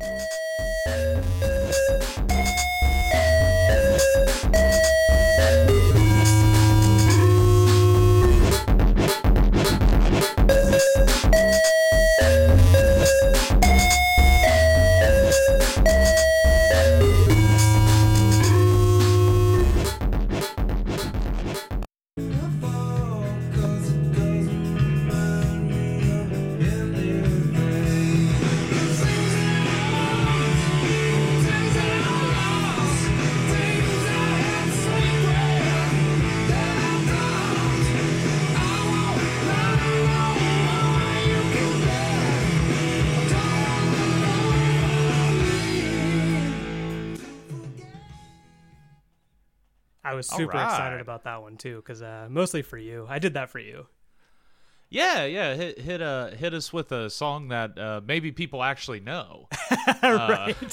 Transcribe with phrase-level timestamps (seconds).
[0.00, 0.37] I
[50.38, 50.64] super right.
[50.64, 53.06] excited about that one too, because uh, mostly for you.
[53.08, 53.86] I did that for you.
[54.90, 55.54] Yeah, yeah.
[55.54, 59.48] Hit hit uh hit us with a song that uh, maybe people actually know.
[60.02, 60.56] right.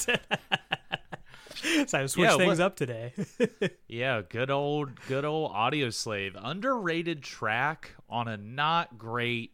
[1.86, 3.12] so I switched Yeah, things what- up today.
[3.88, 6.32] Yeah, good old good old Audioslave.
[6.42, 9.52] Underrated track on a not great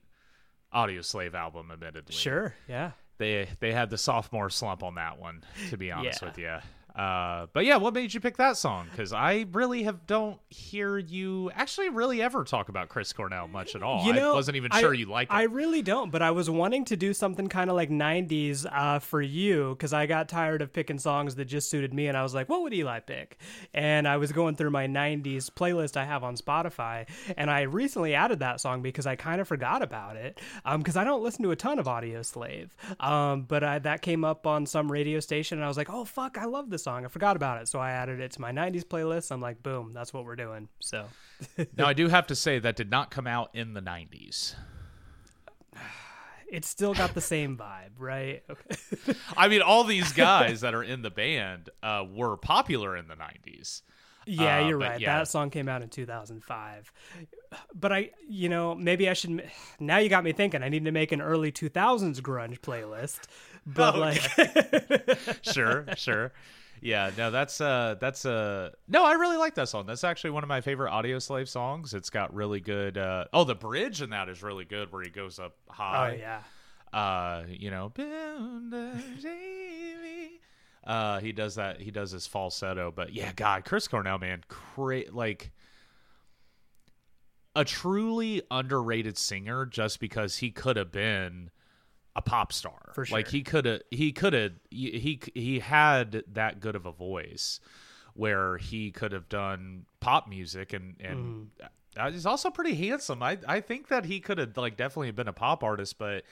[0.74, 2.14] Audioslave album, admittedly.
[2.14, 2.54] sure.
[2.68, 2.92] Yeah.
[3.18, 6.28] They they had the sophomore slump on that one, to be honest Yeah.
[6.28, 6.56] with you.
[6.94, 8.86] Uh, but yeah, what made you pick that song?
[8.90, 13.74] Because I really have don't hear you actually really ever talk about Chris Cornell much
[13.74, 14.04] at all.
[14.04, 15.34] You know, I wasn't even I- sure you liked it.
[15.34, 18.98] I really don't, but I was wanting to do something kind of like '90s uh,
[18.98, 22.22] for you because I got tired of picking songs that just suited me, and I
[22.22, 23.38] was like, "What would Eli pick?"
[23.72, 28.14] And I was going through my '90s playlist I have on Spotify, and I recently
[28.14, 30.40] added that song because I kind of forgot about it
[30.76, 32.68] because I don't listen to a ton of Audioslave,
[33.00, 36.04] um, but I, that came up on some radio station, and I was like, "Oh
[36.04, 38.52] fuck, I love this song!" I forgot about it, so I added it to my
[38.52, 39.30] '90s playlist.
[39.32, 41.06] I'm like, "Boom, that's what we're doing." So.
[41.76, 44.54] now I do have to say that did not come out in the '90s.
[46.50, 48.42] It's still got the same vibe, right?
[48.50, 49.14] Okay.
[49.38, 53.14] I mean, all these guys that are in the band uh, were popular in the
[53.14, 53.80] '90s.
[54.26, 55.00] Yeah, Uh, you're right.
[55.00, 55.18] yeah.
[55.18, 56.92] That song came out in 2005.
[57.74, 59.50] But I, you know, maybe I should.
[59.80, 60.62] Now you got me thinking.
[60.62, 63.20] I need to make an early 2000s grunge playlist.
[63.66, 64.20] But like,
[65.42, 66.32] sure, sure.
[66.84, 69.86] Yeah, no, that's uh that's uh no, I really like that song.
[69.86, 71.94] That's actually one of my favorite Audioslave songs.
[71.94, 75.08] It's got really good uh oh the bridge in that is really good where he
[75.10, 76.10] goes up high.
[76.10, 76.42] oh yeah,
[76.92, 77.92] Uh you know
[80.84, 85.10] uh he does that he does his falsetto, but yeah, God, Chris Cornell, man, cra-
[85.12, 85.52] like
[87.54, 91.50] a truly underrated singer just because he could have been
[92.14, 92.92] a pop star.
[92.94, 93.18] For sure.
[93.18, 97.60] Like he could have he could have he he had that good of a voice
[98.14, 101.50] where he could have done pop music and and
[101.96, 103.22] uh, he's also pretty handsome.
[103.22, 106.24] I I think that he could have like definitely been a pop artist, but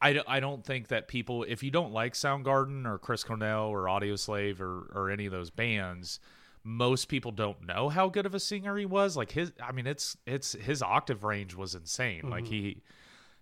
[0.00, 3.84] I, I don't think that people if you don't like Soundgarden or Chris Cornell or
[3.84, 6.20] Audioslave or or any of those bands,
[6.64, 9.16] most people don't know how good of a singer he was.
[9.16, 12.28] Like his I mean it's it's his octave range was insane.
[12.28, 12.82] Like he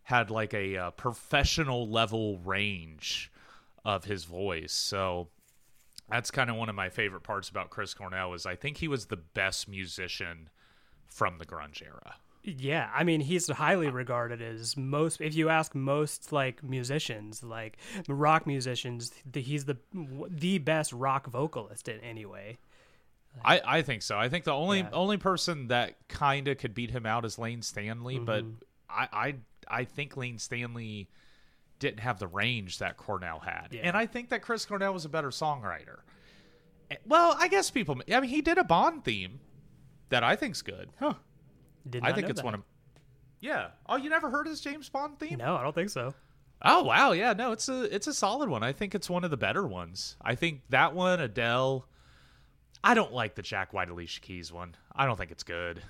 [0.06, 3.30] had like a uh, professional level range
[3.84, 4.72] of his voice.
[4.72, 5.28] So
[6.08, 8.88] that's kind of one of my favorite parts about Chris Cornell is I think he
[8.88, 10.48] was the best musician
[11.08, 12.14] from the grunge era.
[12.44, 12.88] yeah.
[12.94, 15.20] I mean, he's highly regarded as most.
[15.20, 17.76] If you ask most like musicians, like
[18.08, 19.76] rock musicians, he's the
[20.30, 22.58] the best rock vocalist in anyway.
[23.44, 24.16] I, I think so.
[24.18, 24.90] I think the only Yeah.
[24.92, 28.54] only person that kind of could beat him out is Layne Staley, but Mm-hmm.
[28.88, 29.34] I, I
[29.68, 31.08] I think Layne Staley
[31.78, 33.82] didn't have the range that Cornell had, Yeah.
[33.84, 36.00] and I think that Chris Cornell was a better songwriter.
[36.90, 38.00] Eh, Well, I guess people.
[38.12, 39.40] I mean, he did a Bond theme
[40.08, 40.90] that I think's good.
[40.98, 41.14] Huh?
[41.88, 42.44] Did I think it's that.
[42.44, 42.62] one of.
[43.40, 43.68] Yeah.
[43.86, 45.38] Oh, you never heard his James Bond theme?
[45.38, 46.14] No, I don't think so.
[46.62, 48.62] Oh wow, yeah, no, it's a it's a solid one.
[48.62, 50.16] I think it's one of the better ones.
[50.22, 51.86] I think that one, Adele.
[52.82, 54.74] I don't like the Jack White Alicia Keys one.
[54.94, 55.82] I don't think it's good.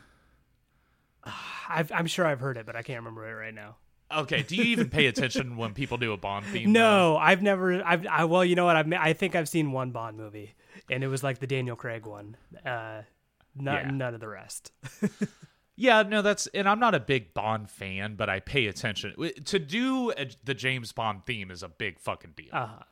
[1.69, 3.77] I've, I'm sure I've heard it, but I can't remember it right now.
[4.15, 6.73] Okay, do you even pay attention when people do a Bond theme?
[6.73, 7.83] No, I've never.
[7.85, 8.07] I've.
[8.07, 8.77] I, well, you know what?
[8.77, 8.93] I've.
[8.93, 10.55] I think I've seen one Bond movie,
[10.91, 12.37] and it was like the Daniel Craig one.
[12.65, 13.03] Uh,
[13.57, 13.91] not, Yeah.
[13.91, 14.73] none of the rest.
[15.79, 19.15] Yeah, no, that's and I'm not a big Bond fan, but I pay attention.
[19.45, 22.49] To do a, the James Bond theme is a big fucking deal.
[22.51, 22.83] Uh-huh.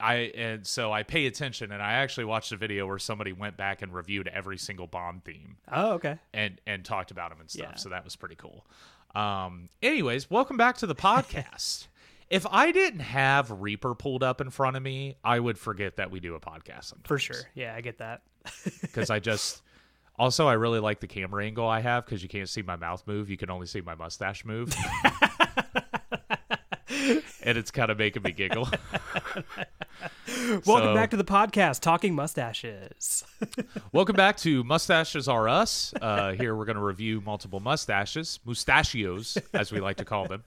[0.00, 3.56] I and so I pay attention, and I actually watched a video where somebody went
[3.56, 5.56] back and reviewed every single Bond theme.
[5.70, 6.18] Oh, okay.
[6.32, 7.68] and and talked about them and stuff.
[7.72, 7.76] Yeah.
[7.76, 8.64] So that was pretty cool.
[9.14, 11.86] Um, anyways, welcome back to the podcast.
[12.30, 16.10] if I didn't have Reaper pulled up in front of me, I would forget that
[16.10, 17.06] we do a podcast sometimes.
[17.06, 17.42] For sure.
[17.54, 18.22] Yeah, I get that.
[18.80, 19.62] Because I just
[20.18, 23.02] also I really like the camera angle I have because you can't see my mouth
[23.06, 23.30] move.
[23.30, 24.74] You can only see my mustache move.
[27.44, 28.68] and it's kind of making me giggle.
[30.28, 33.24] Welcome So- back to the podcast, Talking Mustaches.
[33.92, 35.94] Welcome back to Mustaches Are Us.
[36.00, 40.42] Uh, here we're going to review multiple mustaches, mustachios, as we like to call them.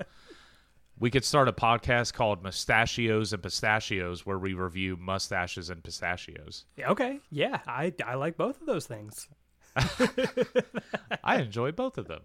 [1.00, 6.66] We could start a podcast called Mustachios and Pistachios, where we review mustaches and pistachios.
[6.80, 9.28] okay, yeah, I I like both of those things.
[11.24, 12.22] I enjoy both of them.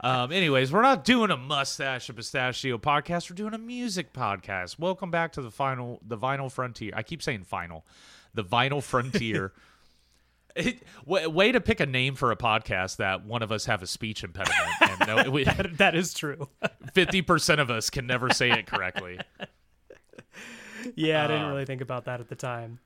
[0.00, 3.30] Um, anyways, we're not doing a mustache and pistachio podcast.
[3.30, 4.78] We're doing a music podcast.
[4.78, 6.92] Welcome back to the final, the vinyl frontier.
[6.94, 7.84] I keep saying final,
[8.34, 9.52] the vinyl frontier.
[10.56, 13.84] It, way, way to pick a name for a podcast that one of us have
[13.84, 16.48] a speech impediment, no, we, That, that is true.
[16.92, 19.20] fifty percent of us can never say it correctly.
[20.96, 22.80] yeah, I didn't Uh, really think about that at the time.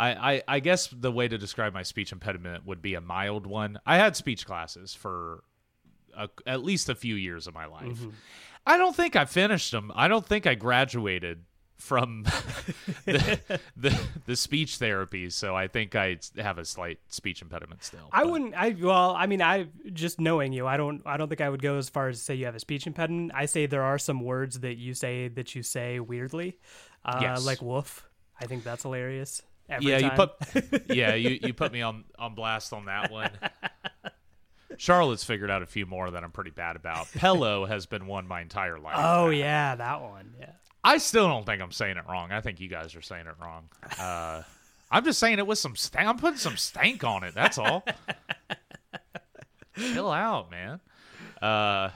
[0.00, 3.46] I, I, I guess the way to describe my speech impediment would be a mild
[3.46, 3.78] one.
[3.84, 5.44] I had speech classes for
[6.16, 7.98] a, at least a few years of my life.
[8.66, 9.92] I don't think I finished them.
[9.94, 11.44] I don't think I graduated
[11.76, 12.24] from
[13.06, 13.40] the,
[13.76, 15.30] the the speech therapy.
[15.30, 18.08] So I think I have a slight speech impediment still.
[18.12, 18.54] I but- wouldn't.
[18.54, 21.02] I well, I mean, I just knowing you, I don't.
[21.06, 22.86] I don't think I would go as far as to say you have a speech
[22.86, 23.32] impediment.
[23.34, 26.58] I say there are some words that you say that you say weirdly,
[27.04, 27.46] uh, Yes.
[27.46, 28.06] like "woof."
[28.38, 29.42] I think that's hilarious.
[29.80, 30.32] Yeah, you put
[30.88, 33.30] yeah you, you put me on on blast on that one.
[34.76, 37.06] Charlotte's figured out a few more that I'm pretty bad about.
[37.08, 38.96] Pello has been one my entire life.
[38.96, 40.34] Oh yeah, that one.
[40.38, 40.52] Yeah.
[40.82, 42.32] I still don't think I'm saying it wrong.
[42.32, 43.68] I think you guys are saying it wrong.
[43.98, 44.42] Uh,
[44.90, 46.08] I'm just saying it with some stank.
[46.08, 47.34] I'm putting some stank on it.
[47.34, 47.84] That's all.
[49.76, 50.80] Chill out, man.
[51.40, 51.90] Uh,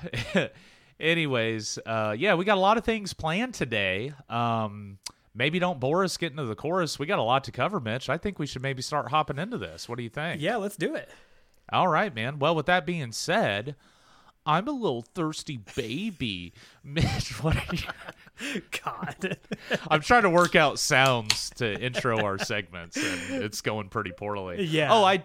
[1.00, 4.12] anyways, uh, yeah, we got a lot of things planned today.
[4.28, 4.98] Um,
[5.34, 6.98] maybe don't bore us getting to the chorus.
[6.98, 8.08] We got a lot to cover, Mitch.
[8.08, 9.88] I think we should maybe start hopping into this.
[9.88, 10.40] What do you think?
[10.40, 11.08] Yeah, let's do it.
[11.72, 12.38] All right, man.
[12.38, 13.74] Well, with that being said,
[14.46, 16.52] I'm a little thirsty baby.
[16.84, 18.62] Mitch, what are you?
[18.84, 19.38] God.
[19.88, 24.64] I'm trying to work out sounds to intro our segments, and it's going pretty poorly.
[24.64, 24.92] Yeah.
[24.92, 25.24] Oh, I,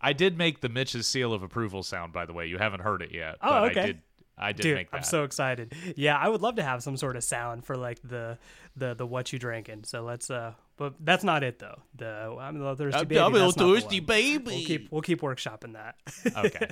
[0.00, 2.12] I did make the Mitch's seal of approval sound.
[2.12, 3.36] By the way, you haven't heard it yet.
[3.40, 3.80] Oh, okay.
[3.80, 4.00] I did.
[4.38, 4.98] I did Dude, make that.
[4.98, 5.74] I'm so excited.
[5.96, 8.38] Yeah, I would love to have some sort of sound for like the
[8.76, 9.84] the the what you drinking.
[9.84, 11.80] So let's uh but that's not it though.
[11.96, 13.18] The I'm a little thirsty baby.
[13.18, 14.44] I'm a little that's not the thirsty baby.
[14.44, 15.96] We'll keep we'll keep workshopping that.
[16.36, 16.68] okay.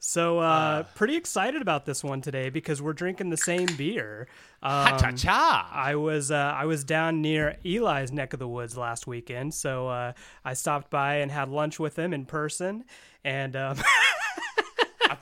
[0.00, 4.28] So uh, pretty excited about this one today because we're drinking the same beer.
[4.62, 5.70] Um, Cha cha.
[5.72, 9.88] I was uh, I was down near Eli's neck of the woods last weekend, so
[9.88, 10.12] uh,
[10.44, 12.84] I stopped by and had lunch with him in person.
[13.24, 14.14] And um, I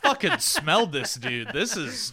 [0.07, 1.49] fucking smelled this dude.
[1.53, 2.13] This is.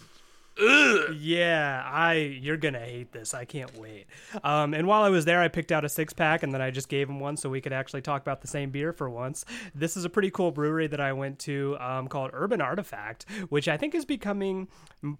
[1.15, 3.33] yeah, I you're gonna hate this.
[3.33, 4.05] I can't wait.
[4.43, 6.69] Um, and while I was there, I picked out a six pack, and then I
[6.69, 9.45] just gave him one so we could actually talk about the same beer for once.
[9.73, 13.67] This is a pretty cool brewery that I went to um, called Urban Artifact, which
[13.67, 14.67] I think is becoming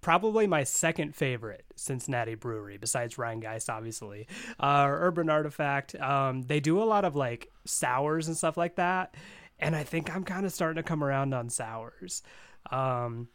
[0.02, 4.28] probably my second favorite Cincinnati brewery, besides Rhinegeist, obviously.
[4.60, 5.96] Uh, Urban Artifact.
[5.96, 9.16] Um, they do a lot of like sours and stuff like that,
[9.58, 12.22] and I think I'm kind of starting to come around on sours.
[12.70, 13.28] Um,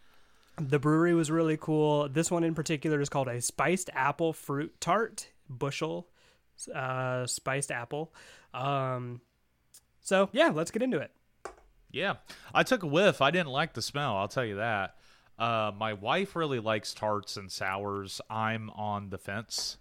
[0.58, 2.10] the brewery was really cool.
[2.10, 6.08] This one in particular is called a spiced apple fruit tart bushel,
[6.74, 8.14] uh, spiced apple.
[8.54, 9.22] Um,
[10.02, 11.12] so yeah, let's get into it.
[11.92, 12.16] Yeah,
[12.54, 13.22] I took a whiff.
[13.22, 14.16] I didn't like the smell.
[14.18, 14.96] I'll tell you that.
[15.40, 18.20] Uh, my wife really likes tarts and sours.
[18.30, 19.78] I'm on the fence.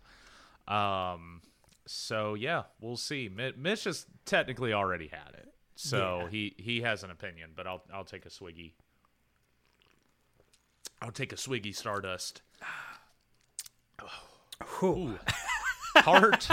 [0.69, 1.43] Um,
[1.87, 3.29] so yeah, we'll see.
[3.29, 6.29] Mitch has technically already had it, so Yeah.
[6.29, 7.51] he he has an opinion.
[7.57, 8.73] But I'll I'll take a swiggy.
[11.01, 12.43] I'll take a swiggy Stardust.
[14.83, 15.19] Ooh.
[15.99, 16.49] tart.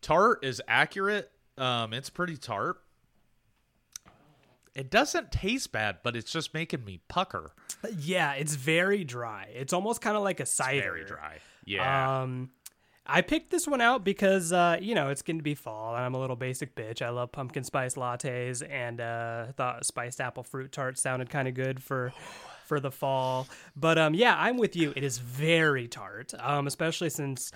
[0.00, 1.30] tart is accurate.
[1.56, 2.78] Um, it's pretty tart.
[4.74, 7.52] It doesn't taste bad, but it's just making me pucker.
[7.98, 9.50] Yeah, it's very dry.
[9.54, 10.80] It's almost kind of like a cider.
[10.80, 11.38] Very dry.
[11.64, 12.22] Yeah.
[12.22, 12.50] Um,
[13.04, 16.04] I picked this one out because uh, you know it's going to be fall, and
[16.04, 17.02] I'm a little basic bitch.
[17.02, 21.54] I love pumpkin spice lattes, and uh, thought spiced apple fruit tart sounded kind of
[21.54, 22.12] good for
[22.64, 23.46] for the fall.
[23.76, 24.92] But um, yeah, I'm with you.
[24.96, 27.52] It is very tart, um, especially since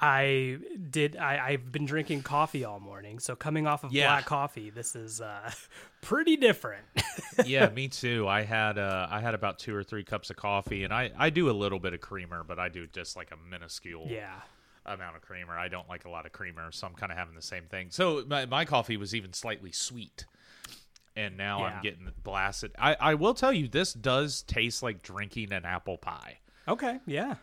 [0.00, 0.58] I
[0.90, 1.16] did.
[1.16, 4.08] I, I've been drinking coffee all morning, so coming off of Yeah.
[4.08, 5.50] black coffee, this is uh,
[6.02, 6.84] pretty different.
[7.46, 8.26] yeah, me too.
[8.26, 11.30] I had uh, I had about two or three cups of coffee, and I I
[11.30, 14.40] do a little bit of creamer, but I do just like a minuscule yeah.
[14.84, 15.56] amount of creamer.
[15.56, 17.88] I don't like a lot of creamer, so I'm kind of having the same thing.
[17.90, 20.26] So my, my coffee was even slightly sweet,
[21.16, 21.64] and now Yeah.
[21.66, 22.72] I'm getting blasted.
[22.78, 26.38] I I will tell you, this does taste like drinking an apple pie.
[26.68, 26.98] Okay.
[27.06, 27.36] Yeah.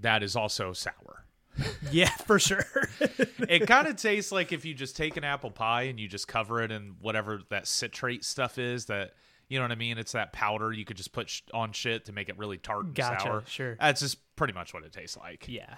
[0.00, 1.24] That is also sour.
[1.90, 2.66] Yeah, for sure.
[3.48, 6.28] it kind of tastes like if you just take an apple pie and you just
[6.28, 9.12] cover it in whatever that citrate stuff is that
[9.48, 9.96] You know what I mean?
[9.96, 12.84] It's that powder you could just put sh- on shit to make it really tart
[12.86, 13.44] and Gotcha, sour.
[13.46, 13.76] sure.
[13.80, 15.46] That's just pretty much what it tastes like.
[15.48, 15.76] Yeah.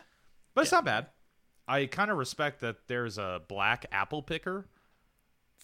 [0.54, 1.06] But it's not bad.
[1.68, 4.66] I kind of respect that there's a black apple picker.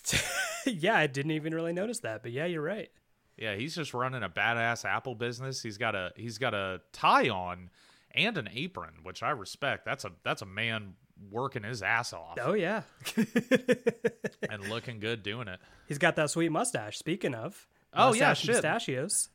[0.67, 2.91] yeah, I didn't even really notice that, but yeah, you're right.
[3.37, 5.63] Yeah, he's just running a badass apple business.
[5.63, 7.71] He's got a he's got a tie on
[8.13, 9.85] and an apron, which I respect.
[9.85, 10.95] That's a that's a man
[11.31, 12.83] working his ass off Oh yeah.
[14.51, 15.61] and looking good doing it.
[15.87, 16.99] He's got that sweet mustache.
[16.99, 17.67] Speaking of.
[17.97, 18.55] Oh, yeah, shit.
[18.57, 19.29] Pistachios.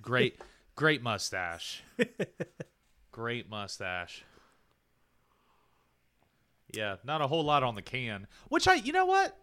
[0.00, 0.40] Great
[0.74, 1.82] great mustache.
[3.12, 4.24] Great mustache.
[6.72, 9.36] Yeah, not a whole lot on the can, which I you know what?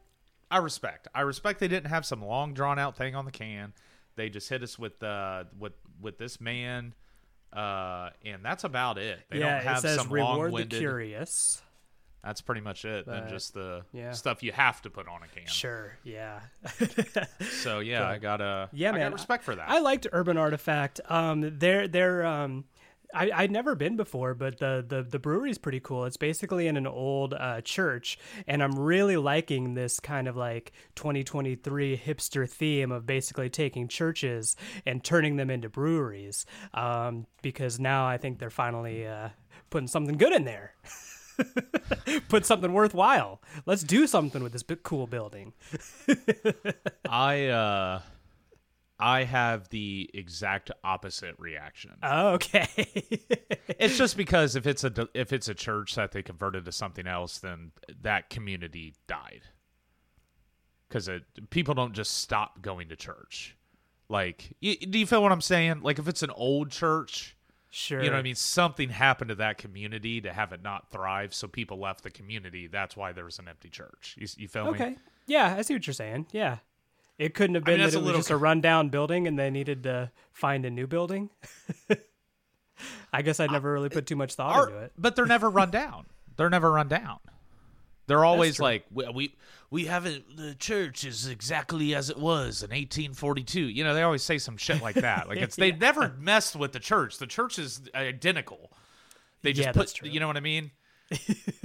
[0.52, 1.08] I respect.
[1.14, 3.74] I respect they didn't have some long drawn out thing on the can.
[4.16, 6.94] They just hit us with uh with with this man
[7.54, 9.20] uh and that's about it.
[9.30, 11.62] They yeah, don't have it says some reward the long-winded curious.
[12.24, 13.06] That's pretty much it.
[13.06, 14.12] But, and just the yeah.
[14.12, 15.46] stuff you have to put on a can.
[15.46, 16.40] Sure, yeah.
[17.62, 19.14] So yeah, I got a Yeah, I man.
[19.14, 19.70] respect for that.
[19.70, 21.02] I liked Urban Artifact.
[21.08, 22.66] Um, they're they're um,
[23.16, 26.06] I I'd never been before, but the the the brewery's pretty cool.
[26.06, 30.74] It's basically in an old uh, church, and I'm really liking this kind of like
[30.96, 34.56] 2023 hipster theme of basically taking churches
[34.86, 36.46] and turning them into breweries.
[36.74, 39.30] Um, because now I think they're finally uh,
[39.70, 40.74] putting something good in there.
[42.30, 43.42] Put something worthwhile.
[43.66, 45.54] Let's do something with this cool building.
[47.10, 48.00] I uh
[49.00, 51.92] I have the exact opposite reaction.
[52.02, 52.68] Oh, okay.
[53.80, 57.06] it's just because if it's a if it's a church that they converted to something
[57.06, 57.72] else, then
[58.02, 59.42] that community died.
[60.88, 61.10] Because
[61.50, 63.58] people don't just stop going to church.
[64.08, 65.82] Like, y do you feel what I'm saying?
[65.82, 67.36] Like, if it's an old church,
[67.72, 68.02] sure.
[68.02, 68.36] you know what I mean.
[68.36, 72.68] Something happened to that community to have it not thrive, so people left the community.
[72.68, 74.16] That's why there was an empty church.
[74.18, 74.72] You, you feel me?
[74.72, 74.98] Okay.
[75.26, 76.28] Yeah, I see what you're saying.
[76.32, 76.60] Yeah.
[77.18, 79.50] It couldn't have I mean, been that it was just a rundown building and they
[79.50, 81.30] needed to find a new building.
[83.14, 84.92] I guess I'd never really put too much thought Or- into it.
[84.98, 86.06] But they're never run down.
[86.36, 87.20] They're never run down.
[88.08, 89.36] They're always like we, we
[89.72, 93.62] we haven't the church is exactly as it was in 1842.
[93.62, 95.28] You know, they always say some shit like that.
[95.28, 97.18] Like it's they've never messed with the church.
[97.18, 98.72] The church is identical.
[99.42, 100.70] They just Yeah, put you know what I mean?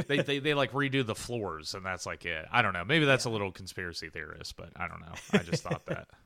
[0.06, 2.46] They, they they like redo the floors and that's like it.
[2.52, 2.84] I don't know.
[2.84, 5.14] Maybe that's a little conspiracy theorist, but I don't know.
[5.32, 6.08] I just thought that.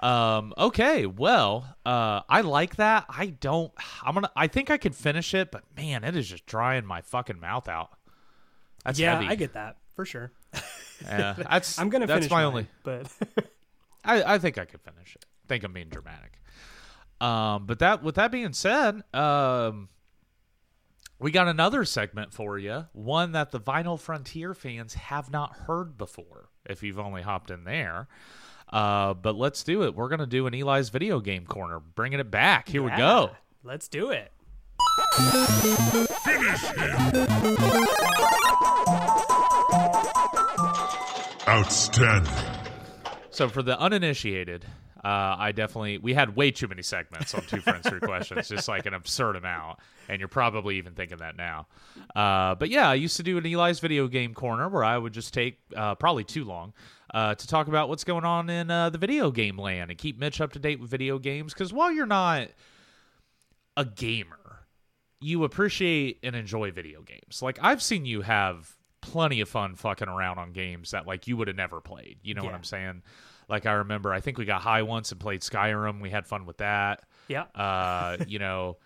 [0.00, 0.52] Um.
[0.58, 1.06] Okay.
[1.06, 1.76] Well.
[1.86, 2.20] Uh.
[2.28, 3.06] I like that.
[3.08, 3.72] I don't.
[4.02, 4.30] I'm gonna.
[4.36, 7.68] I think I could finish it, but man, it is just drying my fucking mouth
[7.68, 7.90] out.
[8.84, 9.28] That's yeah, heavy.
[9.28, 10.32] I get that for sure.
[11.02, 11.78] Yeah, that's.
[11.78, 12.66] I'm gonna That's finish my mine, only.
[12.82, 13.08] but
[14.04, 14.34] I.
[14.34, 15.24] I think I could finish it.
[15.44, 16.40] I think I'm being dramatic.
[17.20, 17.66] Um.
[17.66, 18.02] But that.
[18.02, 19.02] With that being said.
[19.12, 19.88] Um.
[21.24, 25.96] We got another segment for you, one that the Vinyl Frontier fans have not heard
[25.96, 26.50] before.
[26.66, 28.08] If you've only hopped in there.
[28.70, 29.94] Uh, but let's do it.
[29.94, 32.68] We're gonna do an Eli's video game corner, bringing it back.
[32.68, 33.30] Here we go.
[33.62, 34.32] Let's do it.
[41.48, 42.34] Outstanding.
[43.30, 44.66] So for the uninitiated,
[45.04, 48.68] uh, I definitely we had way too many segments on two friends three questions, just
[48.68, 51.66] like an absurd amount, and you're probably even thinking that now.
[52.16, 55.12] Uh, but yeah, I used to do an Eli's video game corner where I would
[55.12, 56.72] just take uh, probably too long
[57.12, 60.18] uh, to talk about what's going on in uh, the video game land and keep
[60.18, 61.52] Mitch up to date with video games.
[61.52, 62.48] Because while you're not
[63.76, 64.66] a gamer,
[65.20, 67.42] you appreciate and enjoy video games.
[67.42, 71.36] Like I've seen you have plenty of fun fucking around on games that like you
[71.36, 72.16] would have never played.
[72.22, 73.02] You know what I'm saying?
[73.48, 76.00] Like I remember I think we got high once and played Skyrim.
[76.00, 77.02] We had fun with that.
[77.28, 77.44] Yeah.
[77.54, 78.78] Uh, you know,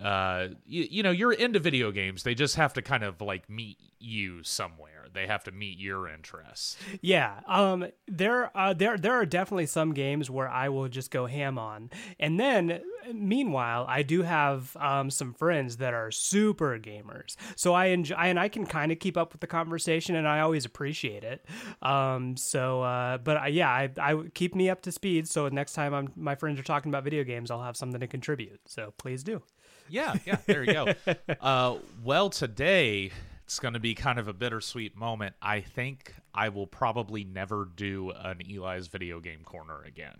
[0.00, 2.22] uh you, you know, you're into video games.
[2.22, 5.06] They just have to kind of like meet you somewhere.
[5.12, 6.76] They have to meet your interests.
[7.00, 11.26] Yeah, um, there, uh, there, there are definitely some games where I will just go
[11.26, 12.82] ham on, and then
[13.12, 18.40] meanwhile, I do have um, some friends that are super gamers, so I enjoy, and
[18.40, 21.46] I can kind of keep up with the conversation, and I always appreciate it.
[21.80, 25.74] Um, so, uh, but I, yeah, I, I keep me up to speed, so next
[25.74, 28.60] time I'm my friends are talking about video games, I'll have something to contribute.
[28.66, 29.42] So please do.
[29.88, 30.94] Yeah, yeah, there you go.
[31.40, 33.10] uh, well, today
[33.44, 35.34] it's going to be kind of a bittersweet moment.
[35.42, 40.16] I think I will probably never do an Eli's video game corner again.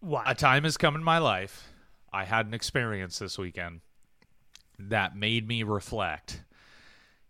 [0.00, 0.24] Why?
[0.26, 1.68] A time has come in my life.
[2.12, 3.80] I had an experience this weekend
[4.78, 6.42] that made me reflect.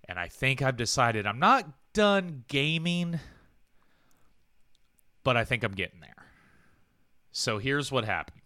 [0.09, 3.21] And I think I've decided I'm not done gaming,
[5.25, 6.27] but I think I'm getting there.
[7.31, 8.38] So here's what happened.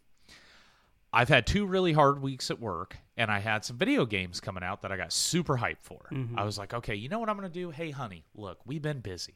[1.12, 4.62] I've had two really hard weeks at work, and I had some video games coming
[4.62, 6.08] out that I got super hyped for.
[6.10, 6.38] Mm-hmm.
[6.38, 7.70] I was like, okay, you know what I'm going to do?
[7.70, 9.34] Hey, honey, look, we've been busy.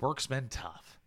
[0.00, 1.00] Work's been tough.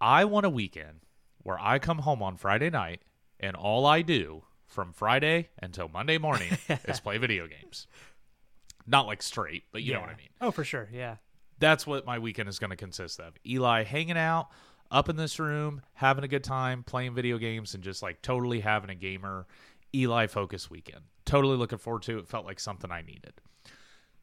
[0.00, 1.00] I want a weekend
[1.42, 3.00] where I come home on Friday night
[3.40, 6.56] and all I do from Friday until Monday morning
[6.86, 7.86] is play video games.
[8.86, 10.28] Not like straight, but you know what I mean.
[10.40, 10.88] Oh, for sure.
[10.92, 11.16] Yeah.
[11.58, 13.34] That's what my weekend is going to consist of.
[13.46, 14.48] Eli hanging out
[14.90, 18.60] up in this room, having a good time, playing video games, and just like totally
[18.60, 19.46] having a gamer
[19.94, 21.02] Eli focus weekend.
[21.24, 22.20] Totally looking forward to it.
[22.20, 23.34] It Felt like something I needed.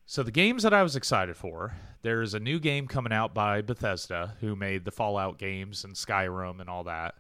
[0.05, 3.62] So the games that I was excited for, there's a new game coming out by
[3.62, 7.15] Bethesda, who made the Fallout games and Skyrim and all that,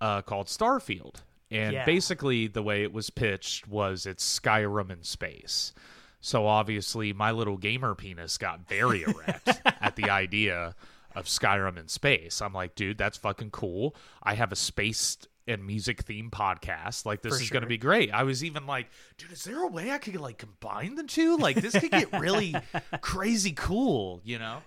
[0.00, 1.16] uh, called Starfield.
[1.50, 1.84] And Yeah.
[1.84, 5.72] basically, the way it was pitched was it's Skyrim in space.
[6.20, 10.76] So obviously, my little gamer penis got very erect at the idea
[11.14, 12.40] of Skyrim in space.
[12.42, 13.94] I'm like, dude, that's fucking cool.
[14.22, 17.04] I have a space and music theme podcast.
[17.04, 18.12] Like, this For is going to be great.
[18.12, 18.88] I was even like,
[19.18, 21.36] dude, is there a way I could like combine the two?
[21.36, 22.54] Like, this could get really
[23.00, 24.62] crazy cool, you know?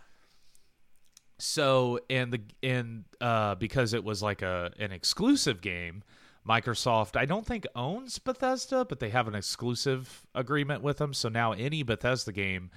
[1.37, 6.03] So and the and uh because it was like a an exclusive game,
[6.47, 11.13] Microsoft I don't think owns Bethesda, but they have an exclusive agreement with them.
[11.13, 12.71] So now any Bethesda game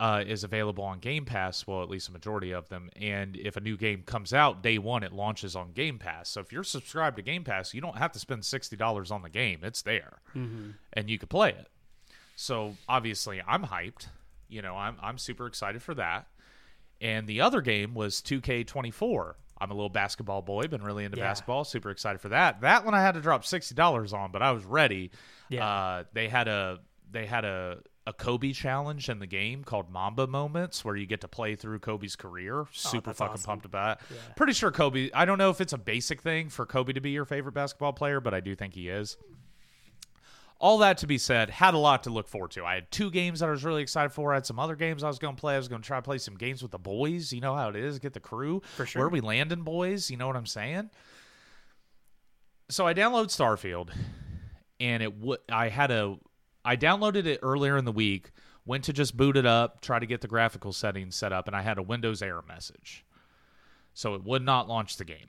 [0.00, 1.66] uh, is available on Game Pass.
[1.66, 2.90] Well, at least a majority of them.
[2.96, 6.28] And if a new game comes out day one, it launches on Game Pass.
[6.28, 9.22] So if you're subscribed to Game Pass, you don't have to spend sixty dollars on
[9.22, 9.60] the game.
[9.62, 11.68] It's there, and you can play it.
[12.36, 14.08] So obviously, I'm hyped.
[14.48, 16.26] You know, I'm I'm super excited for that.
[17.00, 19.34] And the other game was 2K24.
[19.60, 21.24] I'm a little basketball boy, been really into Yeah.
[21.28, 22.60] basketball, super excited for that.
[22.62, 25.10] That one I had to drop sixty dollars on, but I was ready.
[25.48, 25.66] Yeah.
[25.66, 30.26] Uh, they had a they had a a Kobe challenge in the game called Mamba
[30.26, 32.60] Moments, where you get to play through Kobe's career.
[32.60, 33.46] Oh, Super Oh, fucking awesome.
[33.46, 34.06] pumped about it.
[34.10, 34.32] Yeah.
[34.36, 35.10] Pretty sure Kobe.
[35.14, 37.92] I don't know if it's a basic thing for Kobe to be your favorite basketball
[37.94, 39.16] player, but I do think he is.
[40.60, 42.64] All that to be said, had a lot to look forward to.
[42.64, 44.32] I had two games that I was really excited for.
[44.32, 45.54] I had some other games I was going to play.
[45.54, 47.32] I was going to try to play some games with the boys.
[47.32, 48.62] You know how it is, get the crew.
[48.76, 49.00] For sure.
[49.00, 50.10] Where are we landing, boys?
[50.10, 50.90] You know what I'm saying?
[52.70, 53.90] So I download Starfield,
[54.80, 55.40] and it would.
[55.50, 56.16] I had a.
[56.64, 58.30] I downloaded it earlier in the week.
[58.66, 61.54] Went to just boot it up, try to get the graphical settings set up, and
[61.54, 63.04] I had a Windows error message.
[63.92, 65.28] So it would not launch the game.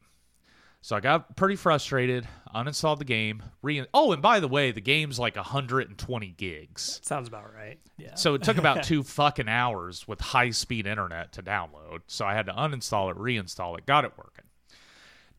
[0.86, 3.42] So I got pretty frustrated, uninstalled the game.
[3.64, 7.02] Re- oh, and by the way, the game's like 120 gigs.
[7.04, 7.80] Sounds about right.
[7.98, 8.14] Yeah.
[8.14, 12.02] So it took about two fucking hours with high speed internet to download.
[12.06, 14.46] So I had to uninstall it, reinstall it, got it working.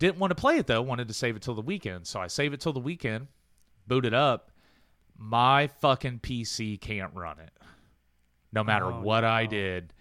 [0.00, 2.08] Didn't want to play it though, wanted to save it till the weekend.
[2.08, 3.28] So I save it till the weekend,
[3.86, 4.50] boot it up.
[5.18, 7.50] My fucking PC can't run it.
[8.52, 9.92] No matter Oh, what I did,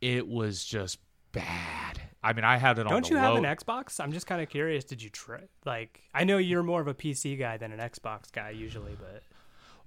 [0.00, 0.98] it was just
[1.32, 2.00] bad.
[2.22, 4.00] I mean, I had it on Don't you have an Xbox?
[4.00, 4.84] I'm just kind of curious.
[4.84, 5.40] Did you try?
[5.64, 9.22] Like, I know you're more of a PC guy than an Xbox guy usually, but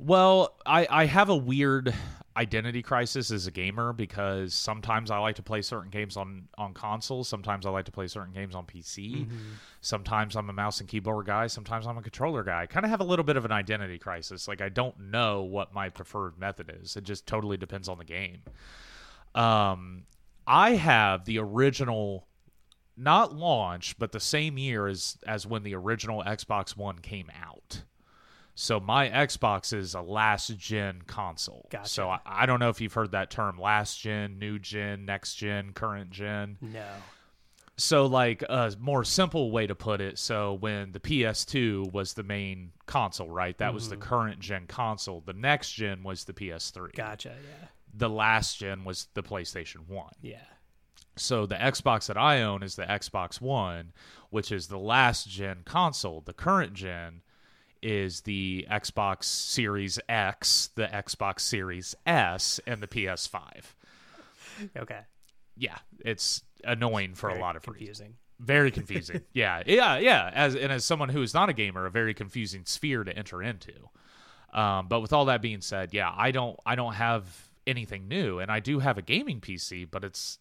[0.04, 1.94] Well, I, I have a weird
[2.36, 6.74] identity crisis as a gamer because sometimes I like to play certain games on, on
[6.74, 7.28] consoles.
[7.28, 9.28] Sometimes I like to play certain games on PC.
[9.82, 11.46] Sometimes I'm a mouse and keyboard guy.
[11.46, 12.64] Sometimes I'm a controller guy.
[12.64, 14.48] I kind of have a little bit of an identity crisis.
[14.48, 16.98] Like, I don't know what my preferred method is.
[16.98, 18.42] It just totally depends on the game.
[19.36, 20.06] Um,
[20.48, 22.26] I have the original,
[22.98, 27.84] not launch, but the same year as, as when the original Xbox One came out.
[28.56, 31.68] So my Xbox is a last gen console.
[31.72, 31.90] Gotcha.
[31.90, 35.36] So I, I don't know if you've heard that term last gen, new gen, next
[35.36, 36.58] gen, current gen.
[36.62, 36.86] no.
[37.78, 42.22] So like a more simple way to put it, so when the PS2 was the
[42.22, 43.58] main console, right?
[43.58, 44.04] That was the Mm-hmm.
[44.04, 45.22] current gen console.
[45.26, 46.94] The next gen was the PS3.
[46.94, 47.30] Gotcha.
[47.30, 47.68] Yeah.
[47.94, 50.06] The last gen was the PlayStation 1.
[50.22, 50.36] Yeah.
[51.16, 53.94] So the Xbox that I own is the Xbox One,
[54.30, 56.22] which is the last gen console.
[56.22, 57.22] The current gen
[57.82, 63.42] is the Xbox Series X, the Xbox Series S, and the PS5.
[64.78, 65.00] Okay.
[65.58, 67.78] Yeah, it's annoying for Very a lot of reasons.
[67.78, 68.16] confusing.
[68.40, 69.22] Very confusing.
[69.34, 70.32] yeah, yeah, yeah.
[70.34, 73.42] As and as someone who is not a gamer, a very confusing sphere to enter
[73.44, 73.74] into.
[74.54, 77.24] Um, but with all that being said, yeah, I don't, I don't have
[77.66, 80.40] anything new, and I do have a gaming PC, but it's,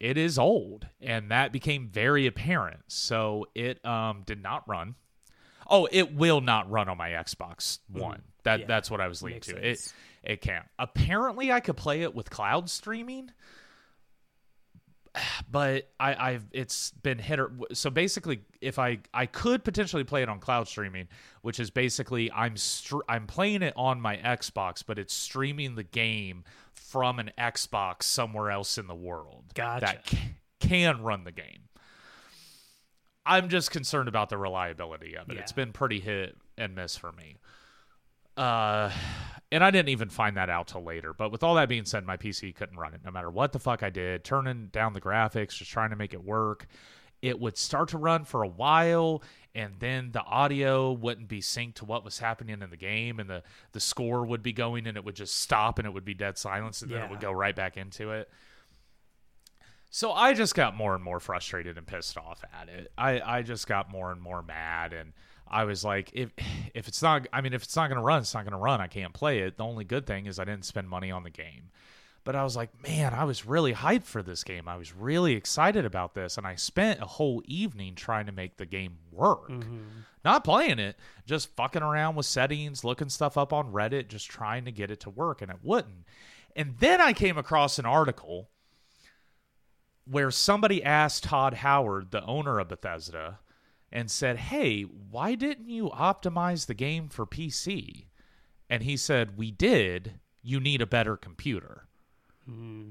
[0.00, 2.80] it is old, and that became very apparent.
[2.88, 4.94] So it um did not run.
[5.68, 8.00] Oh, it will not run on my Xbox mm-hmm.
[8.00, 8.22] One.
[8.44, 9.56] That Yeah, that's what I was leading to.
[9.56, 9.94] It sense.
[10.22, 10.64] it can't.
[10.78, 13.32] Apparently, I could play it with cloud streaming
[15.50, 20.22] but I, I've it's been hit or so basically if I I could potentially play
[20.22, 21.08] it on cloud streaming,
[21.42, 25.84] which is basically I'm str- I'm playing it on my Xbox, but it's streaming the
[25.84, 29.86] game from an Xbox somewhere else in the world Gotcha.
[29.86, 31.65] that ca- can run the game.
[33.26, 35.34] I'm just concerned about the reliability of it.
[35.34, 35.40] Yeah.
[35.40, 37.38] It's been pretty hit and miss for me.
[38.36, 38.90] Uh,
[39.50, 41.12] and I didn't even find that out till later.
[41.14, 43.58] But with all that being said, my PC couldn't run it no matter what the
[43.58, 44.24] fuck I did.
[44.24, 46.66] Turning down the graphics, just trying to make it work.
[47.22, 49.22] it would start to run for a while
[49.54, 53.30] and then the audio wouldn't be synced to what was happening in the game and
[53.30, 56.12] the the score would be going and it would just stop and it would be
[56.12, 58.28] dead silence and then it would go right back into it.
[59.96, 62.92] So I just got more and more frustrated and pissed off at it.
[62.98, 65.14] I, I just got more and more mad and
[65.48, 66.32] I was like, if
[66.74, 68.82] if it's not I mean if it's not gonna run, it's not gonna run.
[68.82, 69.56] I can't play it.
[69.56, 71.70] The only good thing is I didn't spend money on the game.
[72.24, 74.68] But I was like, man, I was really hyped for this game.
[74.68, 76.36] I was really excited about this.
[76.36, 79.48] And I spent a whole evening trying to make the game work.
[79.48, 79.78] Mm-hmm.
[80.26, 84.66] Not playing it, just fucking around with settings, looking stuff up on Reddit, just trying
[84.66, 86.04] to get it to work, and it wouldn't.
[86.54, 88.50] And then I came across an article
[90.08, 93.40] where somebody asked Todd Howard, the owner of Bethesda,
[93.92, 98.06] and said, Hey, why didn't you optimize the game for PC?
[98.70, 100.20] And he said, We did.
[100.42, 101.86] You need a better computer.
[102.44, 102.90] Hmm.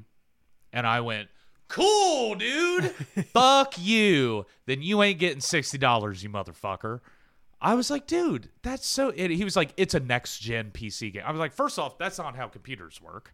[0.74, 1.30] And I went,
[1.68, 2.92] Cool, dude.
[3.34, 4.46] Fuck you.
[4.66, 7.00] Then you ain't getting $60, you motherfucker.
[7.62, 9.12] I was like, dude, that's so.
[9.12, 11.24] He was like, it's a next gen PC game.
[11.26, 13.34] I was like, first off, that's not how computers work.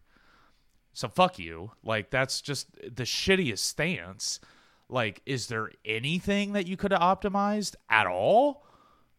[0.92, 1.72] So fuck you.
[1.82, 4.40] Like that's just the shittiest stance.
[4.88, 8.66] Like, is there anything that you could have optimized at all?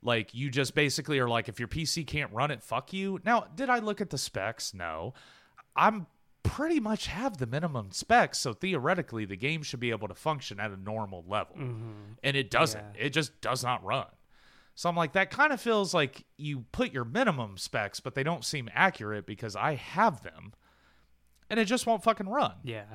[0.01, 3.19] Like you just basically are like, if your PC can't run it, fuck you.
[3.25, 4.73] Now, did I look at the specs?
[4.73, 5.13] No.
[5.75, 6.05] I'm
[6.43, 10.59] pretty much have the minimum specs, so theoretically the game should be able to function
[10.59, 11.55] at a normal level.
[11.55, 11.91] Mm-hmm.
[12.21, 12.83] And it doesn't.
[12.95, 13.05] Yeah.
[13.05, 14.07] It just does not run.
[14.75, 18.23] So I'm like, that kind of feels like you put your minimum specs, but they
[18.23, 20.53] don't seem accurate because I have them.
[21.49, 22.53] And it just won't fucking run.
[22.63, 22.85] Yeah.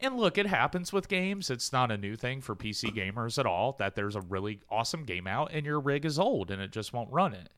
[0.00, 1.50] And look, it happens with games.
[1.50, 5.04] It's not a new thing for PC gamers at all that there's a really awesome
[5.04, 7.50] game out and your rig is old and it just won't run it.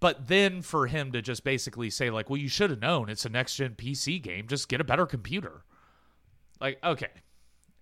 [0.00, 3.24] But then for him to just basically say, like, well, you should have known it's
[3.24, 5.64] a next gen PC game, just get a better computer.
[6.60, 7.10] Like, okay.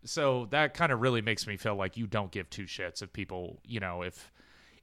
[0.05, 3.13] So that kind of really makes me feel like you don't give two shits if
[3.13, 4.31] people, you know, if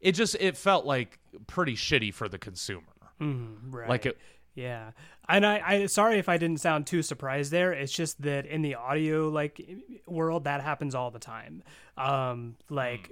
[0.01, 2.81] it just, it felt like pretty shitty for the consumer.
[3.21, 3.71] Mm-hmm.
[3.73, 3.89] Right.
[3.89, 4.17] Like it,
[4.53, 4.91] Yeah.
[5.29, 7.71] And I, I sorry if I didn't sound too surprised there.
[7.71, 9.61] It's just that in the audio like
[10.05, 11.63] world that happens all the time.
[11.97, 13.09] Um like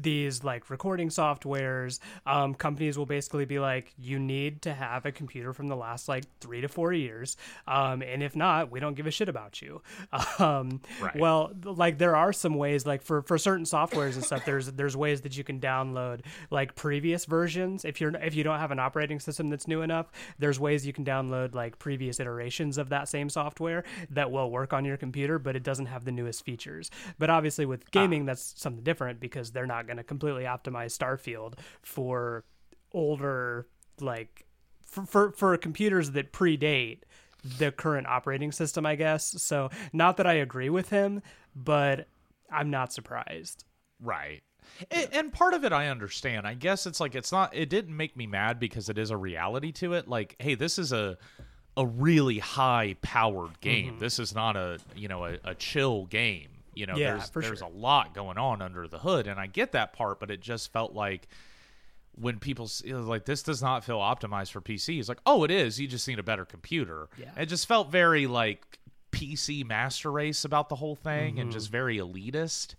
[0.00, 5.12] these like recording softwares, um, companies will basically be like, you need to have a
[5.12, 7.36] computer from the last like three to four years.
[7.66, 9.82] Um, and if not, we don't give a shit about you.
[10.38, 11.16] Um, Right.
[11.16, 14.96] well, like there are some ways like for, for certain softwares and stuff, there's, there's
[14.96, 17.84] ways that you can download like previous versions.
[17.84, 20.92] If you're, if you don't have an operating system that's new enough, there's ways you
[20.92, 25.38] can download like previous iterations of that same software that will work on your computer,
[25.38, 26.90] but it doesn't have the newest features.
[27.18, 31.54] But obviously with gaming, that's something different because they're not going to completely optimize Starfield
[31.82, 32.44] for
[32.92, 33.66] older,
[34.00, 34.46] like
[34.84, 37.00] for, for, for computers that predate
[37.58, 39.42] the current operating system, I guess.
[39.42, 41.22] So not that I agree with him,
[41.54, 42.08] but
[42.50, 43.64] I'm not surprised.
[44.00, 44.42] Right.
[44.90, 46.46] And, and part of it I understand.
[46.46, 49.16] I guess it's like it's not it didn't make me mad because it is a
[49.16, 50.08] reality to it.
[50.08, 51.16] Like, hey, this is a
[51.76, 53.92] a really high powered game.
[53.92, 54.00] Mm-hmm.
[54.00, 56.48] This is not a, you know, a, a chill game.
[56.76, 57.68] You know, Yeah, there's there's sure.
[57.68, 60.72] a lot going on under the hood and I get that part, but it just
[60.72, 61.26] felt like
[62.14, 64.98] when people like this does not feel optimized for PC.
[64.98, 65.78] It's like, "Oh, it is.
[65.80, 67.30] You just need a better computer." Yeah.
[67.36, 68.78] It just felt very like
[69.12, 71.40] PC master race about the whole thing Mm-hmm.
[71.40, 72.74] and just very elitist.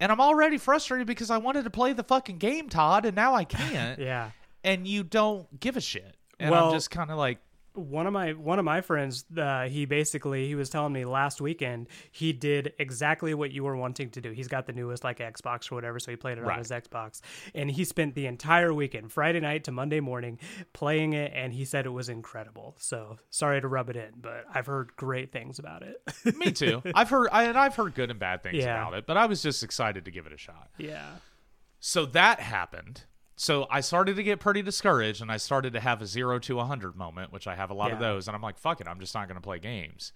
[0.00, 3.34] And I'm already frustrated because I wanted to play the fucking game, Todd, and now
[3.34, 3.98] I can't.
[4.00, 4.30] Yeah.
[4.62, 6.16] And you don't give a shit.
[6.40, 7.38] And Well- I'm just kind of like,
[7.74, 11.40] one of my one of my friends uh, he basically he was telling me last
[11.40, 15.18] weekend he did exactly what you were wanting to do he's got the newest like
[15.18, 17.20] xbox or whatever so he played it on his xbox
[17.54, 20.38] and he spent the entire weekend friday night to monday morning
[20.72, 24.44] playing it and he said it was incredible so sorry to rub it in but
[24.54, 26.00] i've heard great things about it
[26.36, 26.80] me too.
[26.94, 28.80] I've heard, I, and I've heard good and bad things Yeah.
[28.80, 30.70] about it, but I was just excited to give it a shot.
[30.78, 31.16] yeah
[31.80, 33.02] So that happened.
[33.36, 36.54] So I started to get pretty discouraged and I started to have a zero to
[36.54, 38.28] a 100 moment, which I have a lot of those.
[38.28, 40.12] And I'm like, fuck it, I'm just not going to play games.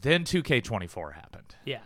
[0.00, 1.56] Then 2K24 happened.
[1.64, 1.80] yeah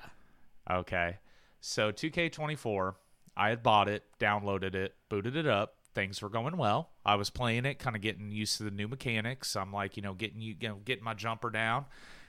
[0.71, 1.19] Okay.
[1.61, 2.95] So 2K24,
[3.37, 5.77] I had bought it, downloaded it, booted it up.
[5.95, 6.91] Things were going well.
[7.05, 9.57] I was playing it, kind of getting used to the new mechanics.
[9.57, 11.87] I'm like, you know, getting you, you know, getting my jumper down,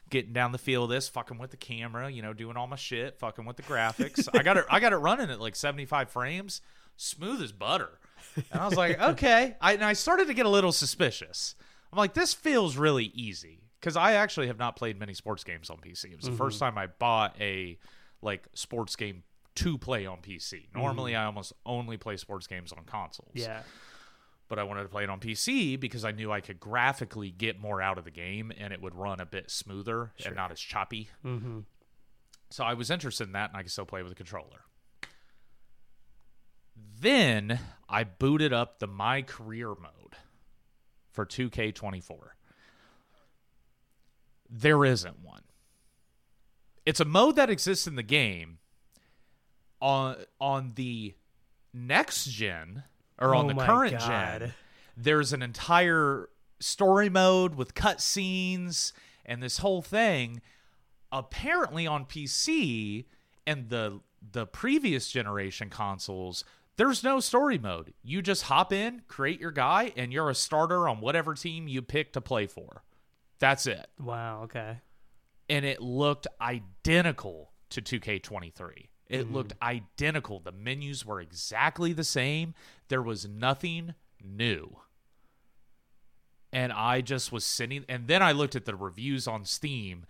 [0.10, 0.86] getting down the field.
[0.86, 3.64] Of this fucking with the camera, you know, doing all my shit, fucking with the
[3.64, 4.30] graphics.
[4.34, 4.66] I got it.
[4.70, 6.62] I got it running at like 75 frames,
[6.98, 8.00] smooth as butter.
[8.36, 9.56] And I was like, okay.
[9.62, 11.56] I, and I started to get a little suspicious.
[11.92, 15.70] I'm like, this feels really easy because I actually have not played many sports games
[15.70, 16.12] on PC.
[16.12, 17.78] It was the first time I bought a
[18.22, 19.24] like sports game
[19.56, 20.66] to play on PC.
[20.76, 23.32] Normally, I almost only play sports games on consoles.
[23.34, 23.62] yeah
[24.50, 27.60] But I wanted to play it on PC because I knew I could graphically get
[27.60, 30.60] more out of the game and it would run a bit smoother and not as
[30.60, 31.10] choppy.
[31.26, 31.60] Mm-hmm.
[32.50, 34.62] So I was interested in that, and I could still play with a controller.
[37.00, 37.60] Then
[37.90, 40.16] I booted up the My Career mode
[41.12, 42.18] for 2K24.
[44.50, 45.44] There isn't one.
[46.86, 48.60] It's a mode that exists in the game
[49.82, 51.16] on on the
[51.74, 52.84] next gen
[53.20, 54.40] or on Oh the current God.
[54.40, 54.54] gen.
[54.96, 58.94] There's an entire story mode with cutscenes
[59.26, 60.42] and this whole thing.
[61.12, 63.06] Apparently on PC
[63.46, 64.00] and the
[64.32, 66.44] the previous generation consoles,
[66.78, 67.94] there's no story mode.
[68.04, 71.82] You just hop in, create your guy, and you're a starter on whatever team you
[71.82, 72.84] pick to play for.
[73.40, 74.44] That's it Wow.
[74.44, 74.78] Okay.
[75.50, 78.88] and it looked identical to 2K23.
[79.08, 79.34] It mm.
[79.34, 80.40] looked identical.
[80.40, 82.54] The menus were exactly the same.
[82.90, 84.80] There was nothing new.
[86.52, 90.06] And I just was sitting and then I looked at the reviews on Steam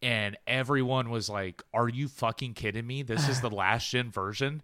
[0.00, 3.02] and everyone was like, "Are you fucking kidding me?
[3.02, 4.62] This is the last gen version."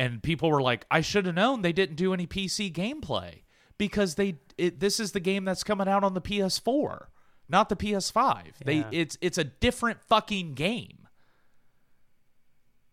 [0.00, 3.42] And people were like, "I should have known they didn't do any PC gameplay
[3.76, 7.06] because they it, this is the game that's coming out on the PS4,
[7.48, 8.44] not the PS5.
[8.64, 11.06] They it's it's a different fucking game."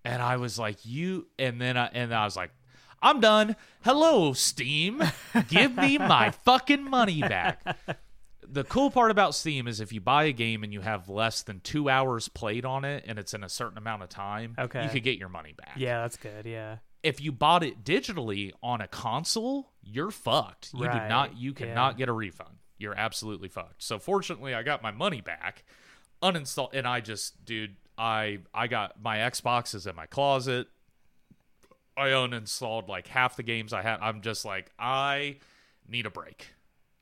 [0.03, 2.51] And I was like, "You," and then I and I was like,
[3.01, 3.55] "I'm done.
[3.83, 5.03] Hello, Steam.
[5.49, 7.61] Give me my fucking money back."
[8.49, 11.41] The cool part about Steam is if you buy a game and you have less
[11.41, 14.83] than two hours played on it, and it's in a certain amount of time, Okay.
[14.83, 15.73] you could get your money back.
[15.75, 16.45] Yeah, that's good.
[16.45, 16.77] Yeah.
[17.03, 20.71] If you bought it digitally on a console, you're fucked.
[20.73, 21.37] You do not.
[21.37, 21.97] You cannot Yeah.
[21.99, 22.57] get a refund.
[22.77, 23.81] You're absolutely fucked.
[23.83, 25.63] So fortunately, I got my money back,
[26.21, 30.67] uninstalled, and I just, dude, I I got my Xbox is in my closet.
[31.95, 33.99] I uninstalled like half the games I had.
[34.01, 35.37] I'm just like, I
[35.87, 36.53] need a break.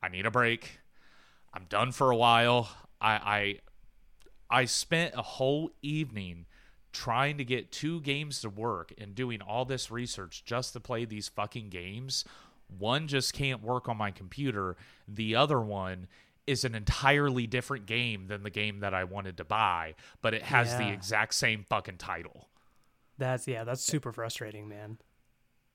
[0.02, 0.78] I need a break.
[1.52, 2.68] I'm done for a while.
[3.00, 3.58] I
[4.50, 6.46] I I spent a whole evening
[6.96, 11.04] trying to get two games to work and doing all this research just to play
[11.04, 12.24] these fucking games.
[12.78, 14.78] One just can't work on my computer.
[15.06, 16.08] The other one
[16.46, 20.44] is an entirely different game than the game that I wanted to buy, but it
[20.44, 22.48] has the exact same fucking title.
[23.18, 23.64] That's yeah.
[23.64, 24.96] That's super frustrating, man.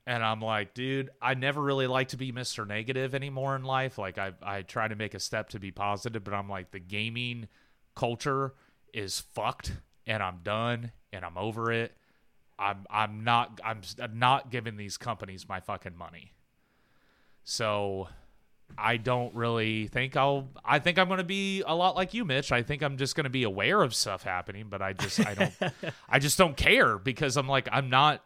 [0.07, 2.67] And I'm like, dude, I never really like to be Mr.
[2.67, 3.99] Negative anymore in life.
[3.99, 6.79] Like I I try to make a step to be positive, but I'm like the
[6.79, 7.47] gaming
[7.95, 8.55] culture
[8.91, 9.73] is fucked
[10.07, 11.93] and I'm done and I'm over it.
[12.57, 16.33] I'm I'm not I'm I'm not giving these companies my fucking money.
[17.43, 18.07] So
[18.77, 22.23] I don't really think I'll I think I'm going to be a lot like you
[22.23, 22.51] Mitch.
[22.51, 25.33] I think I'm just going to be aware of stuff happening, but I just I
[25.33, 25.53] don't
[26.09, 28.23] I just don't care because I'm like I'm not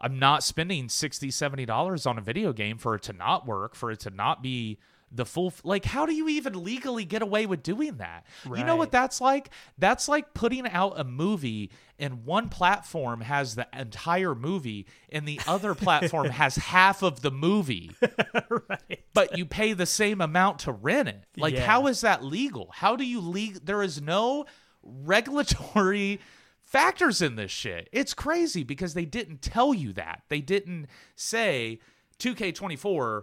[0.00, 3.74] I'm not spending 60 70 dollars on a video game for it to not work,
[3.74, 4.78] for it to not be
[5.10, 8.26] the full like how do you even legally get away with doing that?
[8.44, 9.50] You know what that's like?
[9.78, 15.40] That's like putting out a movie and one platform has the entire movie and the
[15.46, 17.90] other platform has half of the movie.
[18.50, 19.04] right.
[19.14, 21.24] But you pay the same amount to rent it.
[21.36, 21.64] Like Yeah.
[21.66, 22.70] how is that legal?
[22.74, 24.44] How do you legal there is no
[24.82, 26.20] regulatory
[26.64, 27.88] factors in this shit.
[27.92, 30.22] It's crazy because they didn't tell you that.
[30.28, 31.80] They didn't say
[32.18, 33.22] 2K24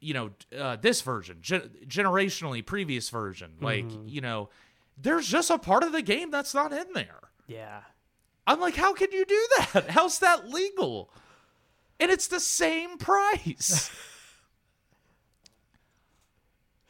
[0.00, 4.48] you know uh, this version gen- generationally previous version like you know
[4.98, 7.20] there's just a part of the game that's not in there.
[7.46, 7.80] Yeah.
[8.46, 9.86] i'm like how can you do that?
[9.90, 11.10] How's that legal?
[11.98, 13.90] And it's the same price.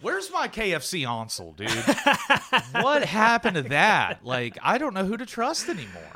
[0.02, 1.70] Where's my kfc console dude?
[2.82, 4.24] What happened to that?
[4.24, 6.15] Like i don't know who to trust anymore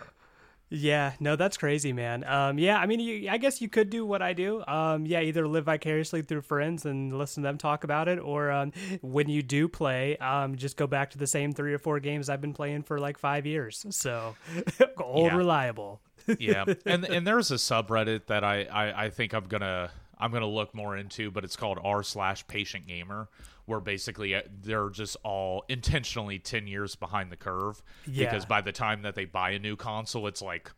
[0.72, 2.22] Yeah, no, that's crazy, man.
[2.22, 4.64] Um, yeah, I mean, you, I guess you could do what I do.
[4.68, 8.52] Um, yeah, either live vicariously through friends and listen to them talk about it, or
[8.52, 11.98] um, when you do play, um, just go back to the same three or four
[11.98, 13.84] games I've been playing for like five years.
[13.90, 14.36] So,
[14.98, 15.36] old Yeah.
[15.36, 16.00] reliable.
[16.38, 20.46] yeah and and there's a subreddit that I, I i think i'm gonna i'm gonna
[20.46, 23.26] look more into but it's called r slash patient gamer
[23.70, 28.26] where basically uh, they're just all intentionally 10 years behind the curve Yeah.
[28.28, 30.70] because by the time that they buy a new console it's like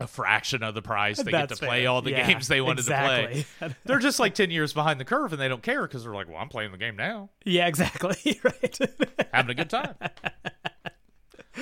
[0.00, 1.88] a fraction of the price they get to That's play fair.
[1.90, 3.46] all the Yeah, games they wanted to play
[3.84, 6.28] they're just like 10 years behind the curve and they don't care because they're like
[6.28, 8.38] well i'm playing the game now yeah, exactly.
[8.44, 8.78] right.
[9.32, 9.94] having a good time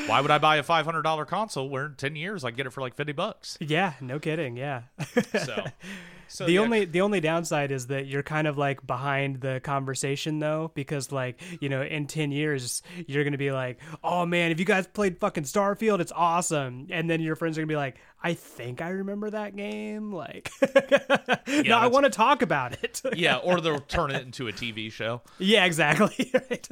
[0.06, 2.80] why would i buy a $500 console where in 10 years i get it for
[2.82, 4.56] like 50 bucks yeah, no kidding.
[4.56, 4.82] Yeah.
[5.44, 5.64] so
[6.28, 9.60] so the yeah, only the only downside is that you're kind of like behind the
[9.62, 14.50] conversation though because like you know in 10 years you're gonna be like oh man
[14.50, 17.76] if you guys played fucking starfield it's awesome and then your friends are gonna be
[17.76, 20.50] like i think i remember that game like
[21.64, 24.90] no i want to talk about it yeah, or they'll turn it into a TV
[24.90, 25.22] show.
[25.38, 26.68] yeah exactly right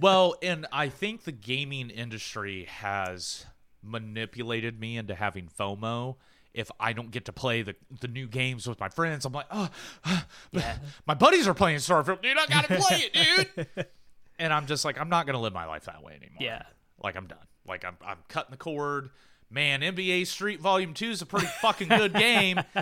[0.00, 3.46] Well, and I think the gaming industry has
[3.82, 6.16] manipulated me into having FOMO.
[6.54, 9.46] If I don't get to play the the new games with my friends, I'm like,
[9.50, 9.68] oh,
[10.52, 10.76] Yeah.
[11.06, 12.38] my buddies are playing Starfield, dude.
[12.38, 13.86] I gotta play it, dude.
[14.38, 16.38] and I'm just like, I'm not gonna live my life that way anymore.
[16.40, 16.62] Yeah.
[17.02, 17.38] like I'm done.
[17.66, 19.10] Like I'm I'm cutting the cord.
[19.50, 22.60] Man, NBA Street Volume Two is a pretty fucking good game.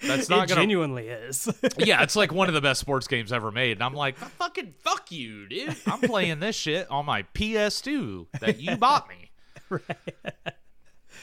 [0.00, 1.48] That's not it gonna genuinely is.
[1.78, 3.72] yeah, it's like one of the best sports games ever made.
[3.72, 5.76] And I'm like, fucking fuck you, dude.
[5.86, 9.30] I'm playing this shit on my PS2 that you bought me.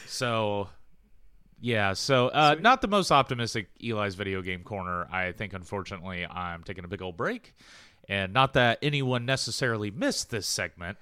[0.06, 0.68] So,
[1.60, 1.92] yeah.
[1.92, 5.06] So, uh, not the most optimistic Eli's video game corner.
[5.10, 7.54] I think, unfortunately, I'm taking a big old break.
[8.08, 10.98] And not that anyone necessarily missed this segment.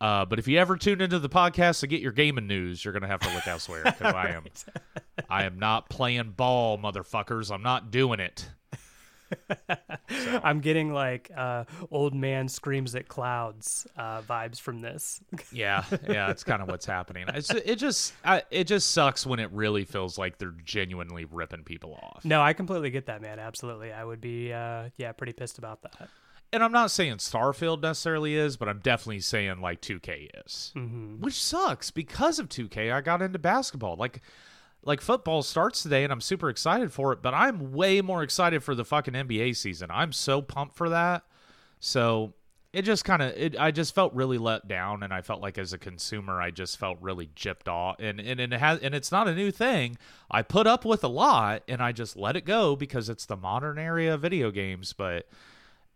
[0.00, 2.94] Uh, but if you ever tune into the podcast to get your gaming news, you're
[2.94, 4.44] gonna have to look elsewhere because I am,
[5.28, 7.52] I am not playing ball, motherfuckers.
[7.52, 8.48] I'm not doing it.
[10.42, 15.20] I'm getting like uh, old man screams at clouds uh, vibes from this.
[15.52, 17.24] Yeah, yeah, it's kind of what's happening.
[17.28, 21.64] It's, it just I, it just sucks when it really feels like they're genuinely ripping
[21.64, 22.24] people off.
[22.24, 23.38] No, I completely get that, man.
[23.38, 26.08] Absolutely, I would be uh, yeah pretty pissed about that.
[26.52, 31.20] And I'm not saying Starfield necessarily is, but I'm definitely saying like 2K is, Mm-hmm.
[31.20, 32.92] which sucks because of 2K.
[32.92, 33.96] I got into basketball.
[33.96, 34.20] Like,
[34.82, 37.22] like football starts today, and I'm super excited for it.
[37.22, 39.90] But I'm way more excited for the fucking NBA season.
[39.90, 41.24] I'm so pumped for that.
[41.80, 42.34] So
[42.72, 45.58] it just kind of it I just felt really let down and I felt like
[45.58, 48.94] as a consumer I just felt really gypped off and and, and it has and
[48.94, 49.98] it's not a new thing.
[50.30, 53.36] I put up with a lot and I just let it go because it's the
[53.36, 55.28] modern area of video games, but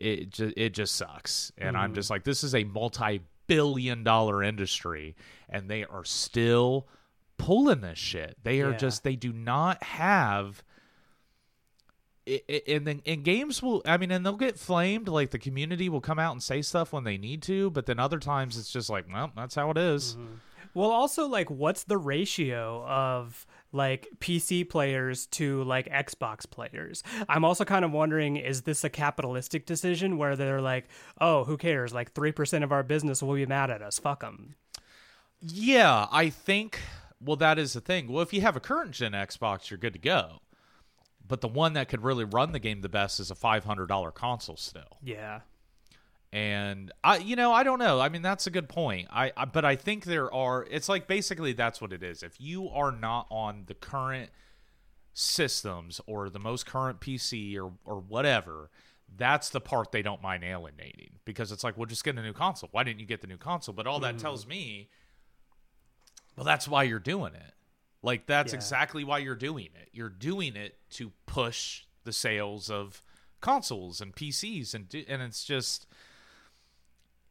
[0.00, 1.52] it just it just sucks.
[1.58, 1.94] And I'm mm-hmm.
[1.94, 5.14] just like this is a multi-billion dollar industry
[5.48, 6.88] and they are still
[7.38, 8.36] pulling this shit.
[8.42, 8.76] They are Yeah.
[8.76, 10.62] just they do not have
[12.28, 15.38] i- i- and then and games will i mean and they'll get flamed like the
[15.38, 18.56] community will come out and say stuff when they need to but then other times
[18.56, 20.14] it's just like well that's how it is.
[20.14, 20.34] Mm-hmm.
[20.76, 27.04] Well, also like, what's the ratio of like PC players to like Xbox players?
[27.28, 30.88] I'm also kind of wondering, is this a capitalistic decision where they're like,
[31.20, 31.94] oh, who cares?
[31.94, 34.00] Like three percent of our business will be mad at us.
[34.00, 34.56] Fuck them.
[35.40, 36.80] yeah i think
[37.24, 38.08] well that is the thing.
[38.08, 40.40] Well if you have a current gen xbox you're good to go.
[41.26, 44.58] But the one that could really run the game the best is a $500 console
[44.58, 44.98] still.
[45.02, 45.40] Yeah.
[46.32, 48.00] and i you know i don't know.
[48.00, 49.08] I mean that's a good point.
[49.10, 52.22] I, I but i think there are it's like basically that's what it is.
[52.22, 54.30] If you are not on the current
[55.14, 58.68] systems or the most current pc or or whatever
[59.16, 62.32] that's the part they don't mind alienating because it's like well just get a new
[62.32, 62.68] console.
[62.72, 63.74] Why didn't you get the new console?
[63.74, 64.22] But all that mm-hmm.
[64.22, 64.88] tells me
[66.36, 67.54] well that's why you're doing it
[68.02, 68.58] like that's Yeah.
[68.58, 73.02] exactly why you're doing it you're doing it to push the sales of
[73.40, 75.86] consoles and pcs and do, and it's just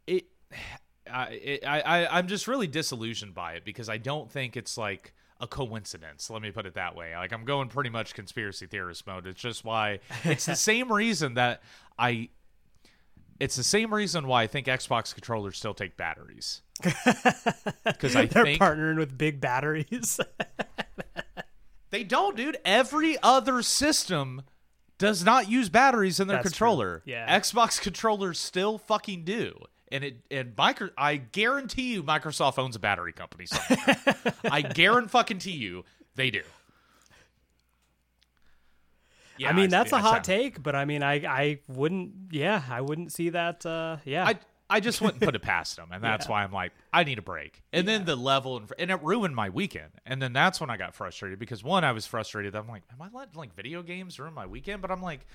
[0.08, 0.26] it
[1.12, 4.78] I, it, I I I'm just really disillusioned by it because I don't think it's
[4.78, 6.30] like a coincidence.
[6.30, 7.14] Let me put it that way.
[7.14, 9.28] Like I'm going pretty much conspiracy theorist mode.
[9.28, 11.62] It's just why it's the same reason that
[12.00, 12.30] I
[13.40, 16.62] it's the same reason why I think Xbox controllers still take batteries.
[17.86, 20.20] Because I They're think partnering with big batteries.
[21.92, 22.58] they don't, dude.
[22.66, 24.44] Every other system
[24.98, 26.68] does not use batteries in their That's true.
[26.68, 27.02] controller.
[27.06, 27.40] Yeah.
[27.40, 29.54] Xbox controllers still fucking do.
[29.92, 33.98] And it and micro I guarantee you Microsoft owns a battery company somewhere.
[34.46, 35.84] I guarantee you
[36.16, 36.42] they do.
[39.38, 42.12] Yeah, I mean, that's a hot take, but I mean, I I wouldn't.
[42.32, 43.66] Yeah, I wouldn't see that.
[43.66, 44.26] Uh, yeah.
[44.26, 46.32] I I just wouldn't put it past them, and that's Yeah.
[46.32, 47.62] why I'm like, I need a break.
[47.74, 49.90] And then the level and, and it ruined my weekend.
[50.06, 52.56] And then that's when I got frustrated because one, I was frustrated.
[52.56, 54.82] I'm like, am I letting like video games ruin my weekend?
[54.82, 55.28] But I'm like,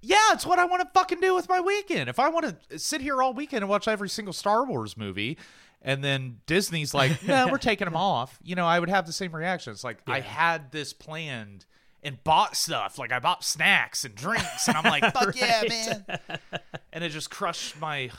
[0.00, 2.08] yeah, it's what I want to fucking do with my weekend.
[2.08, 5.38] If I want to sit here all weekend and watch every single Star Wars movie,
[5.82, 8.38] and then Disney's like, no, we're taking them off.
[8.42, 9.72] You know, I would have the same reaction.
[9.72, 11.64] It's like I had this planned.
[12.02, 16.04] And bought stuff like I bought snacks and drinks, and I'm like, "Fuck yeah, man!"
[16.92, 18.10] and it just crushed my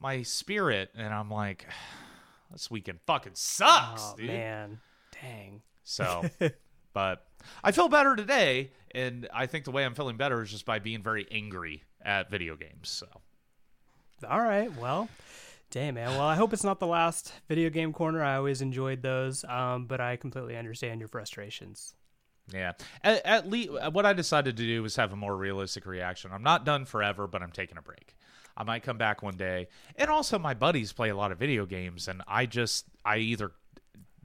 [0.00, 1.66] my spirit and i'm like
[2.52, 4.80] this weekend fucking sucks oh dude man,
[5.20, 5.62] dang.
[5.84, 6.24] so
[6.92, 7.26] but
[7.62, 10.78] i feel better today and i think the way i'm feeling better is just by
[10.78, 13.06] being very angry at video games so
[14.28, 14.74] All right.
[14.76, 15.08] Well,
[15.70, 16.10] damn man.
[16.10, 18.22] Well, I hope it's not the last video game corner.
[18.22, 21.94] I always enjoyed those, um, but I completely understand your frustrations.
[22.52, 22.72] Yeah.
[23.02, 26.30] At, at least uh, what i decided to do was have a more realistic reaction.
[26.32, 28.16] I'm not done forever but i'm taking a break.
[28.56, 29.68] I might come back one day.
[29.96, 33.52] And also my buddies play a lot of video games and i just i either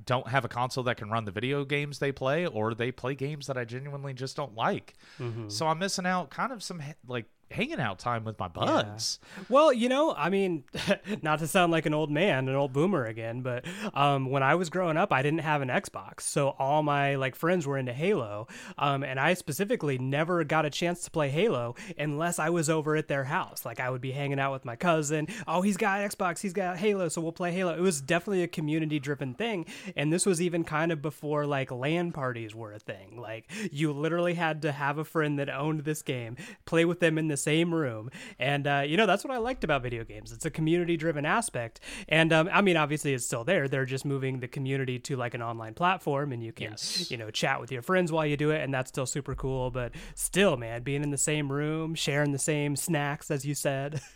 [0.06, 3.16] don't have a console that can run the video games they play or they play
[3.16, 4.94] games that I genuinely just don't like.
[5.20, 5.50] Mm-hmm.
[5.50, 9.20] So I'm missing out kind of some like hanging out time with my buds.
[9.50, 10.64] Well, you know, I mean,
[11.22, 14.56] not to sound like an old man, an old boomer again, but um, when I
[14.56, 17.94] was growing up, I didn't have an Xbox, so all my like friends were into
[17.94, 22.70] Halo, um, and I specifically never got a chance to play Halo unless I was
[22.70, 23.66] over at their house.
[23.66, 25.28] Like I would be hanging out with my cousin.
[25.48, 27.74] Oh, he's got Xbox, he's got Halo, so we'll play Halo.
[27.76, 29.66] It was definitely a community-driven thing,
[29.96, 33.20] and this was even kind of before like LAN parties were a thing.
[33.20, 37.18] Like you literally had to have a friend that owned this game, play with them
[37.18, 40.32] in the same room, and uh, you know that's what I liked about video games.
[40.32, 41.80] It's a community-driven aspect,
[42.10, 43.68] and um, I mean, obviously, it's still there.
[43.68, 47.10] They're just moving the community to like an online platform, and you can Yes.
[47.12, 49.72] you know chat with your friends while you do it, and that's still super cool.
[49.72, 54.02] But still, man, being in the same room, sharing the same snacks, as you said.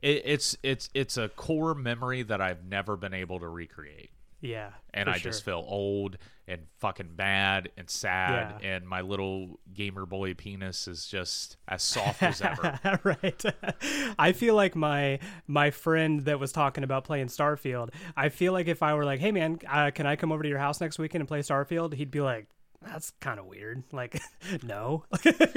[0.00, 4.10] It, it's it's it's a core memory that I've never been able to recreate.
[4.40, 5.30] Yeah, and I sure.
[5.30, 8.68] just feel old and fucking bad and sad, Yeah.
[8.76, 13.00] and my little gamer boy penis is just as soft as ever.
[13.04, 13.44] right.
[14.18, 17.90] I feel like my my friend that was talking about playing Starfield.
[18.16, 20.48] I feel like if I were like, "Hey man, uh, can I come over to
[20.48, 22.46] your house next weekend and play Starfield?" He'd be like,
[22.82, 24.20] "That's kind of weird." Like,
[24.62, 25.04] no.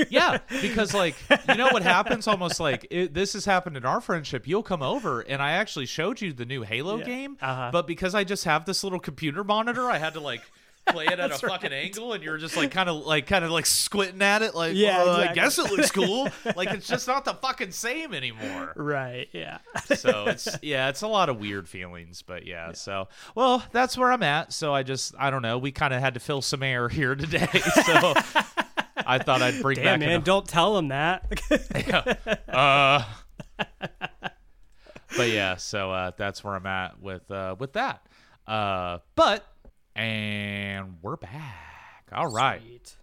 [0.09, 1.15] yeah, because like
[1.47, 2.28] you know what happens?
[2.28, 4.47] Almost like it, this has happened in our friendship.
[4.47, 7.69] You'll come over, and I actually showed you the new Halo game, Uh-huh.
[7.72, 10.41] but because I just have this little computer monitor, I had to like.
[10.91, 13.51] Play it at a fucking angle, and you're just like kind of like kind of
[13.51, 16.29] like squinting at it, like Yeah, "Well, I guess it looks cool.
[16.55, 18.73] like it's just not the fucking same anymore.
[18.75, 19.27] right.
[19.31, 19.59] Yeah.
[19.95, 24.11] so it's yeah it's a lot of weird feelings but yeah, so well that's where
[24.11, 26.63] i'm at so i just i don't know we kind of had to fill some
[26.63, 27.47] air here today
[27.85, 28.13] so
[29.05, 31.25] i thought i'd bring Damn back man, an, don't tell him that.
[32.49, 33.03] uh
[35.17, 38.05] but yeah so uh that's where i'm at with uh with that
[38.47, 39.45] uh but
[39.95, 42.95] and we're back all right Sweet.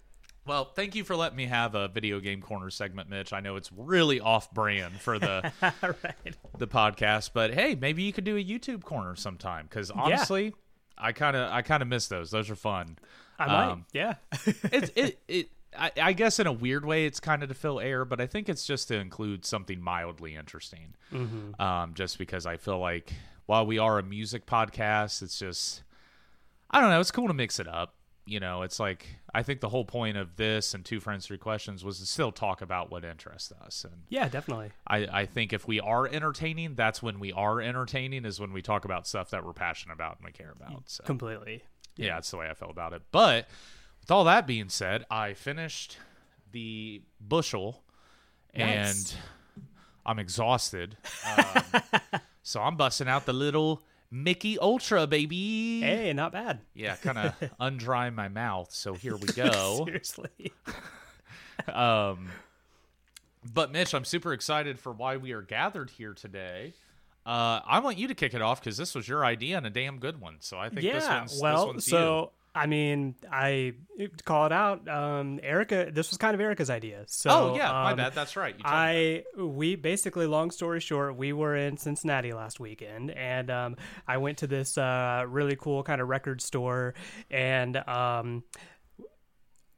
[0.46, 3.32] well, thank you for letting me have a video game corner segment, Mitch.
[3.32, 6.36] I know it's really off brand for the right.
[6.56, 10.54] the podcast, but hey, maybe you could do a YouTube corner sometime because honestly,
[10.96, 12.30] I kind of I kind of miss those.
[12.30, 12.98] Those are fun.
[13.38, 13.70] I might.
[13.70, 14.14] Um, yeah.
[14.46, 15.48] it's it it.
[15.78, 18.26] I, I guess in a weird way, it's kind of to fill air, but I
[18.26, 20.94] think it's just to include something mildly interesting.
[21.12, 21.60] Mm-hmm.
[21.60, 23.12] Um, just because I feel like
[23.46, 25.82] while we are a music podcast, it's just
[26.70, 27.00] I don't know.
[27.00, 27.94] It's cool to mix it up.
[28.26, 31.38] You know, it's like I think the whole point of this and two friends three
[31.38, 34.70] questions was to still talk about what interests us and yeah, definitely.
[34.86, 38.60] I, I think if we are entertaining, that's when we are entertaining is when we
[38.60, 40.82] talk about stuff that we're passionate about and we care about.
[40.86, 41.62] So Completely.
[41.96, 43.00] yeah, that's the way I felt about it.
[43.12, 43.48] But
[44.02, 45.96] with all that being said, I finished
[46.52, 47.82] the bushel
[48.54, 49.12] Nice.
[49.14, 49.20] and
[50.04, 50.98] I'm exhausted.
[51.36, 51.62] Um,
[52.42, 55.80] so I'm busting out the little Mickey Ultra, baby.
[55.80, 56.60] Hey, not bad.
[56.74, 58.72] Yeah, kind of undry my mouth.
[58.72, 59.84] So here we go.
[59.86, 60.52] Seriously.
[61.66, 62.30] Um,
[63.52, 66.72] but Mitch, I'm super excited for why we are gathered here today.
[67.26, 69.70] Uh, I want you to kick it off because this was your idea and a
[69.70, 70.36] damn good one.
[70.40, 71.18] So I think this yeah.
[71.18, 73.74] one's well, this one's so I mean, I
[74.24, 74.88] call it out.
[74.88, 77.04] Um, Erica, this was kind of Erica's idea.
[77.06, 77.30] So.
[77.30, 78.14] Oh yeah, my um, bad.
[78.14, 78.56] That's right.
[78.64, 83.76] I we basically long story short, we were in Cincinnati last weekend, and um,
[84.08, 86.94] I went to this uh, really cool kind of record store,
[87.30, 88.42] and um,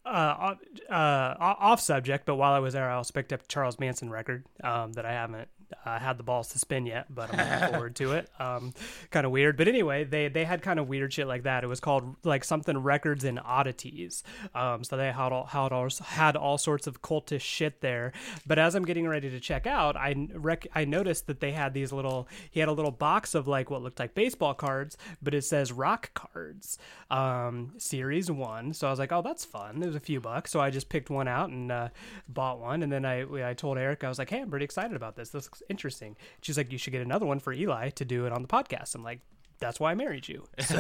[0.07, 0.55] uh,
[0.89, 4.47] uh, off subject, but while I was there, I also picked up Charles Manson record
[4.65, 5.49] um, that I haven't
[5.85, 8.29] uh, had the balls to spin yet, but I'm looking forward to it.
[8.39, 8.73] Um,
[9.11, 11.65] kind of weird, but anyway, they they had kind of weird shit like that.
[11.65, 14.23] It was called like something records and oddities.
[14.55, 18.13] Um, so they had all had all, had all sorts of cultish shit there.
[18.47, 21.75] But as I'm getting ready to check out, I rec- I noticed that they had
[21.75, 22.29] these little.
[22.51, 25.73] He had a little box of like what looked like baseball cards, but it says
[25.73, 26.79] rock cards,
[27.11, 28.73] um, series one.
[28.73, 29.81] So I was like, oh, that's fun.
[29.81, 31.89] There's a few bucks, so I just picked one out and uh,
[32.29, 32.83] bought one.
[32.83, 35.31] And then I I told Eric I was like, hey, I'm pretty excited about this.
[35.31, 36.17] This looks interesting.
[36.43, 38.95] She's like, you should get another one for Eli to do it on the podcast.
[38.95, 39.21] I'm like.
[39.61, 40.45] That's why I married you.
[40.71, 40.77] So,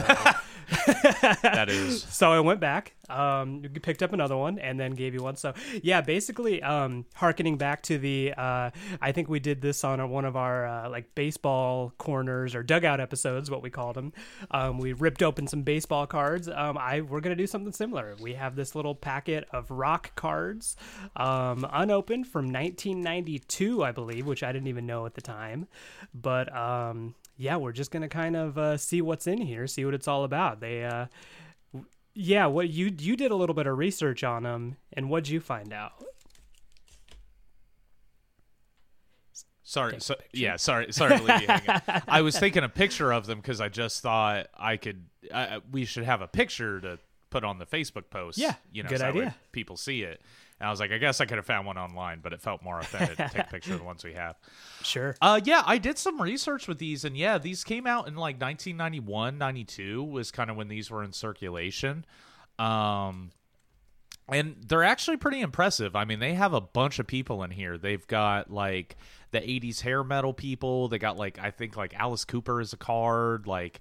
[1.42, 5.22] that is so I went back, um, picked up another one, and then gave you
[5.22, 5.34] one.
[5.34, 5.52] So
[5.82, 8.70] yeah, basically, um, harkening back to the, uh,
[9.02, 13.00] I think we did this on one of our uh, like baseball corners or dugout
[13.00, 14.12] episodes, what we called them.
[14.52, 16.48] Um, we ripped open some baseball cards.
[16.48, 18.14] Um, I we're gonna do something similar.
[18.20, 20.76] We have this little packet of rock cards,
[21.16, 25.66] um, unopened from 1992, I believe, which I didn't even know at the time,
[26.14, 29.94] but um, yeah, we're just gonna kind of uh, see what's in here, see what
[29.94, 30.60] it's all about.
[30.60, 30.84] They.
[30.84, 31.06] Uh,
[32.12, 35.40] yeah, what you you did a little bit of research on them, and what'd you
[35.40, 35.92] find out?
[39.70, 39.96] sorry.
[40.00, 40.92] So, yeah, sorry.
[40.92, 42.02] Sorry to leave you hanging.
[42.08, 45.06] I was taking a picture of them because I just thought I could.
[45.32, 46.98] I we should have a picture to
[47.30, 48.38] put on the Facebook post.
[48.38, 49.36] Yeah, you know, good so that way idea.
[49.52, 50.20] people see it.
[50.60, 52.62] And I was like, I guess I could have found one online, but it felt
[52.62, 54.36] more authentic to take a picture of the ones we have.
[54.82, 55.16] Sure.
[55.22, 58.40] Uh, yeah, I did some research with these, and yeah, these came out in like
[58.40, 62.04] 1991, 92 was kind of when these were in circulation.
[62.58, 63.30] Um,
[64.28, 65.96] and they're actually pretty impressive.
[65.96, 67.78] I mean, they have a bunch of people in here.
[67.78, 68.96] They've got like
[69.30, 70.88] the 80s hair metal people.
[70.88, 73.46] They got like, I think like Alice Cooper is a card.
[73.46, 73.80] Like,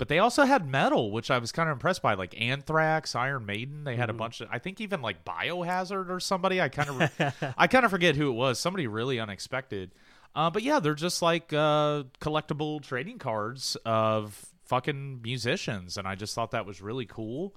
[0.00, 3.44] but they also had metal, which I was kind of impressed by, like Anthrax, Iron
[3.44, 3.84] Maiden.
[3.84, 6.58] They had a bunch of, I think even like Biohazard or somebody.
[6.58, 8.58] I kind of, I kind of forget who it was.
[8.58, 9.90] Somebody really unexpected.
[10.34, 16.14] Uh, but yeah, they're just like uh, collectible trading cards of fucking musicians, and I
[16.14, 17.54] just thought that was really cool.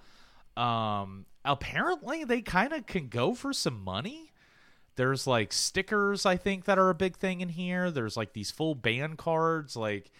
[0.57, 4.33] Um, apparently, they kind of can go for some money.
[4.97, 7.89] There's like stickers, I think, that are a big thing in here.
[7.89, 10.11] There's like these full band cards, like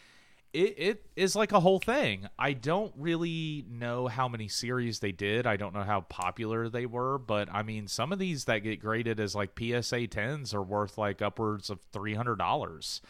[0.54, 2.28] it, it is like a whole thing.
[2.38, 5.48] I don't really know how many series they did.
[5.48, 8.80] I don't know how popular they were, but I mean, some of these that get
[8.80, 13.02] graded as like PSA 10s are worth like upwards of $300.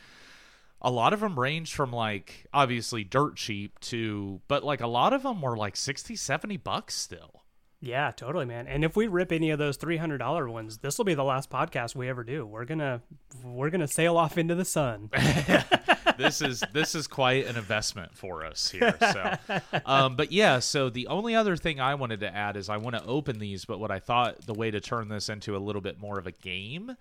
[0.81, 5.11] A lot of them range from like obviously dirt cheap to, but like a lot
[5.11, 7.42] of them were like 60, 70 bucks still.
[7.83, 8.65] Yeah, totally, man.
[8.67, 11.23] And if we rip any of those three hundred dollar ones, this will be the
[11.23, 12.45] last podcast we ever do.
[12.45, 13.01] We're gonna
[13.43, 15.09] we're gonna sail off into the sun.
[16.17, 18.95] this is this is quite an investment for us here.
[19.01, 19.37] So,
[19.85, 20.59] um, but yeah.
[20.59, 23.65] So the only other thing I wanted to add is I want to open these,
[23.65, 26.25] but what I thought the way to turn this into a little bit more of
[26.25, 26.95] a game,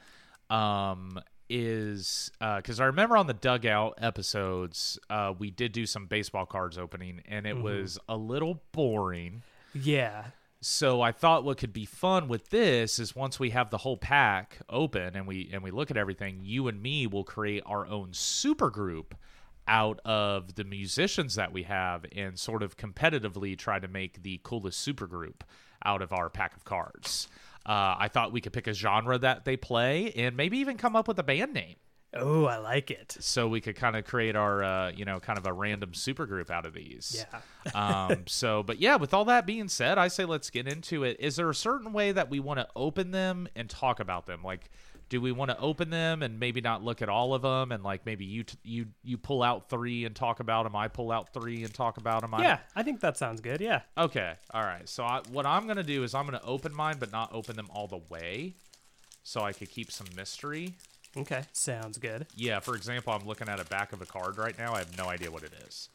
[0.51, 6.45] um, is because I remember on the dugout episodes uh, we did do some baseball
[6.45, 9.43] cards opening, and it was a little boring.
[9.75, 10.25] yeah.
[10.65, 13.97] So I thought what could be fun with this is once we have the whole
[13.97, 17.85] pack open and we and we look at everything, you and me will create our
[17.85, 19.17] own super group
[19.67, 24.39] out of the musicians that we have and sort of competitively try to make the
[24.45, 25.43] coolest super group
[25.85, 27.27] out of our pack of cards.
[27.67, 30.95] Uh, I thought we could pick a genre that they play and maybe even come
[30.95, 31.75] up with a band name
[32.15, 33.17] Oh, I like it.
[33.21, 36.27] so we could kind of create our uh, you know kind of a random super
[36.27, 37.25] group out of these
[37.65, 38.09] Yeah.
[38.09, 41.17] um so but yeah with all that being said i say let's get into it
[41.21, 44.43] is there a certain way that we want to open them and talk about them
[44.43, 44.69] like
[45.09, 47.83] do we want to open them and maybe not look at all of them and
[47.83, 51.11] like maybe you t- you you pull out three and talk about them i pull
[51.13, 53.61] out three and talk about them Yeah, I think that sounds good.
[53.63, 53.81] Yeah.
[53.97, 57.11] okay all right so I, what i'm gonna do is i'm gonna open mine but
[57.13, 58.55] not open them all the way
[59.23, 60.75] so i could keep some mystery
[61.17, 61.43] Okay.
[61.53, 62.27] Sounds good.
[62.37, 64.73] yeah, for example, I'm looking at a back of a card right now.
[64.75, 65.89] I have no idea what it is.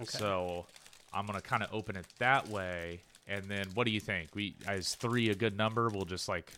[0.00, 0.18] Okay.
[0.18, 0.66] So
[1.12, 4.34] I'm gonna kind of open it that way, and then what do you think?
[4.34, 5.88] We is three a good number?
[5.88, 6.52] We'll just like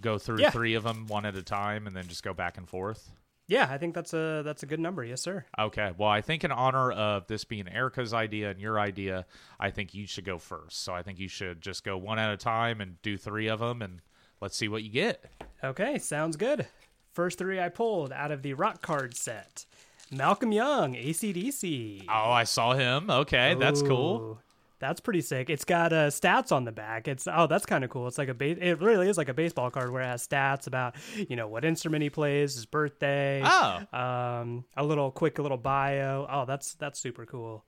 [0.00, 0.50] go through Yeah.
[0.50, 3.10] three of them one at a time, and then just go back and forth.
[3.46, 5.04] Yeah, I think that's a that's a good number.
[5.04, 5.44] Yes, sir.
[5.58, 5.92] Okay.
[5.96, 9.24] Well, I think in honor of this being Erica's idea and your idea,
[9.58, 10.82] I think you should go first.
[10.82, 13.58] So I think you should just go one at a time and do three of
[13.60, 14.00] them, and
[14.40, 15.24] let's see what you get.
[15.64, 16.66] Okay, sounds good.
[17.12, 19.66] First three I pulled out of the rock card set.
[20.12, 22.04] Malcolm Young, ACDC.
[22.08, 23.10] Oh, I saw him.
[23.10, 24.40] Okay, that's cool.
[24.80, 25.50] That's pretty sick.
[25.50, 27.06] It's got uh, stats on the back.
[27.06, 28.08] It's oh, that's kind of cool.
[28.08, 30.66] It's like a ba- it really is like a baseball card where it has stats
[30.66, 30.94] about
[31.28, 35.58] you know what instrument he plays, his birthday, Oh, um, a little quick a little
[35.58, 36.26] bio.
[36.30, 37.66] Oh, that's that's super cool.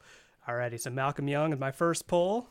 [0.49, 2.49] Alrighty, so Malcolm Young is my first pull.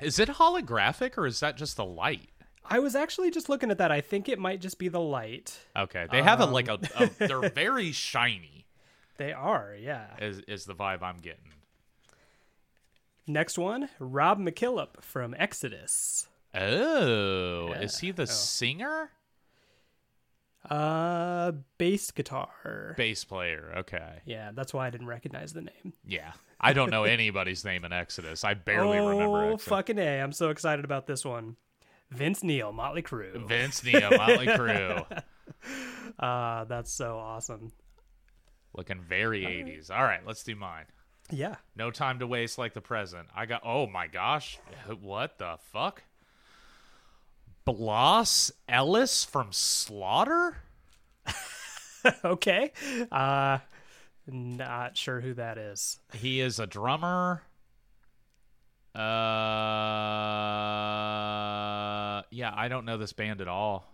[0.00, 2.30] is it holographic or is that just the light?
[2.68, 3.90] I was actually just looking at that.
[3.92, 5.58] I think it might just be the light.
[5.76, 7.10] Okay, they have a like a, Um.
[7.20, 8.66] a they're very shiny.
[9.18, 10.06] They are, yeah.
[10.20, 11.52] Is is the vibe I'm getting?
[13.26, 16.28] Next one, Rob McKillop from Exodus.
[16.54, 17.80] Oh, Yeah.
[17.80, 19.10] is he the singer?
[20.68, 22.94] Uh, bass guitar.
[22.96, 23.72] Bass player.
[23.78, 25.92] Okay, yeah, that's why I didn't recognize the name.
[26.06, 26.32] yeah.
[26.58, 28.42] I don't know anybody's name in Exodus.
[28.42, 30.20] I barely remember Oh, fucking A.
[30.22, 31.56] I'm so excited about this one.
[32.10, 33.46] Vince Neil, Motley Crue.
[33.46, 35.04] Vince Neil, Motley Crue,
[36.18, 37.72] Uh, that's so awesome.
[38.74, 39.90] looking very 80s.
[39.90, 40.84] All right, let's do mine.
[41.30, 41.56] Yeah.
[41.74, 43.26] No time to waste like the present.
[43.34, 43.62] I got.
[43.64, 44.58] Oh my gosh,
[45.00, 46.02] what the fuck?
[47.64, 50.58] Blas Elias from Slaughter.
[52.24, 52.70] okay.
[53.10, 53.58] Uh,
[54.28, 55.98] not sure who that is.
[56.12, 57.42] He is a drummer.
[58.94, 58.98] Uh,
[62.30, 63.92] yeah, I don't know this band at all.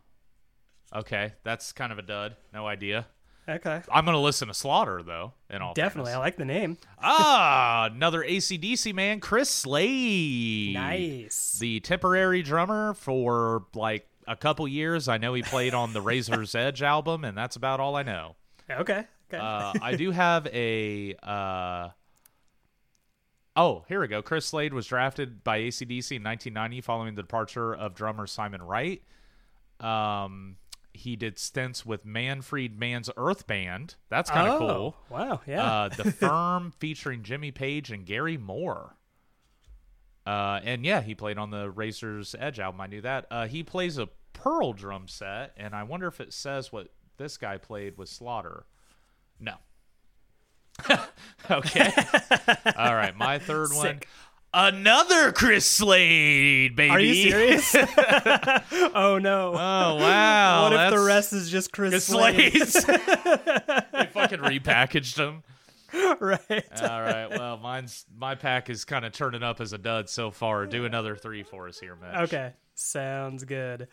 [0.94, 2.36] Okay, that's kind of a dud.
[2.52, 3.06] No idea.
[3.48, 3.82] Okay.
[3.92, 5.32] I'm gonna listen to Slaughter though.
[5.50, 6.12] In all Definitely.
[6.12, 6.78] I like the name.
[7.02, 10.74] ah, another ACDC man, Chris Slade.
[10.74, 11.58] Nice.
[11.58, 15.08] The temporary drummer for like a couple years.
[15.08, 18.36] I know he played on the Razor's Edge album, and that's about all I know.
[18.70, 19.06] okay.
[19.32, 19.42] Okay.
[19.42, 21.88] Uh, I do have a uh,
[23.54, 24.22] Oh, here we go.
[24.22, 29.02] Chris Slade was drafted by ACDC in 1990 following the departure of drummer Simon Wright.
[29.78, 30.56] Um,
[30.94, 33.96] he did stints with Manfred Mann's Earth Band.
[34.08, 34.96] That's kind of oh, cool.
[35.10, 35.40] Wow.
[35.46, 35.64] Yeah.
[35.64, 38.96] Uh, the Firm featuring Jimmy Page and Gary Moore.
[40.26, 42.80] Uh, and yeah, he played on the Razor's Edge album.
[42.80, 43.26] I knew that.
[43.30, 47.36] Uh, he plays a Pearl drum set, and I wonder if it says what this
[47.36, 48.66] guy played with Slaughter.
[49.40, 49.56] No.
[51.50, 51.92] okay.
[52.76, 54.00] All right, my third one.
[54.54, 56.90] Another Chris Slade, baby.
[56.90, 57.74] Are you serious?
[58.94, 59.52] oh no.
[59.54, 60.64] Oh wow!
[60.64, 62.52] what if the rest is just Chris, Chris Slade?
[63.92, 65.42] They fucking repackaged him.
[66.20, 66.82] right.
[66.82, 67.28] All right.
[67.30, 70.66] Well, mine's my pack is kind of turning up as a dud so far.
[70.66, 72.14] Do another three for us here, Mitch.
[72.28, 72.52] Okay.
[72.74, 73.88] Sounds good.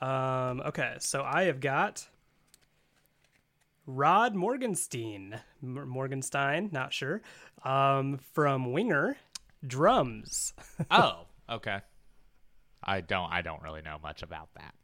[0.00, 2.06] Um, okay, so I have got
[3.86, 5.40] Rod Morgenstein.
[5.62, 7.22] M- Morgenstein, not sure.
[7.64, 9.16] Um, from Winger,
[9.66, 10.52] drums.
[10.90, 11.80] Oh, okay.
[12.82, 13.32] I don't.
[13.32, 14.74] I don't really know much about that.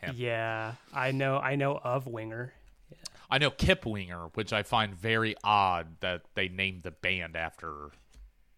[0.00, 0.14] Him.
[0.18, 1.38] yeah, I know.
[1.38, 2.52] I know of Winger.
[3.30, 7.90] I know Kip Winger, which I find very odd that they named the band after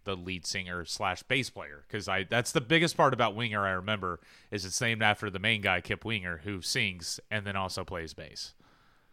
[0.04, 3.72] the lead singer slash bass player because I that's the biggest part about Winger I
[3.72, 4.20] remember
[4.50, 8.14] is it's named after the main guy Kip Winger who sings and then also plays
[8.14, 8.54] bass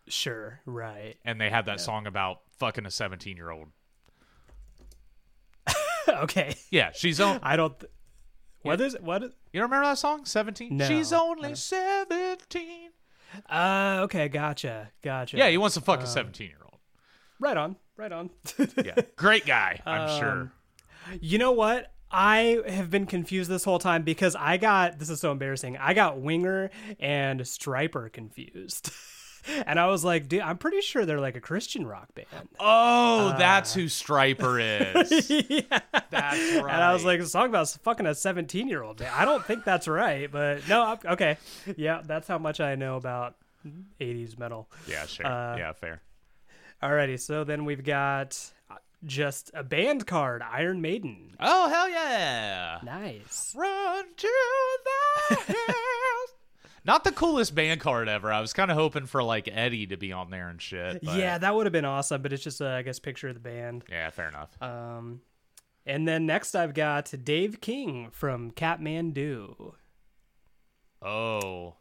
[0.08, 1.16] Sure, right.
[1.24, 3.68] and they have that song about fucking a 17 year old
[6.10, 7.78] okay, yeah she's on I don't.
[7.80, 7.92] Th-
[8.62, 9.24] what is what?
[9.24, 10.86] Is, you don't remember that song 17 No.
[10.88, 12.90] she's only 17
[13.50, 15.38] uh, okay, gotcha, gotcha.
[15.38, 16.80] yeah he wants to fuck Um, a 17 year old
[17.40, 18.30] right on, right on.
[18.84, 20.52] yeah great guy I'm Um, sure
[21.22, 21.92] You know what?
[22.16, 25.78] I have been confused this whole time because I got this is so embarrassing.
[25.78, 28.92] I got Winger and Stryper confused.
[29.68, 32.50] and I was like, dude, I'm pretty sure they're like a Christian rock band.
[32.60, 35.80] oh that's who Stryper is yeah.
[36.10, 39.02] that's right And I was like, a song about fucking a 17 year old.
[39.02, 41.38] I don't think that's right, but no, I'm- okay.
[41.78, 43.36] Yeah, that's how much I know about
[44.02, 44.70] 80s metal.
[44.88, 46.02] yeah sure uh, yeah fair
[46.82, 48.38] Alrighty, so then we've got
[48.70, 48.76] uh,
[49.06, 51.34] just a band card, Iron Maiden.
[51.40, 52.80] Oh hell yeah!
[52.84, 53.54] Nice.
[53.56, 54.30] Run to
[55.30, 56.23] the hills.
[56.86, 58.32] Not the coolest band card ever.
[58.32, 61.02] I was kind of hoping for like Eddie to be on there and shit.
[61.04, 63.36] but- Yeah, that would have been awesome, but it's just a, I guess, picture of
[63.36, 63.84] the band.
[63.90, 64.62] Yeah, fair enough.
[64.62, 65.22] Um,
[65.86, 69.74] and then next I've got Dave King from Katmandu.
[71.02, 71.76] oh,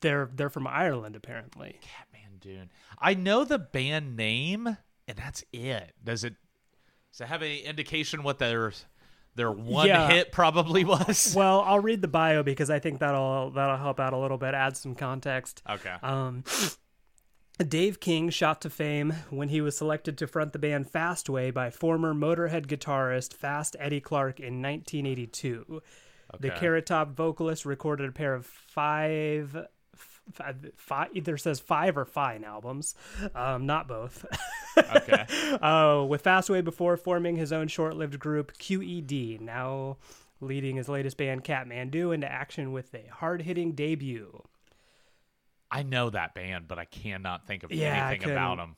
[0.00, 1.78] They're they're from Ireland apparently.
[1.82, 2.70] Catman Dune.
[2.98, 4.66] I know the band name,
[5.08, 5.92] and that's it.
[6.02, 6.34] Does it?
[7.12, 8.72] Does it have any indication what their
[9.36, 10.08] their one Yeah.
[10.08, 11.34] hit probably was?
[11.36, 14.54] Well, I'll read the bio because I think that'll that'll help out a little bit,
[14.54, 15.62] add some context.
[15.68, 15.94] Okay.
[16.02, 16.44] Um,
[17.68, 21.70] Dave King shot to fame when he was selected to front the band Fastway by
[21.70, 25.80] former Motorhead guitarist Fast Eddie Clarke in 1982.
[26.40, 26.58] The Okay.
[26.58, 29.56] Carrot Top vocalist recorded a pair of five,
[30.32, 32.94] five, either says five or fine albums,
[33.34, 34.24] um, not both.
[34.78, 35.26] Okay.
[35.62, 39.98] uh, with Fastway before forming his own short-lived group QED, now
[40.40, 44.42] leading his latest band Katmandu into action with a hard-hitting debut.
[45.70, 48.76] I know that band, but I cannot think of Yeah, anything about them.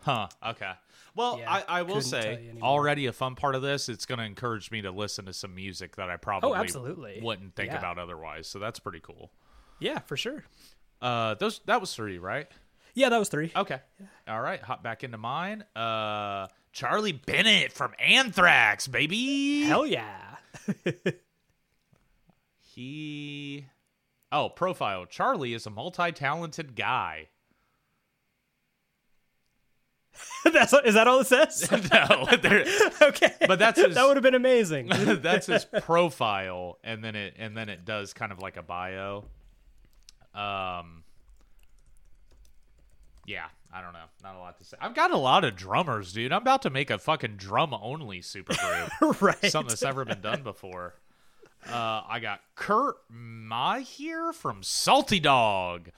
[0.00, 0.28] Huh.
[0.46, 0.72] Okay.
[1.14, 3.88] Well, Yeah, I, I will say already a fun part of this.
[3.88, 7.20] It's going to encourage me to listen to some music that I probably Oh, absolutely.
[7.22, 7.78] wouldn't think Yeah.
[7.78, 8.46] about otherwise.
[8.46, 9.32] So that's pretty cool.
[9.80, 10.44] Yeah, for sure.
[11.00, 12.46] Uh, those that was three, right?
[12.94, 13.52] Yeah, that was three.
[13.54, 13.78] Okay.
[14.26, 14.60] All right.
[14.62, 15.64] Hop back into mine.
[15.76, 19.62] Uh, Charlie Benante from Anthrax, baby.
[19.62, 20.36] Hell yeah.
[22.74, 23.66] He.
[24.30, 25.06] Oh, profile.
[25.06, 27.28] Charlie is a multi-talented guy.
[30.52, 31.70] That's is that all it says?
[31.92, 34.88] no, okay, But that's his- that would have been amazing.
[34.88, 39.24] that's his profile and then it and then it does kind of like a bio
[40.34, 41.02] um
[43.26, 44.04] yeah i don't know.
[44.22, 44.76] Not a lot to say.
[44.80, 46.32] I've got a lot of drummers dude.
[46.32, 49.20] I'm about to make a fucking drum only super group.
[49.20, 49.44] Right.
[49.50, 50.94] something that's never been done before.
[51.68, 52.96] Uh i got kurt
[53.84, 55.90] here from salty dog.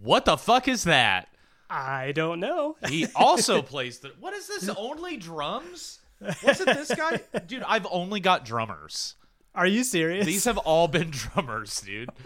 [0.00, 1.28] What the fuck is that?
[1.68, 2.76] I don't know.
[2.88, 6.00] he also plays the what is this only drums?
[6.42, 7.20] Wasn't this guy?
[7.46, 9.14] Dude i've only got drummers
[9.58, 10.24] Are you serious?
[10.24, 12.10] these have all been drummers, dude.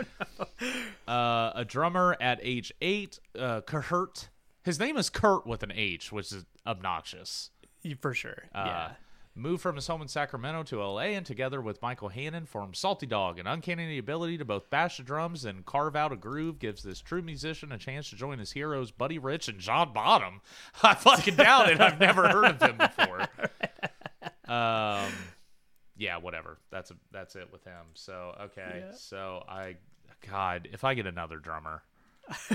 [1.09, 4.29] Uh, a drummer at age eight, uh, Kurt.
[4.63, 7.51] His name is Kurt with an H, which is obnoxious.
[8.01, 8.45] for sure.
[8.55, 8.91] Uh, yeah.
[9.35, 13.07] Moved from his home in Sacramento to LA and together with Michael Hannon formed Salty
[13.07, 13.39] Dog.
[13.39, 17.01] An uncanny ability to both bash the drums and carve out a groove gives this
[17.01, 20.41] true musician a chance to join his heroes Buddy Rich and John Bonham.
[20.83, 21.81] I fucking doubt it.
[21.81, 23.29] I've never heard of him before.
[24.47, 25.11] Um,
[25.97, 26.59] yeah, whatever.
[26.71, 27.87] That's a, that's it with him.
[27.95, 28.95] So okay, Yeah.
[28.97, 29.77] so I,
[30.31, 31.83] God, if I get another drummer.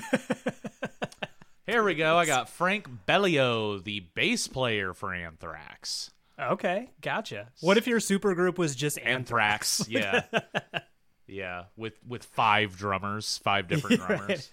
[1.65, 2.17] Here we go.
[2.17, 6.11] I got Frank Bellio, the bass player for Anthrax.
[6.39, 7.49] Okay, gotcha.
[7.61, 9.81] What if your supergroup was just Anthrax?
[9.81, 10.79] Anthrax, yeah,
[11.27, 14.49] yeah, with with five drummers, five different drummers.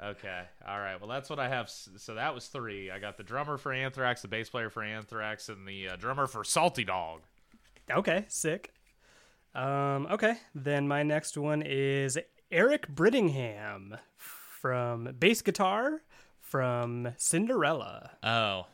[0.00, 1.00] Okay, all right.
[1.00, 1.70] Well, that's what I have.
[1.70, 2.90] So that was three.
[2.90, 6.26] I got the drummer for Anthrax, the bass player for Anthrax, and the uh, drummer
[6.26, 7.22] for Salty Dog.
[7.90, 8.72] Okay, sick.
[9.54, 12.18] Um, okay, then my next one is
[12.50, 16.02] Eric Brittingham from bass guitar
[16.40, 18.10] from Cinderella.
[18.22, 18.66] Oh,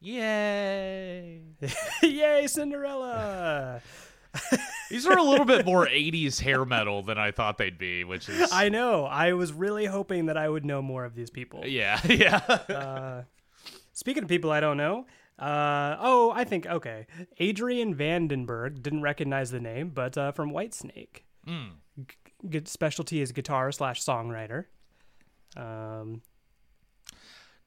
[0.00, 1.42] yay!
[2.02, 3.80] Yay, Cinderella!
[4.90, 8.28] These are a little bit more '80s hair metal than I thought they'd be, which
[8.28, 9.04] is I know.
[9.04, 11.64] I was really hoping that I would know more of these people.
[11.66, 13.22] yeah, yeah.
[13.92, 15.06] Speaking of people I don't know,
[15.38, 17.06] uh, oh, I think okay.
[17.38, 21.22] Adrian Vandenberg didn't recognize the name, but uh, from Whitesnake.
[21.46, 21.64] Hmm.
[21.98, 22.16] G-
[22.48, 24.66] good specialty is guitar slash songwriter.
[25.56, 26.22] Um,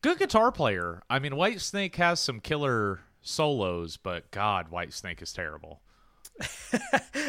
[0.01, 1.01] Good guitar player.
[1.09, 5.81] I mean, Whitesnake has some killer solos, but God, Whitesnake is terrible.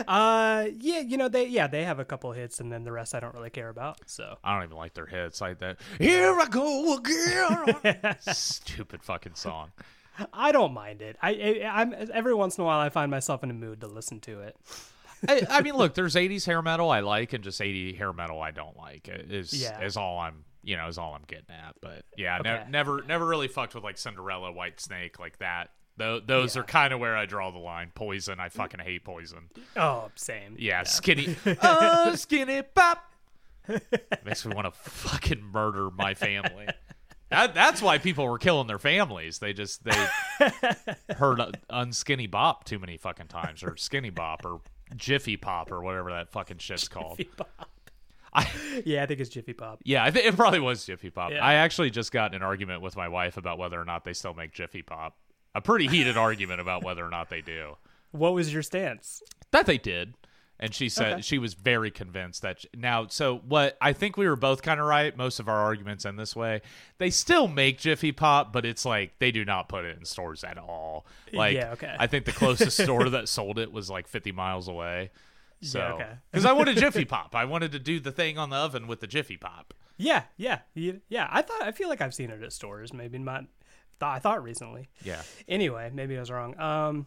[0.07, 3.15] uh, yeah, you know they yeah they have a couple hits, and then the rest
[3.15, 3.99] I don't really care about.
[4.05, 5.79] So I don't even like their hits like that.
[5.99, 8.17] Here I go again.
[8.21, 9.73] Stupid fucking song.
[10.33, 11.17] I don't mind it.
[11.23, 11.31] I,
[11.65, 14.21] I I'm every once in a while I find myself in a mood to listen
[14.21, 14.57] to it.
[15.29, 18.41] I, I mean, look, there's 80s hair metal I like, and just 80 hair metal
[18.41, 19.09] I don't like.
[19.11, 19.81] Is Yeah.
[19.83, 21.75] is all I'm you know is all I'm getting at.
[21.81, 25.71] But yeah, ne- never never really fucked with like Cinderella, Whitesnake like that.
[25.97, 26.63] Tho- those Yeah.
[26.63, 27.91] are kind of where I draw the line.
[27.95, 29.49] Poison, I fucking hate Poison.
[29.77, 30.55] Oh, same.
[30.59, 33.05] Yeah, skinny, oh skinny pop.
[34.25, 36.69] Makes me want to fucking murder my family.
[37.31, 39.39] That, that's why people were killing their families.
[39.39, 40.07] They just they
[41.17, 44.61] heard uh, unskinny bop too many fucking times, or skinny bop, or
[44.97, 47.21] jiffy pop, or whatever that fucking shit's called.
[47.37, 47.71] Pop.
[48.33, 48.47] I,
[48.85, 49.81] Yeah, I think it's Jiffy Pop.
[49.85, 51.33] yeah, I think it probably was jiffy pop.
[51.33, 51.45] Yeah.
[51.45, 54.13] I actually just got in an argument with my wife about whether or not they
[54.13, 55.17] still make jiffy pop.
[55.55, 57.77] A pretty heated argument about whether or not they do.
[58.13, 59.23] What was your stance?
[59.51, 60.15] that they did
[60.61, 61.23] and she said Okay.
[61.23, 64.87] she was very convinced that now so what i think we were both kind of
[64.87, 66.61] right most of our arguments end this way
[66.99, 70.43] they still make jiffy pop but it's like they do not put it in stores
[70.45, 71.95] at all like Yeah, okay.
[71.99, 75.11] i think the closest store that sold it was like 50 miles away
[75.61, 76.11] so Yeah, okay.
[76.31, 79.01] because i wanted jiffy pop i wanted to do the thing on the oven with
[79.01, 81.27] the jiffy pop Yeah, yeah, yeah.
[81.31, 82.93] I thought I feel like I've seen it at stores.
[82.93, 83.47] Maybe not.
[84.01, 84.89] I thought recently.
[85.03, 86.55] yeah Anyway, maybe I was wrong.
[86.61, 87.07] Um,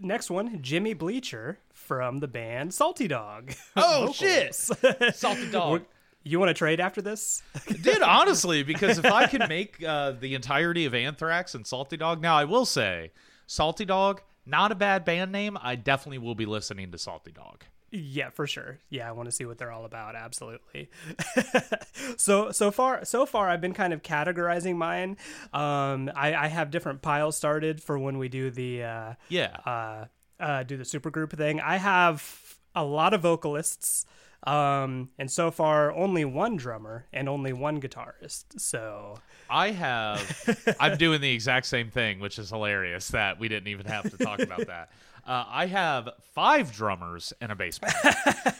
[0.00, 3.52] next one, Jimmy Bleacher from the band Salty Dog.
[3.76, 4.54] Oh, shit,
[5.14, 5.82] salty dog
[6.22, 7.42] you want to trade after this?
[7.82, 12.20] Dude, honestly, because if I can make uh, the entirety of Anthrax and Salty Dog,
[12.20, 13.12] now I will say,
[13.46, 15.56] Salty Dog, not a bad band name.
[15.60, 17.64] I definitely will be listening to Salty Dog.
[17.92, 18.78] Yeah, for sure.
[18.88, 20.14] Yeah, I want to see what they're all about.
[20.14, 20.90] Absolutely.
[22.16, 25.16] so so far so far I've been kind of categorizing mine.
[25.52, 29.56] Um, I, I have different piles started for when we do the uh, Yeah.
[29.66, 30.04] uh,
[30.42, 31.60] uh, do the supergroup thing.
[31.60, 34.06] I have a lot of vocalists,
[34.44, 38.58] um, and so far only one drummer and only one guitarist.
[38.58, 39.18] So
[39.50, 43.86] I have, I'm doing the exact same thing, which is hilarious that we didn't even
[43.86, 44.90] have to talk about that.
[45.30, 48.14] Uh, I have five drummers and a bass player.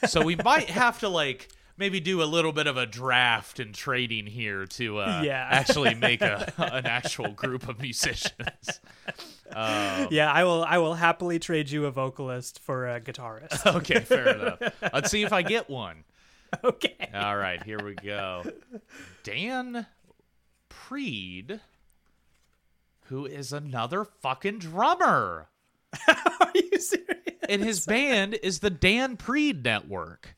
[0.07, 3.75] so we might have to like maybe do a little bit of a draft and
[3.75, 5.49] trading here to uh, Yeah.
[5.51, 8.81] actually make a, an actual group of musicians.
[9.53, 13.67] yeah, I will I will happily trade you a vocalist for a guitarist.
[13.81, 14.61] Okay, fair enough.
[14.93, 16.05] Let's see if I get one.
[16.63, 17.09] okay.
[17.13, 18.45] All right, here we go.
[19.25, 19.87] Dan
[20.69, 21.59] Preed,
[23.07, 25.49] who is another fucking drummer.
[26.09, 27.09] Are you serious?
[27.49, 30.37] And his band is the Dan Preed Network.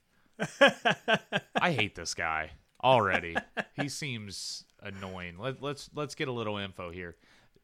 [1.60, 3.36] I hate this guy already.
[3.74, 5.38] He seems annoying.
[5.38, 7.16] Let, let's let's get a little info here.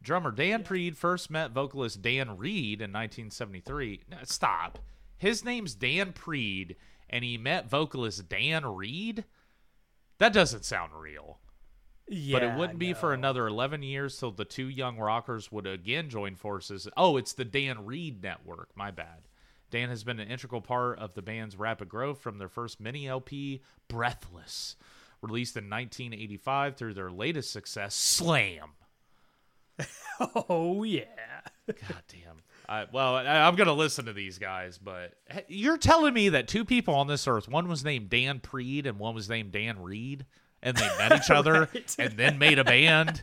[0.02, 4.02] Drummer Dan Preed first met vocalist Dan Reed in 1973.
[4.10, 4.78] No, stop.
[5.16, 6.76] His name's Dan Preed,
[7.10, 9.24] and he met vocalist Dan Reed.
[10.18, 11.38] That doesn't sound real.
[12.10, 15.66] Yeah, But it wouldn't be for another 11 years till the two young rockers would
[15.66, 16.88] again join forces.
[16.96, 18.70] Oh, it's the Dan Reed Network.
[18.74, 19.28] My bad.
[19.70, 23.06] Dan has been an integral part of the band's rapid growth from their first mini
[23.06, 24.76] LP, Breathless,
[25.20, 28.70] released in 1985 through their latest success, Slam.
[30.20, 31.04] Oh yeah.
[31.66, 32.42] God damn.
[32.68, 35.14] I, well, I, I'm going to listen to these guys, but
[35.46, 38.98] you're telling me that two people on this earth, one was named Dan Preed and
[38.98, 40.26] one was named Dan Reed,
[40.62, 41.96] and they met each other Right.
[41.98, 43.22] and then made a band?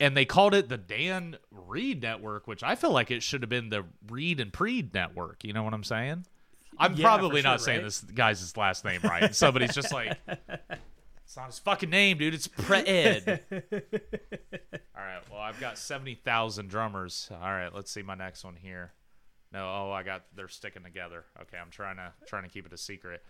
[0.00, 3.50] and they called it the Dan Reed Network, which I feel like it should have
[3.50, 5.44] been the Reed and Preed Network.
[5.44, 6.24] You know what I'm saying?
[6.78, 7.84] I'm Yeah, probably not sure, saying right?
[7.84, 9.24] this guy's last name right.
[9.24, 12.32] And somebody's just like, it's not his fucking name, dude.
[12.32, 13.40] It's Preed.
[13.52, 15.20] All right.
[15.30, 17.28] Well, I've got seventy thousand drummers.
[17.30, 17.74] All right.
[17.74, 18.92] Let's see my next one here.
[19.52, 19.60] No.
[19.66, 20.24] Oh, I got.
[20.34, 21.24] They're sticking together.
[21.42, 21.58] Okay.
[21.58, 23.22] I'm trying to trying to keep it a secret.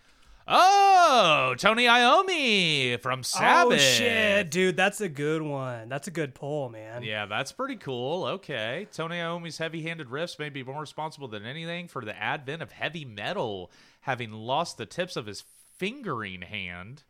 [0.49, 3.74] Oh, Tony Iommi from Sabbath.
[3.74, 5.88] Oh shit, dude, that's a good one.
[5.88, 7.03] That's a good poll, man.
[7.03, 8.24] Yeah, that's pretty cool.
[8.24, 8.88] Okay.
[8.93, 12.72] Tony Iommi's heavy handed riffs may be more responsible than anything for the advent of
[12.72, 13.70] heavy metal,
[14.03, 15.45] having lost the tips of his
[15.78, 17.05] fingering hand.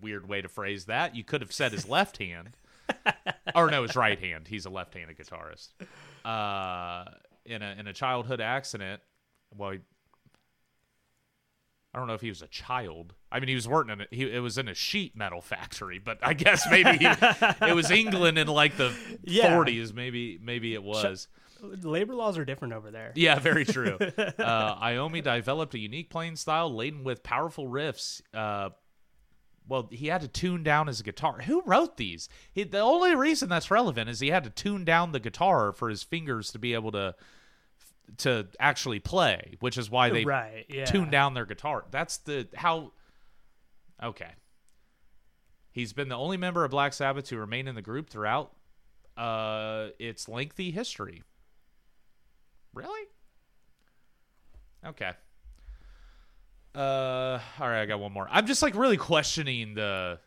[0.00, 1.14] Weird way to phrase that.
[1.14, 2.56] You could have said his left hand.
[3.54, 4.48] or no, his right hand.
[4.48, 5.68] He's a left handed guitarist.
[6.24, 7.04] Uh,
[7.44, 9.00] in a in a childhood accident.
[9.56, 9.78] Well, he,
[11.92, 13.14] I don't know if he was a child.
[13.32, 14.08] I mean, he was working in it.
[14.12, 17.90] He it was in a sheet metal factory, but I guess maybe he, it was
[17.90, 19.56] England in like the Yeah.
[19.56, 19.92] 40s.
[19.92, 21.26] Maybe maybe it was.
[21.62, 23.12] Labor laws are different over there.
[23.14, 23.98] Yeah, very true.
[24.18, 28.22] uh, Iommi developed a unique playing style laden with powerful riffs.
[28.32, 28.70] Uh,
[29.68, 31.40] well, he had to tune down his guitar.
[31.42, 32.28] Who wrote these?
[32.52, 35.88] He, the only reason that's relevant is he had to tune down the guitar for
[35.90, 37.14] his fingers to be able to
[38.18, 40.66] to actually play, which is why they right.
[40.68, 40.84] Yeah.
[40.84, 41.84] tune down their guitar.
[41.90, 42.92] That's the how.
[44.02, 44.30] Okay.
[45.72, 48.52] He's been the only member of Black Sabbath to remain in the group throughout
[49.16, 51.22] uh, its lengthy history.
[52.74, 53.06] Really?
[54.84, 55.12] Okay.
[56.74, 58.28] Uh, all right, I got one more.
[58.30, 60.18] I'm just like really questioning the.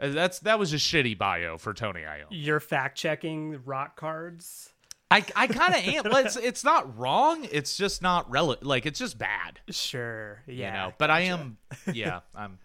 [0.00, 2.26] uh, That's that was a shitty bio for Tony Iommi.
[2.30, 4.69] You're fact checking rock cards.
[5.10, 6.04] I I kind of am.
[6.12, 7.46] well, It's it's not wrong.
[7.50, 8.64] It's just not relevant.
[8.66, 9.60] Like it's just bad.
[9.68, 10.42] Sure.
[10.46, 10.54] Yeah.
[10.66, 10.94] you know.
[10.98, 11.56] But I am,
[11.92, 12.58] yeah, I'm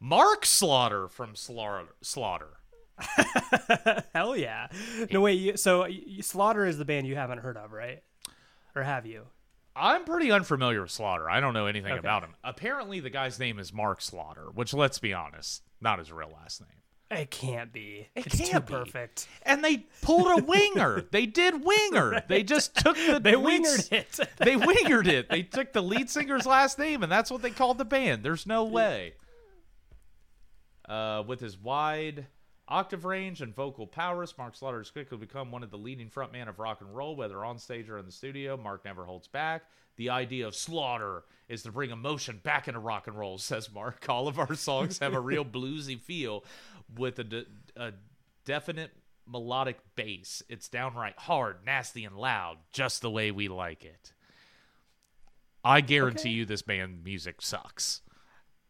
[0.00, 1.88] Mark Slaughter from Slaughter.
[2.02, 2.48] Slaughter.
[4.14, 4.68] Hell yeah.
[5.10, 5.34] No wait.
[5.34, 8.02] You, so y- Slaughter is the band you haven't heard of, right?
[8.76, 9.24] Or have you?
[9.76, 11.28] I'm pretty unfamiliar with Slaughter.
[11.28, 11.98] I don't know anything Okay.
[11.98, 12.34] about him.
[12.44, 16.60] Apparently, the guy's name is Mark Slaughter, which, let's be honest, not his real last
[16.60, 16.70] name.
[17.14, 18.08] It can't be.
[18.14, 18.72] It it's can't too be.
[18.78, 19.28] perfect.
[19.42, 21.04] And they pulled a winger.
[21.10, 22.22] they did winger.
[22.28, 24.20] They just took the They lead wingered it.
[24.38, 25.28] they wingered it.
[25.28, 28.22] They took the lead singer's last name, and that's what they called the band.
[28.22, 29.14] There's no way.
[30.88, 32.26] Uh, with his wide
[32.68, 36.48] octave range and vocal prowess, Mark Slaughter has quickly become one of the leading frontmen
[36.48, 38.56] of rock and roll, whether on stage or in the studio.
[38.56, 39.64] Mark never holds back.
[39.96, 44.06] The idea of Slaughter is to bring emotion back into rock and roll, says Mark.
[44.08, 46.44] All of our songs have a real bluesy feel
[46.96, 47.92] with a, de- a
[48.44, 48.90] definite
[49.26, 50.42] melodic bass.
[50.48, 54.12] It's downright hard, nasty, and loud, just the way we like it.
[55.64, 58.02] I guarantee you this band music sucks.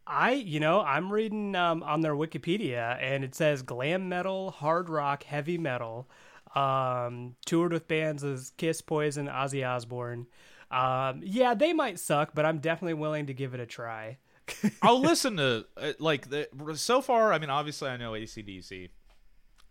[0.07, 4.89] I, you know, I'm reading um, on their Wikipedia, and it says glam metal, hard
[4.89, 6.09] rock, heavy metal.
[6.55, 10.27] Um, toured with bands as Kiss, Poison, Ozzy Osbourne.
[10.75, 14.19] Um, yeah, they might suck, but I'm definitely willing to give it a try.
[14.83, 17.33] I'll listen to uh, like the, so far.
[17.33, 18.91] I mean, obviously, I know ACDC,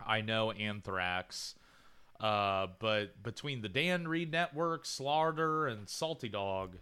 [0.06, 1.56] I know Anthrax,
[2.22, 6.78] uh, but between the Dan Reed Network, Slaughter, and Salty Dog,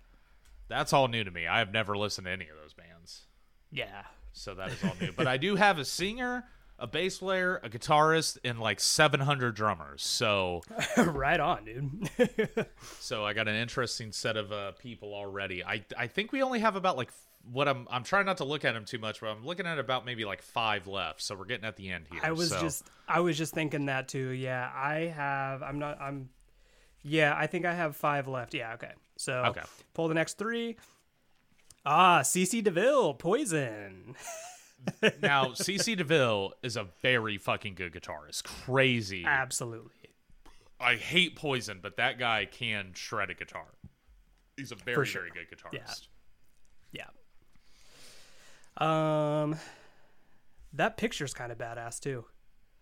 [0.68, 1.48] that's all new to me.
[1.48, 3.24] I have never listened to any of those bands,
[3.72, 4.04] Yeah,
[4.34, 5.12] so that is all new.
[5.14, 6.46] But I do have a singer,
[6.82, 10.04] a bass player, a guitarist, and like 700 drummers.
[10.04, 10.62] So,
[10.98, 12.66] right on, dude.
[13.00, 15.64] so I got an interesting set of uh, people already.
[15.64, 17.12] I I think we only have about like.
[17.52, 19.80] What I'm I'm trying not to look at them too much, but I'm looking at
[19.80, 21.24] about maybe like five left.
[21.24, 22.22] So we're getting at the end here.
[22.24, 24.30] I was so- just, I was just thinking that too.
[24.30, 25.64] Yeah, I have.
[25.64, 26.00] I'm not.
[26.00, 26.30] I'm.
[27.02, 28.54] Yeah, I think I have five left.
[28.54, 28.74] Yeah.
[28.76, 28.92] Okay.
[29.18, 29.62] So Okay.
[29.96, 30.78] pull the next three.
[31.84, 34.14] Ah, CC DeVille, Poison.
[35.22, 38.44] now CC DeVille is a very fucking good guitarist.
[38.44, 39.24] Crazy.
[39.26, 39.92] Absolutely.
[40.80, 43.68] I hate Poison, but that guy can shred a guitar.
[44.58, 45.22] He's a very sure.
[45.22, 46.08] very good guitarist.
[46.92, 47.06] Yeah.
[48.78, 49.56] Um,
[50.74, 52.26] that picture's kind of badass too.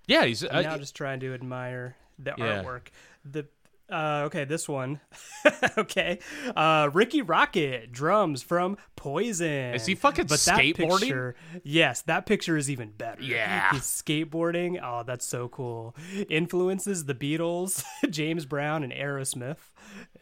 [0.08, 2.64] Yeah, he's I'm uh, now just trying to admire the Yeah.
[2.64, 2.88] artwork.
[3.26, 3.48] The
[3.92, 5.00] uh, okay, this one.
[5.78, 6.20] okay,
[6.56, 9.74] uh, Rikki Rockett drums from Poison.
[9.74, 11.00] Is he fucking but that skateboarding?
[11.00, 13.22] Picture, yes, that picture is even better.
[13.24, 13.72] Yeah.
[13.72, 14.80] he's skateboarding.
[14.84, 15.96] Oh, that's so cool.
[16.30, 19.58] Influences the Beatles, James Brown, and Aerosmith.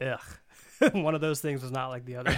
[0.02, 0.20] Ugh.
[0.94, 2.30] One of those things was not like the other.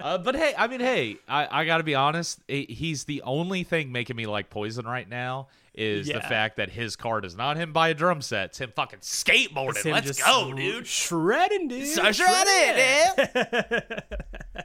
[0.00, 2.40] uh, but hey, I mean, hey, I, I got to be honest.
[2.48, 6.96] He's the only thing making me like Poison right now is the fact that his
[6.96, 8.46] card is not him buy a drum set.
[8.46, 9.84] It's him fucking skateboarding.
[9.84, 10.86] Him Let's go, dude.
[10.86, 11.88] Shredding, dude.
[11.88, 13.34] So shredded,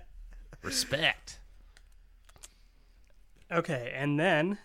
[0.63, 1.39] Respect.
[3.51, 4.59] Okay, and then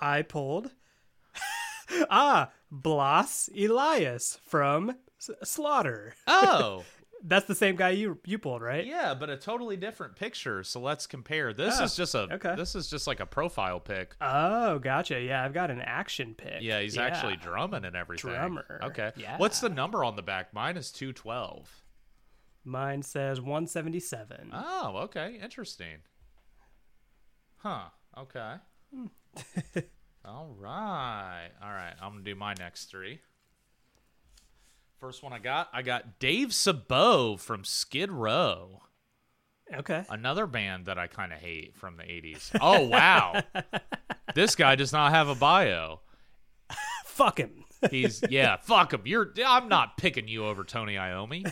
[0.00, 0.70] I pulled
[2.10, 6.14] ah Blas Elias from Slaughter.
[6.26, 6.84] Oh,
[7.22, 8.84] That's the same guy you you pulled, right?
[8.86, 10.62] yeah, but a totally different picture.
[10.64, 11.52] So let's compare.
[11.52, 12.54] This Oh, is just a okay.
[12.56, 14.16] this is just like a profile pic.
[14.20, 15.20] Oh, gotcha.
[15.20, 16.62] Yeah, I've got an action pick.
[16.62, 18.30] Yeah, he's actually drumming and everything.
[18.30, 18.80] Drummer.
[18.84, 19.12] Okay.
[19.16, 19.36] Yeah.
[19.38, 20.54] What's the number on the back?
[20.54, 21.82] Mine is 212.
[22.64, 24.50] Mine says 177.
[24.52, 25.38] Oh, okay.
[25.42, 25.98] Interesting.
[27.56, 27.84] Huh.
[28.18, 28.54] Okay.
[28.94, 29.06] Hmm.
[30.24, 31.48] All right.
[31.62, 31.94] All right.
[32.02, 33.20] I'm going to do my next three.
[35.00, 38.82] First one I got, I got Dave Sabo from Skid Row.
[39.74, 40.04] Okay.
[40.10, 42.50] Another band that I kind of hate from the 80s.
[42.60, 43.40] Oh, wow.
[44.34, 46.00] this guy does not have a bio.
[47.06, 47.64] Fuck him.
[47.90, 49.02] He's yeah, fuck him.
[49.04, 51.46] You're I'm not picking you over Tony Iommi.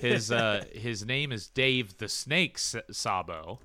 [0.00, 3.58] His uh his name is Dave the Snake S- Sabo.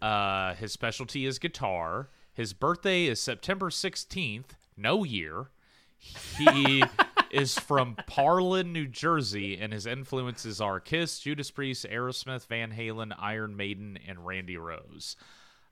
[0.00, 2.10] Uh his specialty is guitar.
[2.32, 5.50] His birthday is September 16th, no year.
[5.98, 6.84] He
[7.30, 13.14] is from Parlin, New Jersey, and his influences are Kiss, Judas Priest, Aerosmith, Van Halen,
[13.18, 15.16] Iron Maiden, and Randy Rhoads.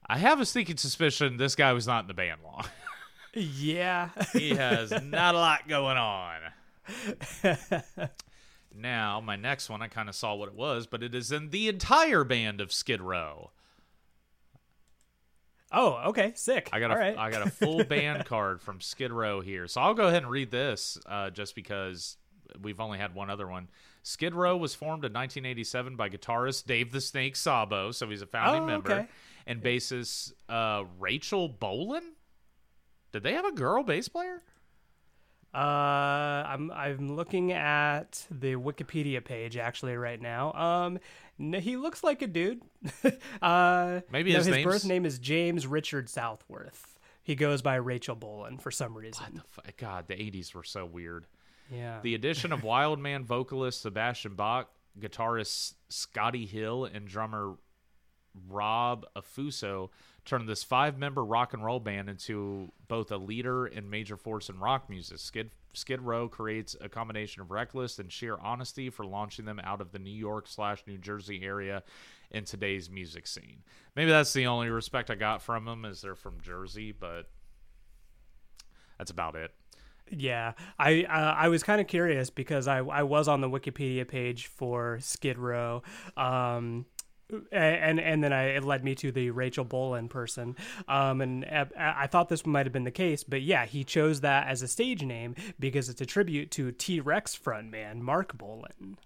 [0.06, 2.64] I have a sneaking suspicion this guy was not in the band long.
[3.32, 4.10] yeah.
[4.32, 6.40] he has not a lot going on.
[8.76, 11.50] now, my next one, I kind of saw what it was, but it is in
[11.50, 13.50] the entire band of Skid Row.
[15.74, 16.32] Oh, okay.
[16.36, 16.68] Sick.
[16.72, 17.18] I got All a, right.
[17.18, 20.30] I got a full band card from Skid Row here, so I'll go ahead and
[20.30, 22.16] read this, uh, just because
[22.62, 23.68] we've only had one other one.
[24.02, 28.26] Skid Row was formed in 1987 by guitarist Dave the Snake Sabo, so he's a
[28.26, 29.06] founding Oh, member, okay.
[29.46, 32.12] and bassist uh, Rachel Bolan.
[33.12, 34.42] Did they have a girl bass player?
[35.54, 35.58] Uh,
[36.48, 40.52] I'm I'm looking at the Wikipedia page actually right now.
[40.52, 40.98] Um,
[41.38, 42.62] no, he looks like a dude.
[43.42, 46.98] uh, Maybe no, his his birth name is James Richard Southworth.
[47.22, 49.42] He goes by Rachel Bolan for some reason.
[49.58, 51.26] F- God, the 80s were so weird.
[51.72, 52.00] Yeah.
[52.02, 54.68] The addition of Wildman vocalist Sebastian Bach,
[55.00, 57.54] guitarist Scotti Hill, and drummer
[58.48, 59.90] Rob Affuso
[60.24, 64.48] turned this five member rock and roll band into both a leader and major force
[64.48, 65.18] in rock music.
[65.18, 69.80] Skid, Skid Row creates a combination of reckless and sheer honesty for launching them out
[69.80, 71.82] of the New York slash New Jersey area
[72.30, 73.62] in today's music scene.
[73.94, 77.28] Maybe that's the only respect I got from them is they're from Jersey, but
[78.98, 79.52] that's about it.
[80.10, 84.06] Yeah, I uh, I was kind of curious because I I was on the Wikipedia
[84.06, 85.82] page for Skid Row,
[86.16, 86.84] um,
[87.52, 90.56] and and then I it led me to the Rachel Bolan person,
[90.88, 94.20] um, and uh, I thought this might have been the case, but yeah, he chose
[94.20, 98.98] that as a stage name because it's a tribute to T Rex frontman Marc Bolan.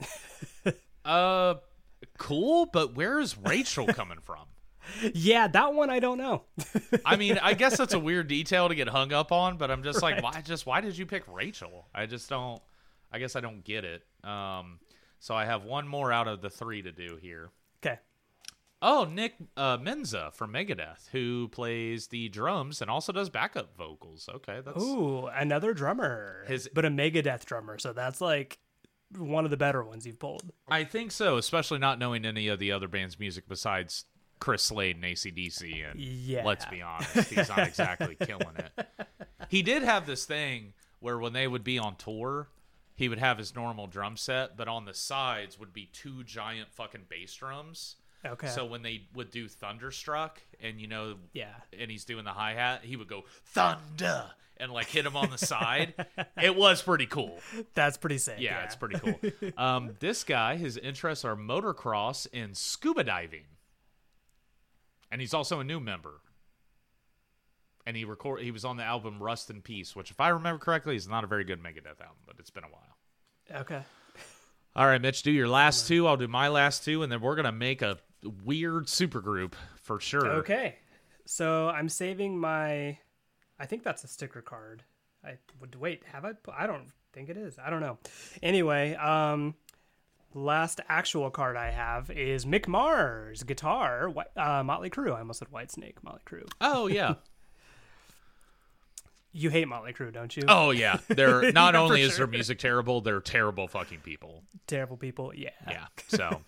[1.02, 1.54] Uh,
[2.18, 4.44] cool, but where is Rachel coming from?
[5.14, 6.42] Yeah, that one I don't know.
[7.04, 9.84] I mean, I guess that's a weird detail to get hung up on, but I'm
[9.84, 10.40] just like, why?
[10.40, 11.86] Just why did you pick Rachel?
[11.94, 12.60] I just don't.
[13.12, 14.02] I guess I don't get it.
[14.24, 14.80] Um,
[15.20, 17.50] so I have one more out of the three to do here.
[17.84, 18.00] okay.
[18.82, 24.26] Oh, Nick uh, Menza from Megadeth, who plays the drums and also does backup vocals.
[24.36, 28.58] Okay, that's Ooh, another drummer, His- but a Megadeth drummer, so that's like
[29.18, 30.50] one of the better ones you've pulled.
[30.68, 34.06] I think so, especially not knowing any of the other band's music besides
[34.38, 35.90] Chris Slade and ACDC.
[35.90, 36.44] And Yeah.
[36.46, 38.86] let's be honest, he's not exactly killing it.
[39.50, 42.48] He did have this thing where when they would be on tour,
[43.00, 46.70] he would have his normal drum set, but on the sides would be two giant
[46.70, 47.96] fucking bass drums.
[48.26, 48.48] Okay.
[48.48, 51.54] So when they would do Thunderstruck, and you know, Yeah.
[51.78, 54.26] and he's doing the hi hat, he would go Thunder
[54.58, 55.94] and like hit him on the side.
[56.42, 57.38] it was pretty cool.
[57.72, 58.36] That's pretty sick.
[58.38, 59.50] Yeah, it's pretty cool.
[59.56, 63.44] Um, this guy, his interests are motocross and scuba diving,
[65.10, 66.20] and he's also a new member.
[67.86, 70.58] And he record he was on the album Rust in Peace, which, if I remember
[70.62, 72.89] correctly, is not a very good Megadeth album, but it's been a while.
[73.54, 73.82] Okay.
[74.76, 76.06] All right, Mitch, do your last two.
[76.06, 77.98] I'll do my last two, and then we're gonna make a
[78.44, 80.26] weird supergroup for sure.
[80.26, 80.76] Okay.
[81.26, 82.98] So I'm saving my.
[83.58, 84.84] I think that's a sticker card.
[85.24, 86.02] I would wait.
[86.12, 86.32] Have I?
[86.56, 87.58] I don't think it is.
[87.58, 87.98] I don't know.
[88.42, 89.54] Anyway, um,
[90.34, 94.12] last actual card I have is Mick Mars guitar.
[94.36, 95.14] Uh, Motley Crue.
[95.14, 96.02] I almost said Whitesnake.
[96.02, 96.48] Motley Crue.
[96.60, 97.14] Oh yeah.
[99.32, 100.42] You hate Motley Crue, don't you?
[100.48, 100.98] Oh yeah.
[101.08, 102.18] They're not Yeah, only is sure.
[102.18, 104.42] their music terrible, they're terrible fucking people.
[104.66, 105.32] Terrible people.
[105.34, 105.50] Yeah.
[105.68, 105.86] Yeah.
[106.08, 106.42] So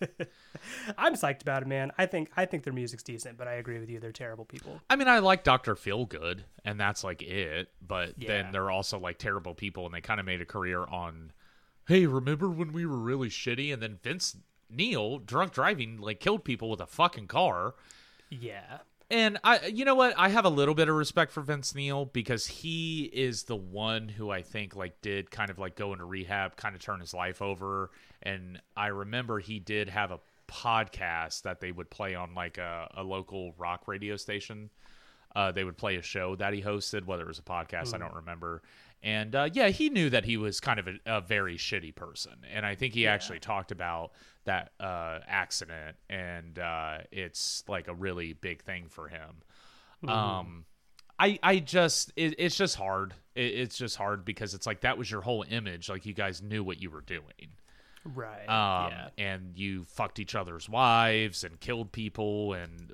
[0.97, 1.91] I'm psyched about it, man.
[1.97, 3.99] I think I think their music's decent, but I agree with you.
[3.99, 4.81] They're terrible people.
[4.89, 7.69] I mean, I like Doctor Feelgood, and that's like it.
[7.85, 8.27] But Yeah.
[8.43, 11.31] then they're also like terrible people, and they kind of made a career on.
[11.87, 13.73] Hey, remember when we were really shitty?
[13.73, 14.37] And then Vince
[14.69, 17.75] Neil, drunk driving, like killed people with a fucking car.
[18.29, 18.79] Yeah.
[19.13, 20.15] And I, you know what?
[20.17, 24.09] I have a little bit of respect for Vince Neil because he is the one
[24.09, 27.13] who I think like did kind of like go into rehab, kind of turn his
[27.13, 27.91] life over.
[28.23, 32.89] And I remember he did have a podcast that they would play on like a,
[32.97, 34.71] a local rock radio station.
[35.35, 37.99] Uh, they would play a show that he hosted, whether it was a podcast, I
[37.99, 38.63] don't remember.
[39.03, 42.33] And uh, yeah, he knew that he was kind of a, a very shitty person,
[42.51, 44.11] and I think he actually talked about
[44.45, 49.41] that uh, accident, and uh, it's like a really big thing for him.
[50.07, 50.65] Um,
[51.19, 53.13] I I just it, it's just hard.
[53.35, 55.89] It, it's just hard because it's like that was your whole image.
[55.89, 57.57] Like you guys knew what you were doing
[58.05, 58.47] Right.
[58.49, 59.07] um, yeah.
[59.17, 62.91] and you fucked each other's wives and killed people and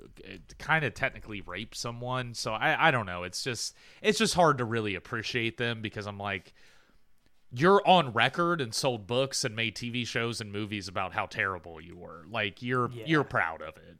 [0.58, 2.34] kind of technically raped someone.
[2.34, 3.24] So I, I don't know.
[3.24, 6.52] It's just it's just hard to really appreciate them because I'm like,
[7.52, 11.80] you're on record and sold books and made TV shows and movies about how terrible
[11.80, 12.24] you were.
[12.30, 13.04] Like you're Yeah.
[13.06, 13.96] you're proud of it,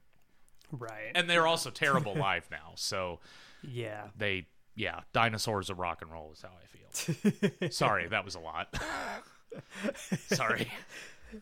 [0.71, 1.11] Right.
[1.13, 2.71] and they're also terrible live now.
[2.75, 3.19] So
[3.61, 4.07] yeah.
[4.17, 7.69] they yeah, dinosaurs of rock and roll is how I feel.
[7.71, 8.73] Sorry, that was a lot.
[10.27, 10.71] Sorry.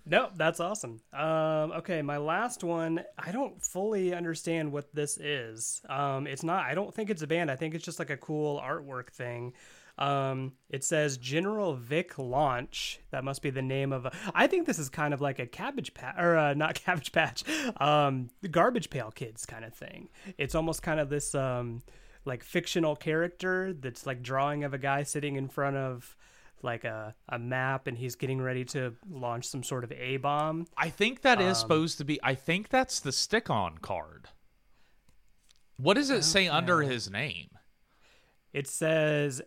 [0.06, 1.02] No, that's awesome.
[1.14, 3.04] Um, okay, my last one.
[3.18, 5.82] I don't fully understand what this is.
[5.90, 6.66] Um, it's not.
[6.66, 7.50] I don't think it's a band.
[7.50, 9.54] I think it's just like a cool artwork thing.
[9.98, 13.00] Um, it says General Vic Launch.
[13.12, 14.12] That must be the name of a.
[14.34, 17.44] I think this is kind of like a Cabbage Patch, or uh, not Cabbage Patch,
[17.82, 20.10] um, Garbage Pail Kids kind of thing.
[20.38, 21.82] It's almost kind of this um,
[22.26, 26.16] like fictional character that's like drawing of a guy sitting in front of
[26.64, 30.68] like a, a map and he's getting ready to launch some sort of A bomb.
[30.78, 32.20] I think that Um, is supposed to be.
[32.24, 34.30] I think that's the stick-on card.
[35.78, 37.50] What does it say under his name?
[38.52, 39.42] It says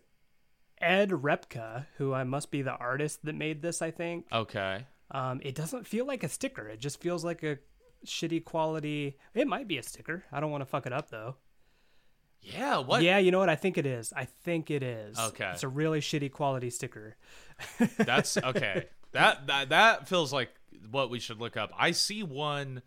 [0.81, 4.27] Ed Repka, who I must be the artist that made this, I think.
[4.33, 4.87] Okay.
[5.11, 6.67] Um, it doesn't feel like a sticker.
[6.69, 7.59] It just feels like a
[8.07, 9.19] shitty quality.
[9.35, 10.25] It might be a sticker.
[10.33, 11.37] I don't want to fuck it up though.
[12.43, 12.79] Yeah.
[12.79, 13.03] What?
[13.03, 13.49] Yeah, you know what?
[13.49, 14.13] I think it is.
[14.17, 15.19] I think it is.
[15.19, 15.51] Okay.
[15.53, 17.17] It's a really shitty quality sticker.
[17.97, 18.87] That's okay.
[19.13, 20.51] that, that that feels like
[20.91, 21.73] what we should look up.
[21.79, 22.83] I see one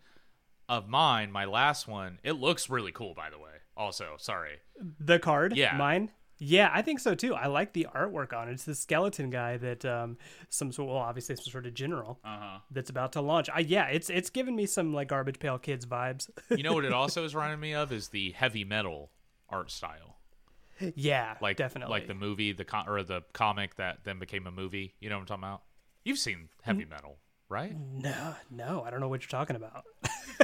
[0.68, 2.18] of mine, my last one.
[2.22, 3.44] It looks really cool, by the way.
[3.76, 4.58] Also, sorry.
[5.00, 5.56] The card?
[5.56, 5.76] Yeah.
[5.76, 6.10] Mine?
[6.38, 7.34] Yeah, I think so too.
[7.34, 8.52] I like the artwork on it.
[8.52, 10.18] It's the skeleton guy that um
[10.50, 12.58] some sort well obviously some sort of general Uh-huh.
[12.70, 13.48] that's about to launch.
[13.48, 16.28] I yeah, it's it's giving me some like garbage pail kids vibes.
[16.50, 19.10] You know what it also is reminding me of is the heavy metal
[19.48, 20.16] art style,
[20.94, 21.90] yeah, like definitely.
[21.90, 24.94] like the movie, the con- or the comic that then became a movie.
[25.00, 25.62] You know what I'm talking about?
[26.04, 27.16] You've seen heavy metal,
[27.48, 27.74] right?
[27.78, 29.84] No, no, I don't know what you're talking about.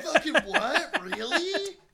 [0.03, 1.01] Fucking what?
[1.03, 1.77] Really?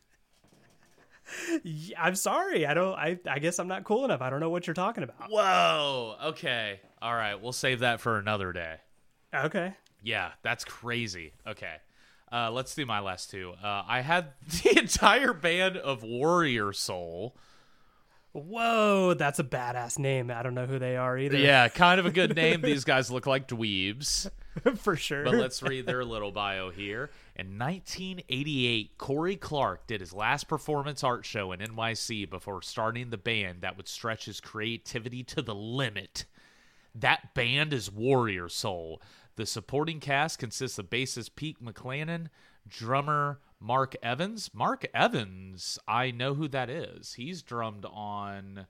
[1.62, 2.64] Yeah, I'm sorry.
[2.66, 4.22] I don't I I guess I'm not cool enough.
[4.22, 5.30] I don't know what you're talking about.
[5.30, 6.16] Whoa.
[6.28, 6.80] Okay.
[7.02, 7.34] All right.
[7.34, 8.76] We'll save that for another day.
[9.34, 9.74] Okay.
[10.02, 11.34] Yeah, that's crazy.
[11.46, 11.74] Okay.
[12.30, 13.54] Uh, let's do my last two.
[13.62, 17.36] Uh, I had the entire band of Warrior Soul.
[18.32, 20.30] Whoa, that's a badass name.
[20.30, 21.38] I don't know who they are either.
[21.38, 22.60] Yeah, kind of a good name.
[22.60, 24.30] These guys look like dweebs.
[24.76, 25.24] for sure.
[25.24, 27.10] But let's read their little bio here.
[27.36, 33.18] In 1988, Kory Clarke did his last performance art show in NYC before starting the
[33.18, 36.24] band that would stretch his creativity to the limit.
[36.94, 39.00] That band is Warrior Soul.
[39.38, 42.26] The supporting cast consists of bassist Pete McClanahan,
[42.66, 44.50] drummer Mark Evans.
[44.52, 47.12] Mark Evans, I know who that is.
[47.12, 48.66] He's drummed on.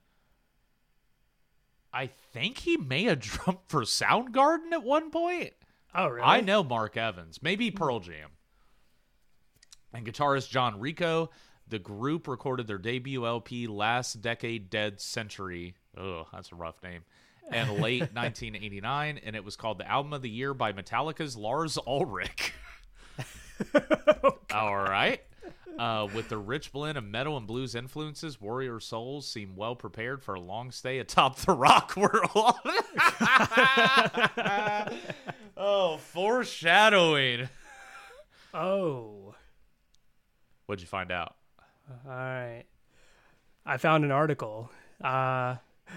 [1.90, 5.54] I think he may have drummed for Soundgarden at one point.
[5.94, 6.26] oh, really?
[6.26, 7.76] I know Mark Evans, maybe hmm.
[7.78, 8.32] Pearl Jam.
[9.94, 11.30] And guitarist John Ricco.
[11.66, 15.76] The group recorded their debut LP Last Decade Dead Century.
[15.96, 17.04] Oh, that's a rough name.
[17.50, 21.78] And late 1989, and it was called the Album of the Year by Metallica's Lars
[21.86, 22.52] Ulrich.
[24.52, 25.20] All right.
[25.78, 30.22] Uh, with the rich blend of metal and blues influences, Warrior Souls seem well prepared
[30.24, 32.56] for a long stay atop the rock world.
[35.56, 37.48] oh, foreshadowing.
[38.52, 39.34] Oh.
[40.66, 41.36] What'd you find out?
[42.06, 42.64] All right.
[43.64, 44.70] I found an article.
[45.02, 45.56] Uh,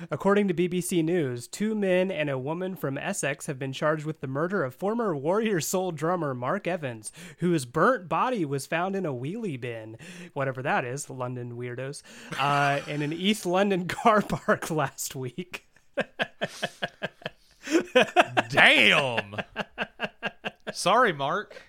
[0.09, 4.21] according to BBC News, two men and a woman from Essex have been charged with
[4.21, 9.05] the murder of former Warrior Soul drummer Mark Evans, whose burnt body was found in
[9.05, 9.97] a wheelie bin,
[10.33, 12.03] whatever that is, London weirdos,
[12.39, 15.67] uh, in an East London car park last week.
[18.49, 19.35] Damn.
[20.71, 21.61] Sorry, Mark.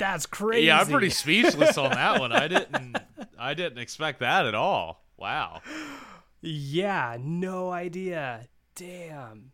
[0.00, 0.66] That's crazy.
[0.66, 2.32] Yeah, I'm pretty speechless on that one.
[2.32, 2.96] I didn't
[3.38, 5.04] I didn't expect that at all.
[5.20, 5.60] Wow.
[6.40, 8.48] Yeah, no idea.
[8.74, 9.52] Damn.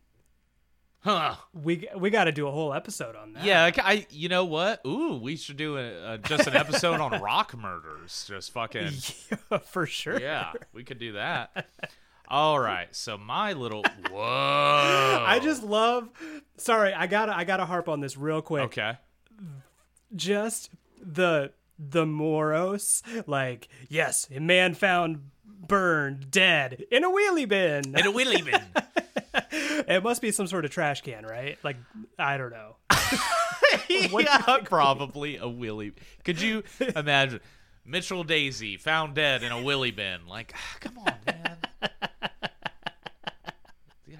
[1.01, 1.35] Huh.
[1.53, 3.43] We we got to do a whole episode on that.
[3.43, 4.81] Yeah, I, you know what?
[4.85, 8.25] Ooh, we should do a, a just an episode on rock murders.
[8.27, 8.91] Just fucking
[9.51, 10.19] Yeah, for sure.
[10.19, 11.67] yeah, we could do that.
[12.29, 15.23] All right, so my little whoa.
[15.25, 16.09] I just love.
[16.57, 18.63] Sorry, I gotta I gotta harp on this real quick.
[18.65, 18.97] okay.
[20.15, 20.71] Just
[21.01, 25.29] the the Moros, like yes, a man found
[25.59, 27.97] burned dead in a wheelie bin.
[27.97, 28.61] In a willy bin.
[29.51, 31.57] it must be some sort of trash can, right?
[31.63, 31.77] Like
[32.17, 32.75] I don't know.
[33.89, 35.93] yeah, probably a willy.
[36.23, 36.63] Could you
[36.95, 37.39] imagine
[37.85, 40.27] Mitchell Daisy found dead in a willy bin?
[40.27, 41.57] Like, ah, come on, man.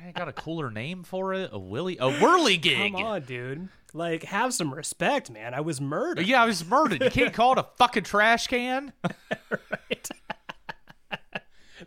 [0.08, 1.50] I got a cooler name for it.
[1.52, 2.94] A willy, a whirligig.
[2.94, 3.68] Come on, dude.
[3.94, 5.54] Like have some respect, man.
[5.54, 6.26] I was murdered.
[6.26, 7.04] Yeah, I was murdered.
[7.04, 8.94] You can't call it a fucking trash can.
[9.50, 10.10] Right?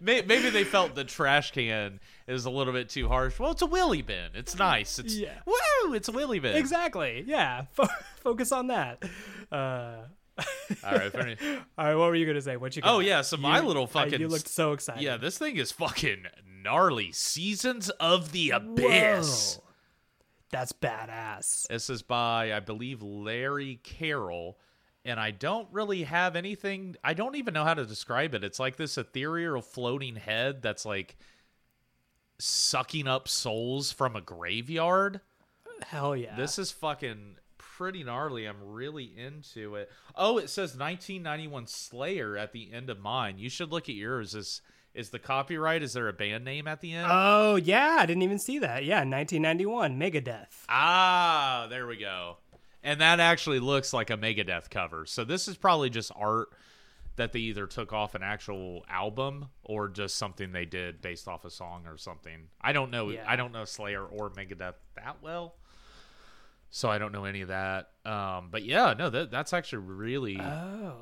[0.01, 3.39] May- Maybe they felt the trash can is a little bit too harsh.
[3.39, 4.31] Well, it's a willy bin.
[4.35, 4.99] It's nice.
[4.99, 5.39] It's Yeah.
[5.47, 5.95] woo.
[5.95, 6.57] It's a willy bin.
[6.57, 7.25] exactly.
[7.27, 7.65] Yeah.
[7.73, 7.89] Fo-
[8.23, 9.03] focus on that.
[9.51, 9.97] Uh,
[10.85, 11.13] All right.
[11.13, 11.37] fair
[11.77, 11.95] all right.
[11.95, 12.57] What were you gonna say?
[12.57, 12.83] What you?
[12.83, 12.95] Got?
[12.95, 13.21] Oh yeah.
[13.23, 15.03] So my You- little uh, fucking you looked so excited.
[15.03, 16.25] Yeah, this thing is fucking
[16.63, 17.13] gnarly.
[17.13, 19.57] Seasons of the Abyss.
[19.57, 19.65] Whoa.
[20.51, 21.69] That's badass.
[21.69, 24.59] This is by, I believe, Larry Carroll.
[25.05, 26.97] And I don't really have anything.
[27.03, 28.45] I don't even know how to describe it.
[28.45, 31.17] It's like this ethereal floating head that's like
[32.39, 35.21] sucking up souls from a graveyard.
[35.83, 36.37] Hell yeah.
[36.37, 38.45] This is fucking pretty gnarly.
[38.47, 39.91] I'm really into it.
[40.15, 43.39] Oh, it says 1991 Slayer at the end of mine.
[43.39, 44.35] You should look at yours.
[44.35, 44.61] Is
[44.93, 45.83] is the copyright?
[45.83, 47.07] Is there a band name at the end?
[47.11, 48.85] Oh yeah, I didn't even see that.
[48.85, 50.65] Yeah, 1991, Megadeth.
[50.69, 52.37] ah, there we go.
[52.83, 55.05] And that actually looks like a Megadeth cover.
[55.07, 56.49] So this is probably just art
[57.17, 61.45] that they either took off an actual album or just something they did based off
[61.45, 62.49] a song or something.
[62.61, 63.11] I don't know.
[63.11, 63.25] Yeah.
[63.27, 65.57] I don't know Slayer or Megadeth that well.
[66.71, 67.91] So I don't know any of that.
[68.07, 70.95] Um, but yeah, no, that that's actually really Oh,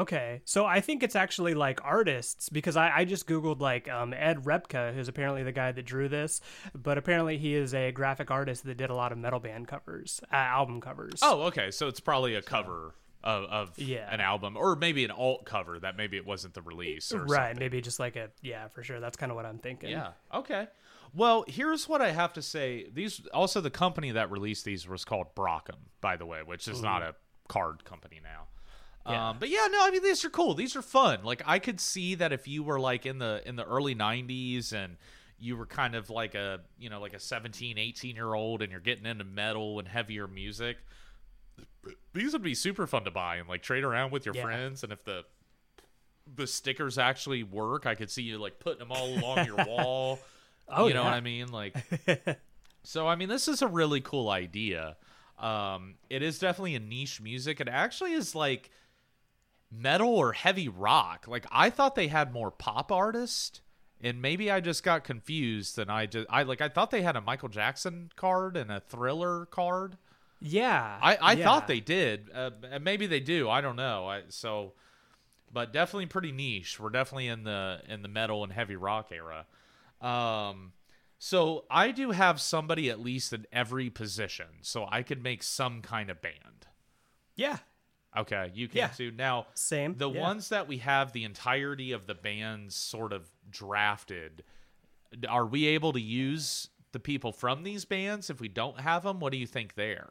[0.00, 0.42] okay.
[0.44, 4.44] So I think it's actually like artists because I, I just googled like um, Ed
[4.44, 6.40] Repka, who's apparently the guy that drew this,
[6.74, 10.20] but apparently he is a graphic artist that did a lot of metal band covers,
[10.32, 11.20] uh, album covers.
[11.22, 11.70] Oh, okay.
[11.70, 14.12] So it's probably a cover of, of Yeah.
[14.12, 17.12] an album, or maybe an alt cover that maybe it wasn't the release.
[17.12, 17.48] Or right.
[17.48, 17.58] something.
[17.58, 19.00] Maybe just like a yeah, for sure.
[19.00, 19.90] That's kind of what I'm thinking.
[19.90, 20.12] Yeah.
[20.32, 20.68] Okay.
[21.14, 22.86] Well, here's what I have to say.
[22.92, 26.82] These also the company that released these was called Brockum, by the way, which is
[26.82, 27.14] not a
[27.48, 28.48] card company now.
[29.06, 29.30] Yeah.
[29.30, 30.54] Um, but yeah, no, I mean these are cool.
[30.54, 31.24] These are fun.
[31.24, 34.72] Like I could see that if you were like in the in the early 90s
[34.72, 34.96] and
[35.38, 38.70] you were kind of like a, you know, like a 17, 18 year old and
[38.70, 40.78] you're getting into metal and heavier music,
[42.12, 44.42] these would be super fun to buy and like trade around with your Yeah.
[44.42, 45.24] friends and if the
[46.36, 50.20] the stickers actually work, I could see you like putting them all along your wall.
[50.68, 51.10] Oh, you know yeah.
[51.10, 51.48] what I mean?
[51.52, 51.76] Like
[52.82, 54.96] So I mean this is a really cool idea.
[55.38, 57.60] Um it is definitely a niche music.
[57.60, 58.70] It actually is like
[59.76, 61.26] metal or heavy rock.
[61.28, 63.60] Like I thought they had more pop artists
[64.00, 67.16] and maybe I just got confused and I just I like I thought they had
[67.16, 69.96] a Michael Jackson card and a Thriller card.
[70.40, 70.98] Yeah.
[71.00, 71.44] I, I yeah.
[71.44, 72.28] thought they did.
[72.32, 73.48] Uh, and maybe they do.
[73.48, 74.06] I don't know.
[74.06, 74.74] I so,
[75.50, 76.78] but definitely pretty niche.
[76.78, 79.46] We're definitely in the in the metal and heavy rock era.
[80.00, 80.72] Um,
[81.18, 85.80] so I do have somebody at least in every position, so I could make some
[85.80, 86.66] kind of band.
[87.34, 87.58] Yeah.
[88.16, 88.88] Okay, you can Yeah.
[88.88, 89.10] too.
[89.10, 90.20] Now, Same, The yeah.
[90.20, 94.44] ones that we have the entirety of the bands sort of drafted,
[95.28, 99.18] are we able to use the people from these bands if we don't have them?
[99.20, 100.10] What do you think there?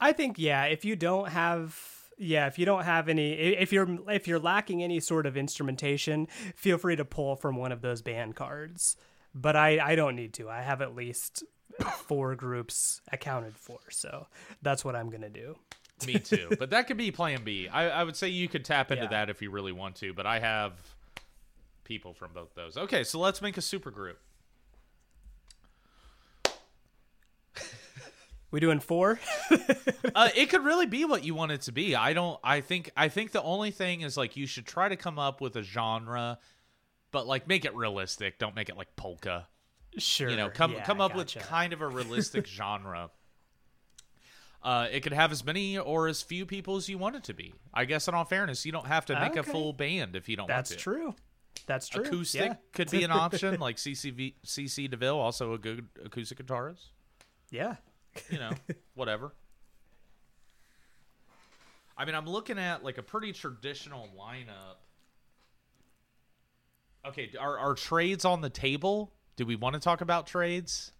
[0.00, 1.80] I think yeah, if you don't have
[2.18, 6.26] yeah, if you don't have any if you're if you're lacking any sort of instrumentation,
[6.54, 8.96] feel free to pull from one of those band cards.
[9.34, 10.48] But I I don't need to.
[10.50, 11.44] I have at least
[12.06, 13.78] four groups accounted for.
[13.90, 14.26] So
[14.62, 15.56] that's what I'm going to do.
[16.06, 16.48] Me too.
[16.58, 17.68] but that could be plan B.
[17.68, 19.10] I, I would say you could tap into Yeah.
[19.10, 20.72] that if you really want to, but I have
[21.84, 22.76] people from both those.
[22.76, 24.18] Okay, so let's make a super group.
[28.50, 29.18] We doing 4?
[30.14, 31.94] Uh, it could really be what you want it to be.
[31.94, 34.96] I don't I think I think the only thing is like you should try to
[34.96, 36.38] come up with a genre,
[37.12, 38.38] but like make it realistic.
[38.38, 39.46] Don't make it like polka.
[39.98, 40.30] sure.
[40.30, 41.38] You know, come yeah, come up gotcha.
[41.40, 43.10] with kind of a realistic genre.
[44.66, 47.32] Uh, it could have as many or as few people as you want it to
[47.32, 47.54] be.
[47.72, 50.36] I guess, in all fairness, you don't have to make a full band if you
[50.36, 50.90] don't That's want to.
[50.90, 51.14] That's true.
[51.66, 52.02] That's true.
[52.02, 52.54] Acoustic Yeah.
[52.72, 56.86] could be an option, like CCV, CC DeVille, also a good acoustic guitarist.
[57.52, 57.76] Yeah.
[58.28, 58.50] You know,
[58.96, 59.32] whatever.
[61.96, 64.78] I mean, I'm looking at like a pretty traditional lineup.
[67.06, 69.12] Okay, are are trades on the table?
[69.36, 70.90] Do we want to talk about trades?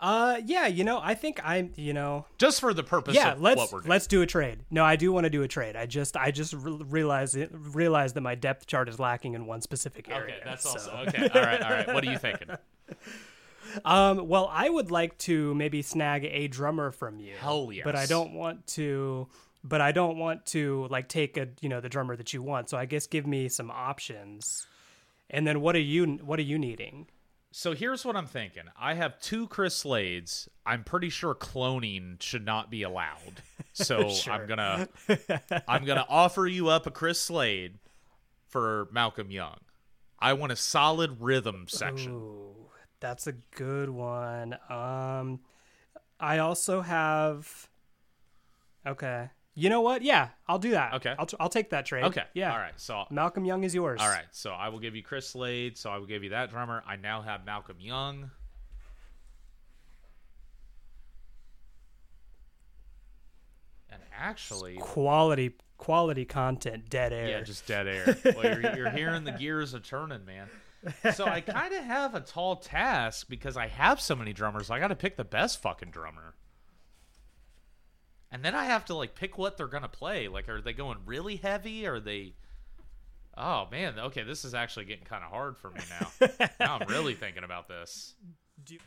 [0.00, 3.32] Uh, yeah, you know, I think I'm, you know, Just for the purpose yeah.
[3.32, 4.60] of Let's what we're let's do a trade.
[4.70, 5.76] No, I do want to do a trade.
[5.76, 9.46] I just I just re- realized it, realized that my depth chart is lacking in
[9.46, 10.36] one specific area.
[10.36, 11.28] Okay, that's so- also okay.
[11.28, 11.86] All right, all right.
[11.88, 12.48] What are you thinking?
[13.84, 17.34] Um, well, I would like to maybe snag a drummer from you.
[17.38, 19.28] Hell But I don't want to.
[19.62, 22.70] But I don't want to like take a you know the drummer that you want.
[22.70, 24.66] So I guess give me some options.
[25.28, 27.06] And then what are you what are you needing?
[27.52, 28.62] So here's what I'm thinking.
[28.78, 30.48] I have two Chris Slades.
[30.64, 33.42] I'm pretty sure cloning should not be allowed.
[33.72, 34.32] So Sure.
[34.34, 34.88] I'm gonna
[35.68, 37.78] I'm gonna offer you up a Chris Slade
[38.48, 39.58] for Malcolm Young.
[40.18, 42.12] I want a solid rhythm section.
[42.12, 42.56] Ooh,
[42.98, 44.58] that's a good one.
[44.68, 45.40] Um,
[46.18, 47.68] I also have.
[48.84, 49.30] Okay.
[49.60, 50.00] You know what?
[50.00, 50.94] Yeah, I'll do that.
[50.94, 51.14] Okay.
[51.18, 52.04] I'll, I'll take that trade.
[52.04, 52.24] Okay.
[52.32, 52.50] Yeah.
[52.52, 52.72] All right.
[52.76, 54.00] So Malcolm Young is yours.
[54.00, 54.24] all right.
[54.30, 55.76] So I will give you Chris Slade.
[55.76, 56.82] So I will give you that drummer.
[56.86, 58.30] I now have Malcolm Young.
[63.90, 66.88] And actually, Quality quality content.
[66.88, 67.28] Dead air.
[67.28, 68.16] Yeah, just dead air.
[68.24, 70.48] well, you're, you're hearing the gears are turning, man.
[71.14, 74.70] So I kind of have a tall task because I have so many drummers.
[74.70, 76.34] I got to pick the best fucking drummer,
[78.32, 80.28] and then I have to like pick what they're gonna play.
[80.28, 81.86] Like, are they going really heavy?
[81.86, 82.34] Are they?
[83.36, 86.28] Oh man, okay, this is actually getting kind of hard for me now.
[86.60, 88.14] now I'm really thinking about this.
[88.64, 88.78] Do-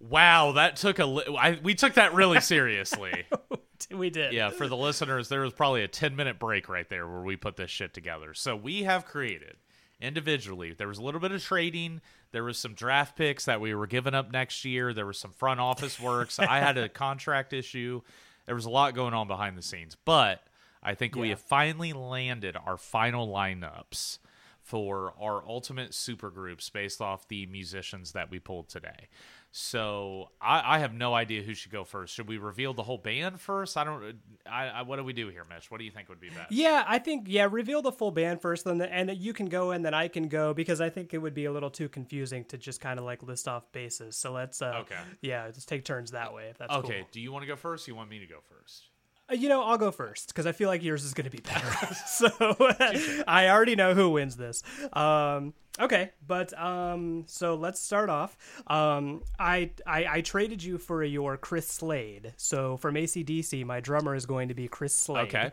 [0.00, 3.24] Wow, that took a li- I, we took that really seriously.
[3.90, 4.32] we did.
[4.34, 7.36] Yeah, for the listeners, there was probably a 10 minute break right there where we
[7.36, 8.34] put this shit together.
[8.34, 9.56] So we have created
[10.00, 12.00] individually, there was a little bit of trading.
[12.32, 14.92] There was some draft picks that we were giving up next year.
[14.92, 16.38] There was some front office works.
[16.38, 18.02] I had a contract issue.
[18.46, 19.96] There was a lot going on behind the scenes.
[20.04, 20.42] But
[20.82, 24.18] I think we have finally landed our final lineups
[24.60, 29.08] for our ultimate supergroups based off the musicians that we pulled today.
[29.56, 32.12] So I, I have no idea who should go first.
[32.12, 33.76] Should we reveal the whole band first?
[33.76, 34.16] I don't.
[34.50, 35.70] I, I what do we do here, Mitch?
[35.70, 36.50] What do you think would be best?
[36.50, 37.46] Yeah, I think yeah.
[37.48, 40.54] Reveal the full band first, then and you can go and then I can go
[40.54, 43.22] because I think it would be a little too confusing to just kind of like
[43.22, 44.16] list off bases.
[44.16, 44.98] So let's uh, Okay.
[45.20, 46.98] Yeah, just take turns that way if that's Okay.
[47.02, 47.08] cool.
[47.12, 47.86] Do you want to go first?
[47.86, 48.88] Or you want me to go first?
[49.30, 51.42] Uh, You know, I'll go first because I feel like yours is going to be
[51.42, 51.66] better.
[52.06, 52.28] so
[53.26, 54.62] I already know who wins this.
[54.92, 58.36] Um, okay, but um, so let's start off.
[58.66, 62.32] Um, I, I I traded you for your Chris Slade.
[62.36, 65.34] So from ACDC, my drummer is going to be Chris Slade.
[65.34, 65.52] Okay.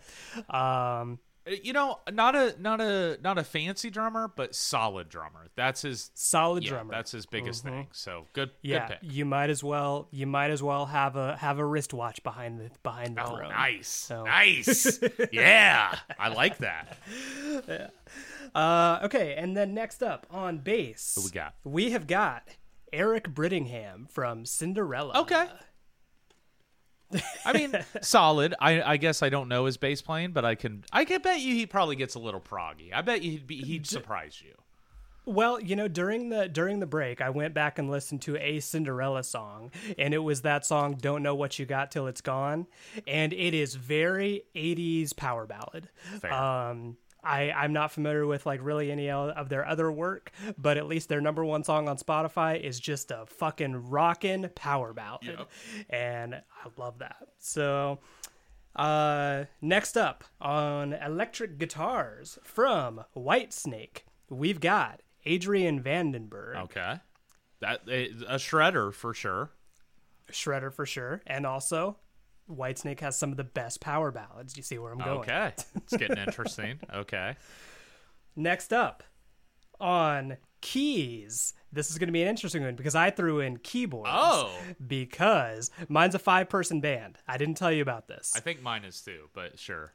[0.49, 1.19] Um,
[1.63, 5.47] You know, not a not a not a fancy drummer, but solid drummer.
[5.55, 6.91] That's his solid yeah, drummer.
[6.91, 7.87] That's his biggest thing.
[7.91, 8.51] So good.
[8.61, 8.87] yeah.
[8.87, 9.11] Good pick.
[9.13, 12.69] You might as well you might as well have a have a wristwatch behind the
[12.83, 13.49] behind the Oh, throne.
[13.49, 14.99] nice, So- nice.
[15.31, 16.97] yeah, I like that.
[18.53, 21.55] Uh, okay, and then next up on bass, Who we got?
[21.63, 22.43] We have got
[22.91, 25.19] Eric Brittingham from Cinderella.
[25.21, 25.47] Okay.
[27.45, 28.55] I mean, solid.
[28.59, 31.39] I, I guess I don't know his bass playing, but I can I can bet
[31.39, 32.93] you he probably gets a little proggy.
[32.93, 34.53] I bet you he'd be he'd surprise you.
[35.25, 38.59] Well, you know, during the during the break, I went back and listened to a
[38.59, 42.65] Cinderella song, and it was that song "Don't Know What You Got Till It's Gone,"
[43.07, 45.89] and it is very '80s power ballad.
[46.19, 46.33] Fair.
[46.33, 50.87] Um, I I'm not familiar with like really any of their other work, but at
[50.87, 55.45] least their number one song on Spotify is just a fucking rockin' power ballad,
[55.89, 57.27] and I love that.
[57.39, 57.99] So.
[58.73, 66.95] Uh, next up on electric guitars from Whitesnake, we've got Adrian Vandenberg, Okay.
[67.59, 69.51] That a shredder for sure.
[70.31, 71.97] shredder for sure, and also
[72.55, 74.57] Whitesnake has some of the best power ballads.
[74.57, 75.19] You see where I'm going?
[75.19, 75.53] Okay.
[75.75, 76.79] It's getting interesting.
[76.93, 77.35] Okay.
[78.35, 79.03] Next up
[79.79, 84.09] on keys, this is going to be an interesting one because I threw in keyboards.
[84.11, 84.51] Oh.
[84.85, 87.17] because mine's a five-person band.
[87.27, 88.33] I didn't tell you about this.
[88.35, 89.93] I think mine is too, but sure.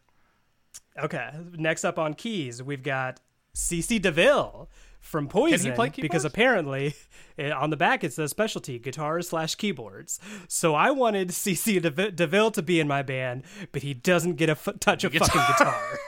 [0.98, 1.30] Okay.
[1.52, 3.20] Next up on keys, we've got
[3.54, 4.68] CC DeVille
[5.06, 5.74] from Poison.
[6.00, 6.94] because apparently
[7.38, 10.18] eh, on the back it says specialty guitars slash keyboards.
[10.48, 14.48] So I wanted CC DeVille, DeVille to be in my band, but he doesn't get
[14.48, 15.98] a f- touch of fucking guitar.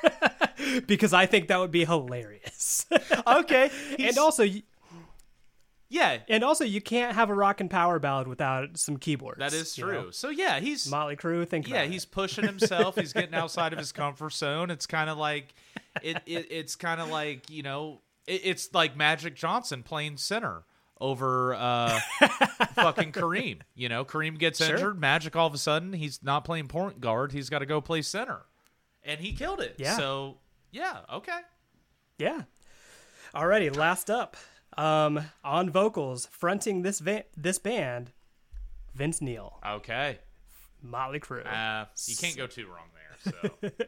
[0.87, 2.87] because I think that would be hilarious.
[3.27, 3.71] Okay.
[3.99, 4.45] and also,
[5.91, 9.39] yeah, and also, you can't have a rock and power ballad without some keyboards.
[9.39, 9.93] that is you true.
[9.93, 10.11] know?
[10.11, 11.93] So yeah, he's Motley Crue, think yeah, about it.
[11.93, 12.97] he's pushing himself.
[12.97, 14.71] he's getting outside of his comfort zone.
[14.71, 15.55] It's kind of like
[16.03, 20.65] it, it it's kind of like, you know, it, it's like Magic Johnson playing center
[21.01, 21.99] over uh
[22.75, 23.61] fucking Kareem.
[23.75, 24.75] You know, Kareem gets Sure.
[24.77, 27.81] injured, Magic all of a sudden he's not playing point guard, he's got to go
[27.81, 28.43] play center.
[29.05, 29.77] And he killed it.
[29.79, 29.97] Yeah.
[29.97, 30.39] So,
[30.71, 31.39] yeah, okay.
[32.19, 32.43] Yeah.
[33.35, 34.37] Alrighty, last up.
[34.77, 38.11] Um, on vocals, fronting this va- this band,
[38.95, 40.19] Vince Neil, Okay.
[40.83, 41.45] Motley Crue.
[41.47, 43.33] Uh, you can't go too wrong there.
[43.71, 43.71] So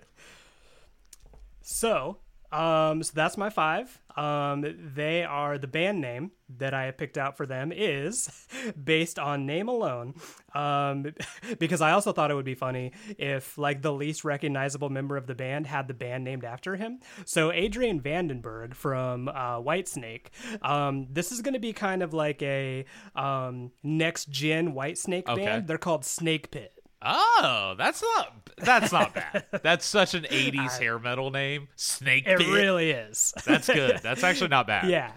[1.62, 2.16] So,
[2.52, 4.00] um, so that's my five.
[4.16, 4.64] Um,
[4.94, 8.46] they are the band name that I picked out for them is
[8.84, 10.14] based on name alone.
[10.52, 11.14] Um,
[11.60, 15.26] because I also thought it would be funny if like the least recognizable member of
[15.28, 16.98] the band had the band named after him.
[17.24, 20.26] So Adrian Vandenberg from uh, Whitesnake.
[20.60, 25.44] Um, this is going to be kind of like a um, next gen Whitesnake Okay.
[25.44, 25.68] band.
[25.68, 26.72] They're called Snake Pit.
[27.02, 29.44] Oh, that's not that's not bad.
[29.62, 31.68] That's such an '80s hair metal name.
[31.76, 33.32] Snake It really is.
[33.46, 33.98] That's good.
[34.02, 34.88] That's actually not bad.
[34.90, 35.10] Yeah.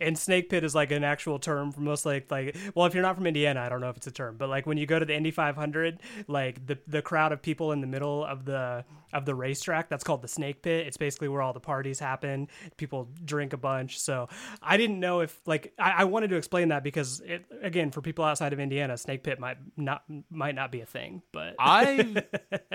[0.00, 3.02] And snake pit is like an actual term for most like like well if you're
[3.02, 4.98] not from Indiana I don't know if it's a term but like when you go
[4.98, 8.84] to the Indy 500 like the the crowd of people in the middle of the
[9.12, 12.46] of the racetrack that's called the snake pit it's basically where all the parties happen
[12.76, 14.28] people drink a bunch so
[14.62, 18.02] I didn't know if like I, I wanted to explain that because it again for
[18.02, 22.22] people outside of Indiana snake pit might not might not be a thing but I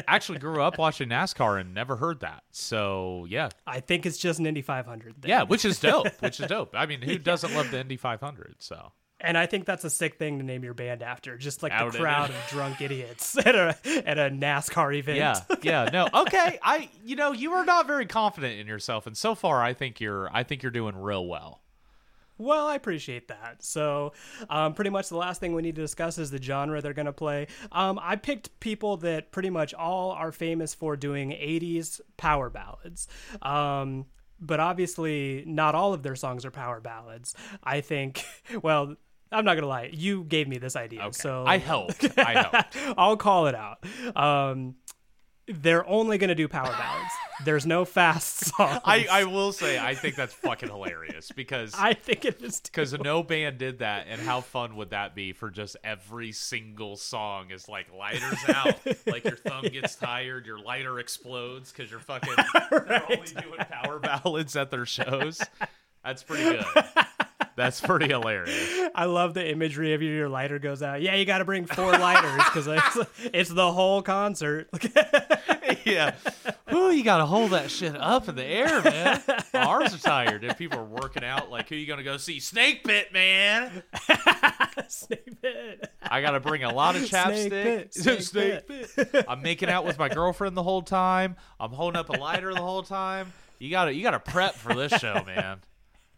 [0.07, 2.43] actually grew up watching NASCAR and never heard that.
[2.51, 5.29] So yeah, I think it's just an Indy 500 thing.
[5.29, 6.07] yeah, which is dope.
[6.19, 6.73] Which is dope.
[6.75, 8.56] I mean, who doesn't love the Indy 500?
[8.60, 8.91] So
[9.22, 11.38] And I think that's a sick thing to name your band after.
[11.38, 13.76] Just like Out the crowd of drunk idiots at a
[14.06, 15.18] at a NASCAR event.
[15.18, 16.60] yeah, yeah, no, okay.
[16.61, 19.99] I, you know, you are not very confident in yourself, and so far, I think
[20.02, 21.61] you're, I think you're doing real well.
[22.40, 23.64] Well, I appreciate that.
[23.64, 24.14] So,
[24.49, 27.06] um, pretty much the last thing we need to discuss is the genre they're going
[27.06, 27.48] to play.
[27.72, 33.07] Um, I picked people that pretty much all are famous for doing 80s power ballads.
[33.44, 34.07] Um,
[34.45, 37.36] but obviously, not all of their songs are power ballads.
[37.64, 38.26] I think,
[38.61, 38.95] well,
[39.32, 39.90] I'm not going to lie.
[39.91, 41.02] You gave me this idea.
[41.02, 41.11] Okay.
[41.11, 42.18] So I helped.
[42.18, 42.78] I helped.
[42.98, 43.84] I'll call it out.
[44.15, 44.76] Um,
[45.48, 47.11] they're only going to do power ballads.
[47.44, 48.82] There's no fast songs.
[48.86, 52.61] I, I will say, I think that's fucking hilarious because I think it is.
[52.61, 56.95] Because no band did that, and how fun would that be for just every single
[56.95, 58.76] song is like lighters out,
[59.06, 62.36] like your thumb gets tired, your lighter explodes because you're fucking
[62.70, 65.41] they're only doing power ballads at their shows.
[66.03, 66.65] That's pretty good.
[67.55, 68.89] That's pretty hilarious.
[68.95, 70.11] I love the imagery of you.
[70.11, 71.01] Your lighter goes out.
[71.01, 74.69] Yeah, you got to bring four lighters because it's, it's the whole concert.
[75.85, 76.15] yeah.
[76.73, 79.21] Ooh, you gotta hold that shit up in the air, man.
[79.53, 80.43] My arms are tired.
[80.43, 82.39] If people are working out, like, who you gonna go see?
[82.39, 83.84] Snake Pit, man.
[84.88, 85.91] Snake pit.
[86.01, 87.49] I gotta bring a lot of chapstick.
[87.49, 89.25] pit, snake pit.
[89.27, 91.35] I'm making out with my girlfriend the whole time.
[91.59, 93.31] I'm holding up a lighter the whole time.
[93.59, 95.59] You gotta, you gotta prep for this show, man.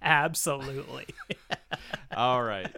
[0.05, 1.07] Absolutely.
[2.15, 2.73] All right.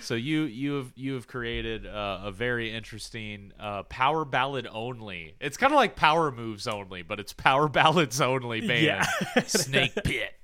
[0.00, 5.34] So you you have you have created uh, a very interesting uh, power ballad only.
[5.40, 8.82] It's kind of like power moves only, but it's power ballads only band.
[8.84, 9.06] Yeah.
[9.46, 10.34] Snake Pit.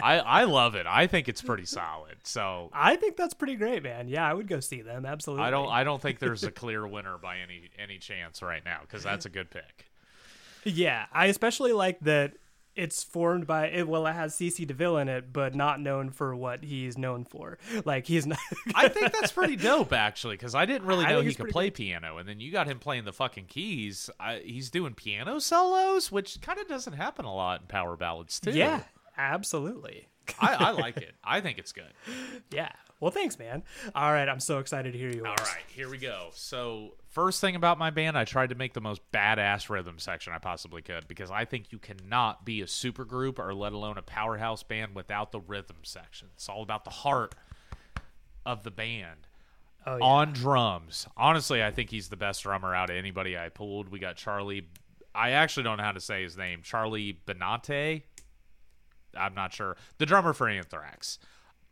[0.00, 0.86] I I love it.
[0.86, 2.16] I think it's pretty solid.
[2.22, 4.08] So I think that's pretty great, man.
[4.08, 5.04] Yeah, I would go see them.
[5.04, 5.44] Absolutely.
[5.44, 8.80] I don't I don't think there's a clear winner by any any chance right now
[8.82, 9.86] because that's a good pick.
[10.64, 12.34] Yeah, I especially like that
[12.78, 13.88] it's formed by it.
[13.88, 17.58] Well, it has CC DeVille in it, but not known for what he's known for.
[17.84, 18.38] Like he's not.
[18.74, 22.18] I think that's pretty dope, actually, because I didn't really know he could play piano,
[22.18, 24.08] and then you got him playing the fucking keys.
[24.20, 28.38] I, he's doing piano solos, which kind of doesn't happen a lot in power ballads
[28.38, 28.52] too.
[28.52, 28.82] yeah,
[29.16, 30.06] absolutely.
[30.40, 31.14] I, I like it.
[31.24, 31.92] I think it's good.
[32.52, 32.70] Yeah.
[33.00, 33.62] Well, thanks, man.
[33.94, 35.24] All right, I'm so excited to hear you.
[35.24, 36.30] All right, here we go.
[36.34, 40.32] So, first thing about my band, I tried to make the most badass rhythm section
[40.32, 43.98] I possibly could because I think you cannot be a super group or let alone
[43.98, 46.28] a powerhouse band without the rhythm section.
[46.34, 47.34] It's all about the heart
[48.46, 49.26] of the band.
[49.86, 50.04] Oh, yeah.
[50.04, 51.06] On drums.
[51.16, 53.88] Honestly, I think he's the best drummer out of anybody I pulled.
[53.88, 54.68] We got Charlie.
[55.14, 56.60] I actually don't know how to say his name.
[56.62, 58.02] Charlie Benante.
[59.16, 59.76] I'm not sure.
[59.98, 61.18] The drummer for Anthrax.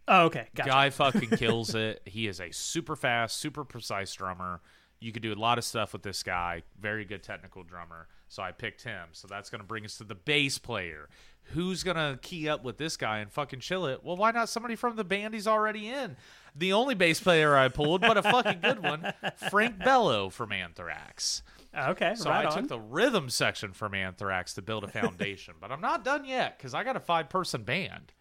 [0.09, 0.47] Oh, okay.
[0.55, 0.71] Gotcha.
[0.71, 2.01] Guy fucking kills it.
[2.07, 4.61] He is a super fast, super precise drummer.
[5.01, 6.63] You could do a lot of stuff with this guy.
[6.81, 8.09] Very good technical drummer.
[8.29, 9.09] So I picked him.
[9.13, 11.09] So that's going to bring us to the bass player.
[11.51, 14.03] Who's going to key up with this guy and fucking chill it?
[14.03, 16.17] Well, why not somebody from the band he's already in?
[16.57, 19.13] The only bass player I pulled, but a fucking good one,
[19.51, 21.43] Frank Bello from Anthrax.
[21.75, 22.15] Ah, okay.
[22.17, 22.57] So right I on.
[22.57, 26.57] took the rhythm section from Anthrax to build a foundation, but I'm not done yet
[26.59, 28.13] because I got a five person band.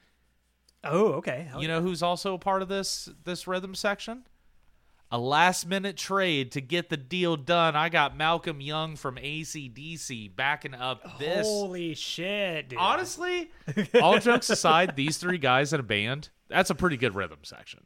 [0.84, 1.48] oh, okay.
[1.50, 4.26] Hell You know who's also a part of this this rhythm section?
[5.12, 7.76] A last minute trade to get the deal done.
[7.76, 11.46] I got Malcolm Young from ACDC backing up this.
[11.46, 12.80] Holy shit, dude.
[12.80, 13.52] Honestly,
[14.02, 17.82] all jokes aside, these three guys in a band, that's a pretty good rhythm section.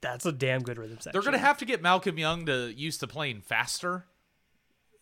[0.00, 1.12] that's a damn good rhythm section.
[1.12, 4.04] They're going to have to get Malcolm Young to used to playing faster.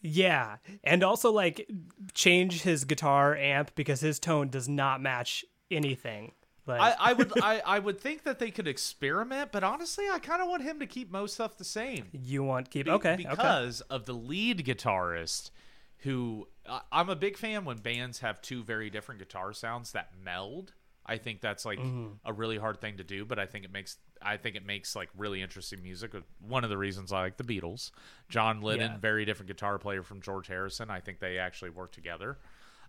[0.00, 1.68] Yeah, and also like
[2.14, 6.32] change his guitar amp because his tone does not match anything.
[6.66, 10.18] Like, I, I would I, I would think that they could experiment, but honestly, I
[10.18, 12.06] kind of want him to keep most stuff the same.
[12.12, 15.50] you want keep Be- okay okay because of the lead guitarist
[15.98, 20.10] who I I'm a big fan when bands have two very different guitar sounds that
[20.24, 20.72] meld.
[21.04, 22.06] I think that's like Mm-hmm.
[22.24, 24.94] a really hard thing to do, but I think it makes I think it makes
[24.94, 26.12] like really interesting music.
[26.40, 27.90] One of the reasons I like the Beatles,
[28.28, 28.98] John Lennon, Yeah.
[28.98, 30.90] very different guitar player from George Harrison.
[30.90, 32.38] I think they actually work together.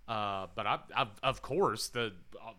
[0.08, 2.52] Uh, but I, I, of course, the uh,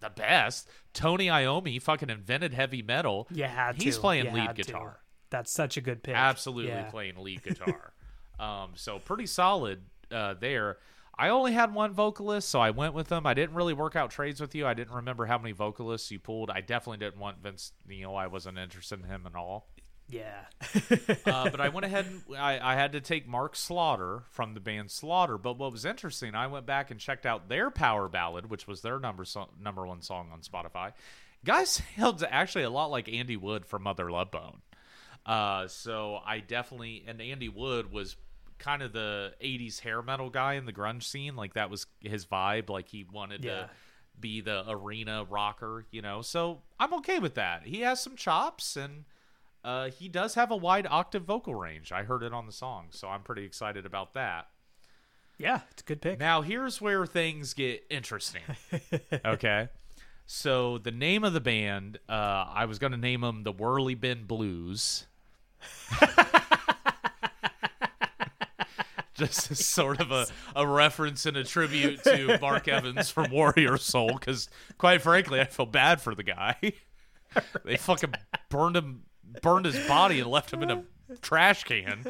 [0.00, 3.26] the best Tony Iommi fucking invented heavy metal.
[3.30, 4.62] Yeah, He's playing You lead had to.
[4.62, 4.98] guitar
[5.30, 6.90] that's such a good pick absolutely Yeah.
[6.90, 7.92] playing lead guitar.
[8.38, 9.80] um, so pretty solid
[10.10, 10.76] uh, there.
[11.16, 13.26] I only had one vocalist, so I went with them.
[13.26, 14.66] I didn't really work out trades with you.
[14.66, 16.50] I didn't remember how many vocalists you pulled.
[16.50, 18.14] I definitely didn't want Vince Neil.
[18.14, 19.68] I wasn't interested in him at all.
[20.12, 20.44] Yeah
[21.26, 24.60] Uh, but I went ahead and I, I had to take Mark Slaughter from the
[24.60, 25.36] band Slaughter.
[25.38, 28.82] But what was interesting, I went back and checked out their power ballad, which was
[28.82, 30.92] their number so- number one song on Spotify.
[31.44, 31.64] Guy
[31.96, 34.60] sounds actually a lot like Andy Wood from Mother Love Bone.
[35.26, 38.16] Uh, so I definitely and Andy Wood was
[38.58, 41.34] kind of the '80s hair metal guy in the grunge scene.
[41.36, 42.68] Like that was his vibe.
[42.70, 43.52] Like he wanted Yeah.
[43.62, 43.70] to
[44.20, 46.22] be the arena rocker, you know.
[46.22, 47.62] So I'm okay with that.
[47.64, 49.04] He has some chops and
[49.64, 51.92] uh, he does have a wide octave vocal range.
[51.92, 54.48] I heard it on the song, so I'm pretty excited about that.
[55.38, 58.42] yeah it's a good pick Now, here's where things get interesting.
[59.24, 59.68] okay.
[60.24, 63.94] So, the name of the band, uh, I was going to name them the Whirly
[63.94, 65.06] Bin Blues.
[69.14, 70.26] Just as sort of a,
[70.56, 74.48] a reference and a tribute to Mark Evans from Warrior Soul, because
[74.78, 76.56] quite frankly, I feel bad for the guy.
[77.64, 78.14] they fucking
[78.48, 79.02] burned him,
[79.40, 80.84] burned his body, and left him in a
[81.20, 82.04] trash can.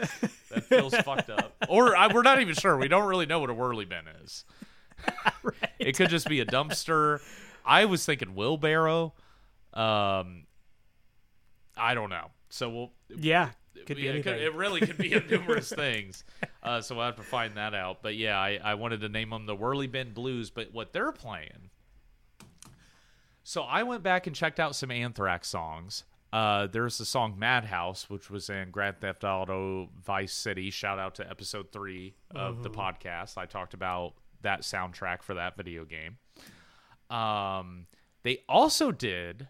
[0.50, 1.54] That feels fucked up.
[1.68, 2.76] Or I, we're not even sure.
[2.76, 4.44] We don't really know what a whirly bin is.
[5.78, 7.20] It could just be a dumpster.
[7.66, 9.14] I was thinking wheelbarrow.
[9.74, 10.44] Um,
[11.76, 12.30] I don't know.
[12.50, 12.92] So we'll.
[13.08, 13.50] yeah
[13.86, 16.24] could be it, could, it really could be numerous things.
[16.62, 18.02] Uh, so we'll have to find that out.
[18.02, 20.50] But yeah, I, I wanted to name them the Whirly Bin Blues.
[20.50, 21.70] But what they're playing.
[23.44, 26.04] So I went back and checked out some Anthrax songs.
[26.32, 30.70] Uh, there's the song Madhouse, which was in Grand Theft Auto Vice City.
[30.70, 33.36] Shout out to episode three of the podcast.
[33.36, 36.16] I talked about that soundtrack for that video game.
[37.14, 37.86] Um,
[38.22, 39.48] they also did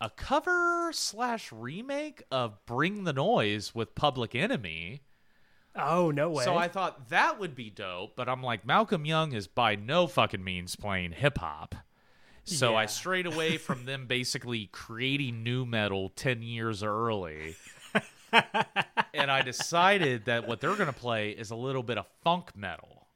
[0.00, 5.02] a cover slash remake of Bring the Noise with Public Enemy.
[5.74, 9.32] oh no way So I thought that would be dope, but I'm like, Malcolm Young
[9.32, 11.74] is by no fucking means playing hip hop.
[12.56, 12.86] So I Yeah.
[12.86, 17.54] strayed away from them basically creating nu metal 10 years early.
[19.12, 22.54] and I decided that what they're going to play is a little bit of funk
[22.56, 23.06] metal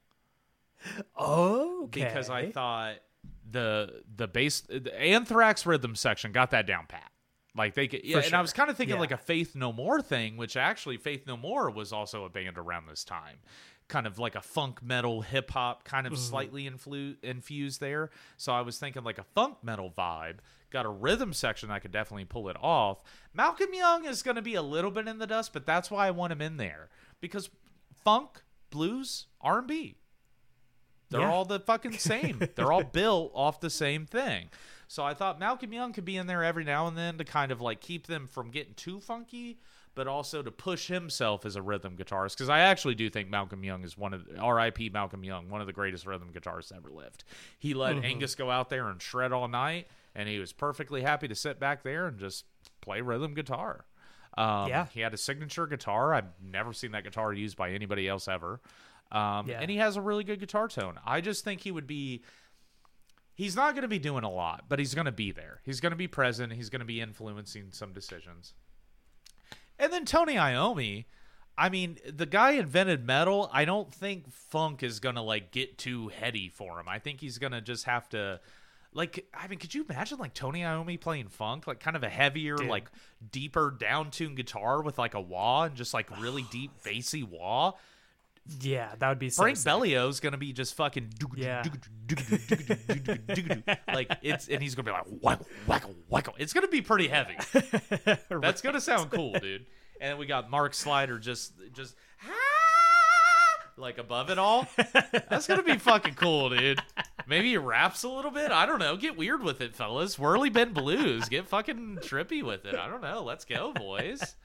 [1.16, 2.96] oh because I thought
[3.50, 7.10] the the bass the Anthrax rhythm section got that down pat.
[7.56, 9.00] Like they could, yeah, and I was kind of thinking Yeah.
[9.00, 12.58] like a Faith No More thing, which actually Faith No More was also a band
[12.58, 13.36] around this time,
[13.88, 16.22] kind of like a funk metal hip hop, kind of Mm-hmm.
[16.22, 18.10] slightly influ- infused there.
[18.36, 20.38] So I was thinking like a funk metal vibe.
[20.70, 23.02] Got a rhythm section I could definitely pull it off.
[23.34, 26.06] Malcolm Young is going to be a little bit in the dust, but that's why
[26.08, 26.88] I want him in there
[27.20, 27.50] because
[28.04, 29.96] funk, blues, R and B,
[31.10, 31.30] they're Yeah.
[31.30, 32.40] all the fucking same.
[32.56, 34.48] They're all built off the same thing.
[34.88, 37.52] So I thought Malcolm Young could be in there every now and then to kind
[37.52, 39.58] of like keep them from getting too funky,
[39.94, 42.32] but also to push himself as a rhythm guitarist.
[42.36, 44.90] Because I actually do think Malcolm Young is one of the, R.I.P.
[44.90, 47.24] Malcolm Young, one of the greatest rhythm guitarists ever lived.
[47.58, 48.04] He let Mm-hmm.
[48.04, 51.60] Angus go out there and shred all night, and he was perfectly happy to sit
[51.60, 52.44] back there and just
[52.80, 53.84] play rhythm guitar.
[54.36, 54.86] Um, Yeah.
[54.92, 56.12] he had a signature guitar.
[56.12, 58.60] I've never seen that guitar used by anybody else ever.
[59.12, 59.60] Um, Yeah.
[59.60, 60.98] And he has a really good guitar tone.
[61.06, 62.24] I just think he would be.
[63.36, 65.60] He's not going to be doing a lot, but he's going to be there.
[65.64, 66.52] He's going to be present.
[66.52, 68.54] He's going to be influencing some decisions.
[69.78, 71.04] And then Tony Iommi,
[71.56, 73.50] I mean, the guy invented metal.
[73.52, 76.88] I don't think funk is going to like get too heady for him.
[76.88, 78.40] I think he's going to just have to
[78.94, 82.08] like I mean, could you imagine like Tony Iommi playing funk, like kind of a
[82.08, 82.68] heavier, Dude.
[82.68, 82.90] like
[83.32, 87.72] deeper down tuned guitar with like a wah and just like really deep bassy wah?
[88.60, 89.64] Yeah that would be so Frank sick.
[89.64, 91.62] Bello's gonna be just fucking Yeah.
[93.92, 96.34] like it's and he's gonna be like wacko wacko wacko.
[96.36, 97.36] It's gonna be pretty heavy.
[98.30, 99.66] That's gonna sound cool, dude.
[100.00, 101.94] And then we got Mark Slider just just
[103.76, 104.68] like above it all.
[105.30, 106.80] That's gonna be fucking cool, dude.
[107.26, 108.50] Maybe he raps a little bit.
[108.50, 108.96] I don't know.
[108.96, 110.18] Get weird with it, fellas.
[110.18, 111.28] Whirly Bin Blues.
[111.30, 112.74] Get fucking trippy with it.
[112.74, 113.22] I don't know.
[113.24, 114.36] Let's go, boys.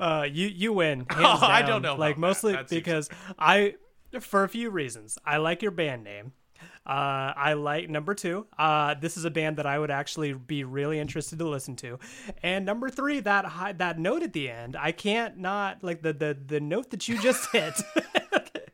[0.00, 1.06] Uh, you you win.
[1.16, 2.68] Oh, I don't know Like mostly that.
[2.68, 3.08] Because
[3.38, 3.74] I,
[4.20, 6.32] for a few reasons, I like your band name.
[6.86, 8.46] Uh, I like number two.
[8.58, 11.98] Uh, this is a band that I would actually be really interested to listen to.
[12.42, 16.14] And number three, that high, that note at the end, I can't not like the
[16.14, 17.74] the the note that you just hit.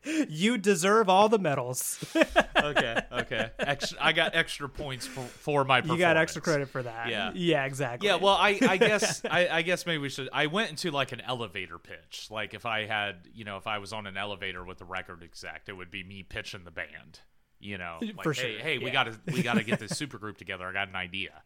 [0.05, 2.03] you deserve all the medals.
[2.57, 3.51] okay, okay.
[3.59, 5.81] Extra, I got extra points for, for my.
[5.81, 7.09] you got extra credit for that.
[7.09, 7.31] Yeah.
[7.33, 8.07] yeah, exactly.
[8.07, 10.29] Yeah, well, I, I guess I, I guess maybe we should.
[10.31, 12.27] I went into like an elevator pitch.
[12.29, 15.23] Like if I had, you know, if I was on an elevator with the record
[15.23, 17.19] exec, it would be me pitching the band.
[17.59, 18.93] You know, like, For hey, sure, hey, we yeah.
[18.93, 20.67] got to we got to get this super group together.
[20.67, 21.43] I got an idea.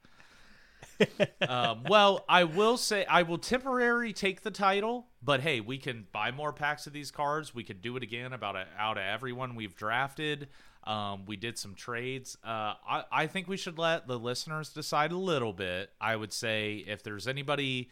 [1.48, 6.08] Um, well, I will say I will temporarily take the title, but hey, we can
[6.12, 7.54] buy more packs of these cards.
[7.54, 10.48] We could do it again about a, out of everyone we've drafted.
[10.84, 12.38] Um, we did some trades.
[12.44, 15.92] Uh, I, I think we should let the listeners decide a little bit.
[16.00, 17.90] I would say if there's anybody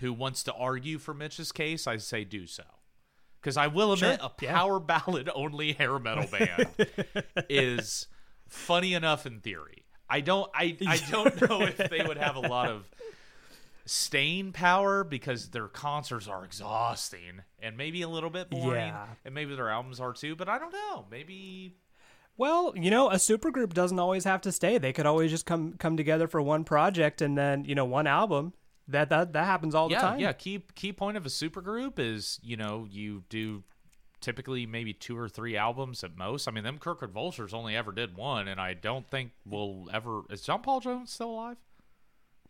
[0.00, 2.64] who wants to argue for Mitch's case, I say do so.
[3.40, 4.52] Because I will admit, a yeah.
[4.52, 6.68] power ballad only hair metal band
[7.48, 8.06] is
[8.48, 9.79] funny enough in theory.
[10.10, 12.84] I don't I, I don't know if they would have a lot of
[13.86, 19.06] staying power because their concerts are exhausting and maybe a little bit boring Yeah.
[19.24, 21.06] and maybe their albums are too, but I don't know.
[21.10, 21.76] Maybe
[22.36, 24.78] Well, you know, a supergroup doesn't always have to stay.
[24.78, 28.06] They could always just come come together for one project and then, you know, one
[28.06, 28.52] album.
[28.88, 30.18] That that that happens all the time.
[30.18, 30.32] yeah.
[30.32, 33.62] Key key point of a supergroup is you know you do
[34.20, 36.46] typically maybe two or three albums at most.
[36.48, 40.22] I mean, them Crooked Vultures only ever did one, and I don't think we'll ever.
[40.30, 41.56] Is John Paul Jones still alive?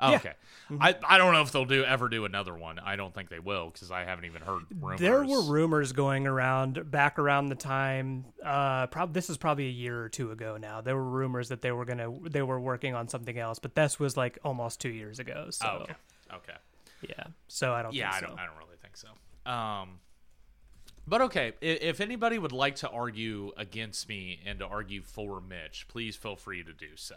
[0.03, 0.17] Oh, Yeah.
[0.17, 0.33] Okay,
[0.81, 2.79] I, I don't know if they'll do ever do another one.
[2.79, 4.99] I don't think they will because I haven't even heard rumors.
[4.99, 8.25] There were rumors going around back around the time.
[8.43, 10.81] Uh, prob- this is probably a year or two ago now.
[10.81, 14.01] There were rumors that they were gonna they were working on something else, but this
[14.01, 15.49] was like almost two years ago.
[15.51, 15.95] So Oh, okay,
[16.35, 16.59] okay.
[17.07, 17.93] yeah, so I don't.
[17.93, 18.37] Yeah, I think don't.
[18.39, 18.43] so.
[18.43, 19.51] I don't really think so.
[19.53, 19.99] Um,
[21.07, 25.87] but okay, if, anybody would like to argue against me and to argue for Mitch,
[25.89, 27.17] please feel free to do so.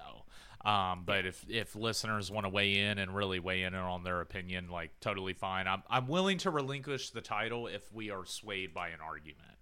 [0.66, 4.22] Um, but if if listeners want to weigh in and really weigh in on their
[4.22, 5.68] opinion, like totally fine.
[5.68, 9.58] I'm I'm willing to relinquish the title if we are swayed by an argument.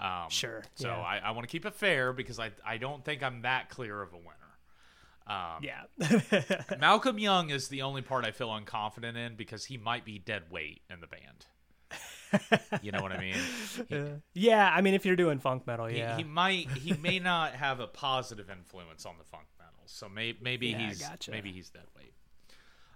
[0.00, 0.96] Um, Sure, So yeah.
[0.96, 4.02] I, I want to keep it fair because I I don't think I'm that clear
[4.02, 4.42] of a winner.
[5.28, 10.04] Um, Yeah, Malcolm Young is the only part I feel unconfident in because he might
[10.04, 11.46] be dead weight in the band.
[12.82, 13.34] You know what I mean?
[13.88, 14.04] He,
[14.34, 14.70] yeah.
[14.74, 16.16] I mean, if you're doing funk metal, he- yeah.
[16.16, 19.72] he, might he may not have a positive influence on the funk metal.
[19.86, 21.30] So may, maybe Yeah, he's gotcha.
[21.30, 22.12] maybe he's dead weight.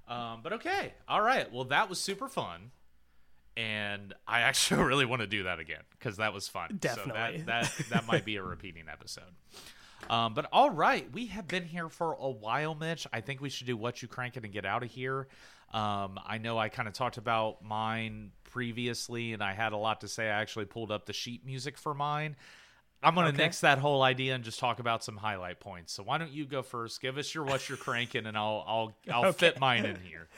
[0.09, 1.51] Um, but okay, all right.
[1.53, 2.71] Well, that was super fun,
[3.57, 6.77] and I actually really want to do that again because that was fun.
[6.79, 7.39] Definitely.
[7.41, 7.47] So that
[7.77, 9.25] that, that might be a repeating episode.
[10.11, 13.07] Um, but all right, we have been here for a while, Mitch.
[13.13, 15.27] I think we should do what you crank it and get out of here.
[15.73, 20.01] Um, I know I kind of talked about mine previously, and I had a lot
[20.03, 20.25] to say.
[20.27, 22.37] I actually pulled up the sheet music for mine.
[23.03, 23.37] I'm gonna Okay.
[23.37, 25.93] nix that whole idea and just talk about some highlight points.
[25.93, 27.01] So why don't you go first?
[27.03, 30.29] Give us your what you're cranking, and I'll I'll I'll fit mine in here.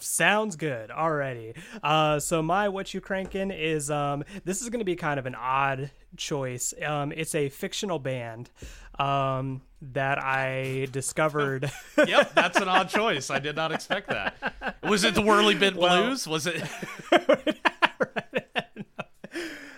[0.00, 0.90] Sounds good.
[0.90, 1.56] Alrighty.
[1.82, 5.26] Uh, so my what you cranking is um, this is going to be kind of
[5.26, 6.74] an odd choice.
[6.84, 8.50] Um, it's a fictional band
[8.98, 9.62] um,
[9.92, 11.70] that I discovered.
[12.06, 13.30] Yep, that's an odd choice.
[13.30, 14.76] I did not expect that.
[14.82, 16.26] Was it the Whirly Bin Well- Blues?
[16.28, 16.62] Was it?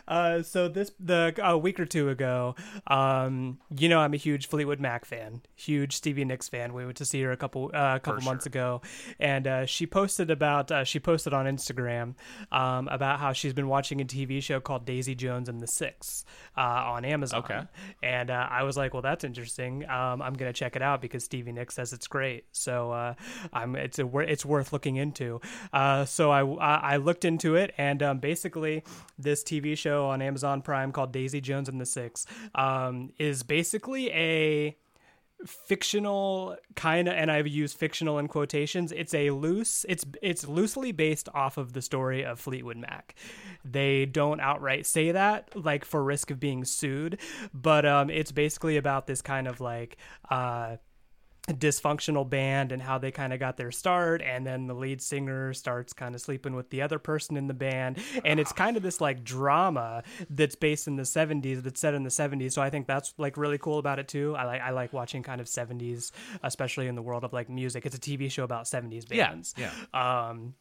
[0.09, 2.57] Uh, so this the a week or two ago,
[2.87, 6.73] um, you know I'm a huge Fleetwood Mac fan, huge Stevie Nicks fan.
[6.73, 8.51] We went to see her a couple uh, a couple For months sure.
[8.51, 8.83] ago,
[9.21, 12.15] and uh, she posted about uh, she posted on Instagram
[12.51, 16.25] um, about how she's been watching a TV show called Daisy Jones and the Six
[16.57, 17.41] uh, on Amazon.
[17.41, 17.61] Okay.
[18.03, 19.89] and uh, I was like, well, that's interesting.
[19.89, 22.47] Um, I'm gonna check it out because Stevie Nicks says it's great.
[22.53, 23.15] So uh,
[23.53, 25.41] I'm it's a it's worth looking into.
[25.73, 28.83] Uh, so I, I I looked into it, and um, basically
[29.19, 34.11] this TV show on Amazon Prime called Daisy Jones and the Six um, is basically
[34.13, 34.77] a
[35.47, 40.91] fictional kind of and I've used fictional in quotations it's a loose it's it's loosely
[40.91, 43.15] based off of the story of Fleetwood Mac.
[43.65, 47.21] They don't outright say that like for risk of being sued
[47.55, 49.97] but um it's basically about this kind of like
[50.29, 50.77] uh
[51.49, 55.53] dysfunctional band and how they kind of got their start and then the lead singer
[55.55, 58.83] starts kind of sleeping with the other person in the band and it's kind of
[58.83, 62.69] this like drama that's based in the 70s that's set in the 70s so i
[62.69, 64.35] think that's like really cool about it too.
[64.37, 66.11] I like i like watching kind of 70s
[66.43, 67.87] especially in the world of like music.
[67.87, 69.55] It's a tv show about 70s Yeah, bands.
[69.57, 69.71] yeah.
[69.95, 70.55] um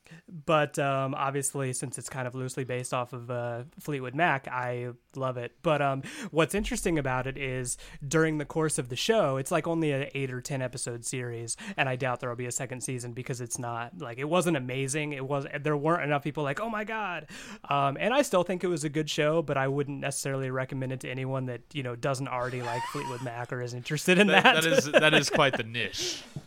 [0.46, 4.90] but um obviously since it's kind of loosely based off of uh, fleetwood mac i
[5.16, 5.52] love it.
[5.64, 7.78] But um what's interesting about it is
[8.08, 11.04] during the course of the show it's like only an eight or ten episode episode
[11.04, 14.30] series, and I doubt there will be a second season because it's not like it
[14.30, 15.14] wasn't amazing.
[15.14, 17.26] It was there weren't enough people like oh my god,
[17.68, 20.92] um, and I still think it was a good show, but I wouldn't necessarily recommend
[20.92, 24.28] it to anyone that you know doesn't already like Fleetwood Mac or is interested in
[24.28, 24.44] that.
[24.44, 26.22] that is that is quite the niche.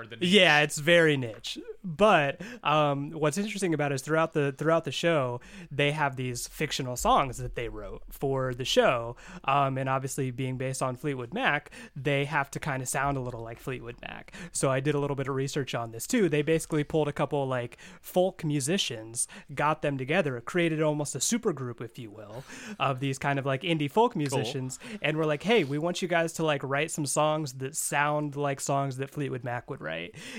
[0.00, 0.28] Or the niche.
[0.30, 1.58] Yeah, it's very niche.
[1.82, 5.40] But um, what's interesting about it is throughout the throughout the show,
[5.70, 10.58] they have these fictional songs that they wrote for the show, um, and obviously being
[10.58, 14.32] based on Fleetwood Mac, they have to kind of sound a little like Fleetwood Mac.
[14.52, 16.28] So I did a little bit of research on this too.
[16.28, 21.52] They basically pulled a couple like folk musicians, got them together, created almost a super
[21.52, 22.44] group, if you will,
[22.78, 26.08] of these kind of like indie folk musicians, and we're like, hey, we want you
[26.08, 29.89] guys to like write some songs that sound like songs that Fleetwood Mac would write,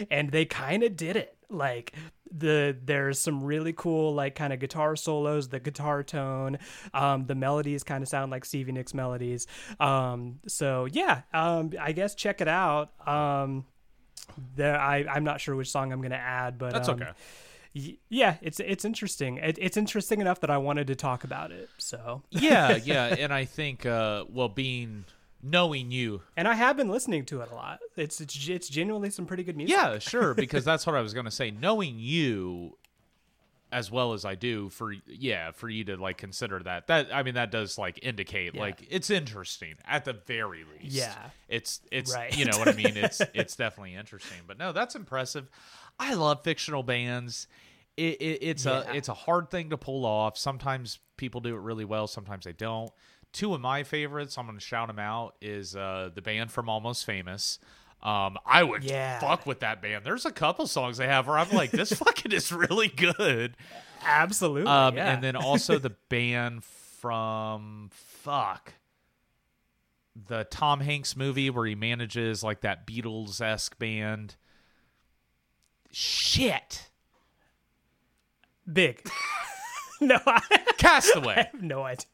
[0.10, 1.36] and they kind of did it.
[1.50, 1.94] Like
[2.32, 6.58] the there's some really cool like kind of guitar solos the guitar tone
[6.94, 9.48] um the melodies kind of sound like stevie nicks melodies.
[9.80, 12.92] Um so yeah um i guess check it out.
[13.08, 13.66] Um
[14.56, 17.98] there i i'm not sure which song i'm gonna add but That's um, okay.
[18.10, 19.38] yeah it's it's interesting.
[19.38, 22.24] It, it's interesting enough that i wanted to talk about it so.
[22.30, 25.06] Yeah, yeah, and I think uh, well, being
[25.44, 29.10] knowing you, and i have been listening to it a lot it's it's, it's genuinely
[29.10, 31.52] some pretty good music yeah, sure, because that's what I was gonna say.
[31.52, 32.78] Knowing you
[33.74, 37.24] as well as I do, for yeah, for you to like consider that, that I
[37.24, 38.62] mean, that does like indicate Yeah.
[38.62, 40.94] like it's interesting at the very least.
[40.94, 41.16] Yeah.
[41.48, 42.36] it's it's Right.
[42.38, 42.98] you know what I mean.
[42.98, 45.50] It's it's definitely interesting, but no, that's impressive.
[45.98, 47.48] I love fictional bands.
[47.96, 48.92] It, it, it's Yeah.
[48.92, 50.38] a it's a hard thing to pull off.
[50.38, 52.08] Sometimes people do it really well.
[52.08, 52.92] Sometimes they don't.
[53.34, 56.68] Two of my favorites, I'm going to shout them out, is uh, the band from
[56.70, 57.60] Almost Famous.
[58.04, 59.20] Um, I would Yeah.
[59.20, 60.04] fuck with that band.
[60.06, 63.56] There's a couple songs they have where I'm like, this fucking is really good.
[64.04, 65.14] absolutely Um, yeah.
[65.14, 68.74] and then also the band from fuck
[70.28, 74.36] the Tom Hanks movie where he manages like that Beatles esque band.
[75.92, 76.90] Shit,
[78.72, 79.08] big
[80.02, 80.42] no i
[80.78, 81.36] Castaway.
[81.36, 82.06] I have no idea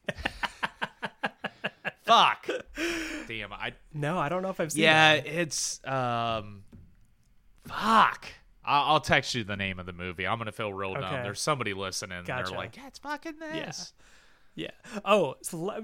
[2.08, 2.48] fuck.
[3.28, 4.86] Damn, I No, I don't know if I've seen it.
[4.86, 5.26] yeah, that.
[5.26, 6.62] it's um,
[7.66, 8.26] fuck.
[8.64, 10.26] I'll, I'll text you the name of the movie.
[10.26, 11.04] I'm gonna feel real dumb.
[11.04, 11.22] Okay.
[11.22, 12.18] There's somebody listening.
[12.18, 12.50] And Gotcha.
[12.50, 13.54] they're like, yeah, it's fucking this.
[13.54, 13.72] Yeah.
[15.04, 15.78] Oh, so la-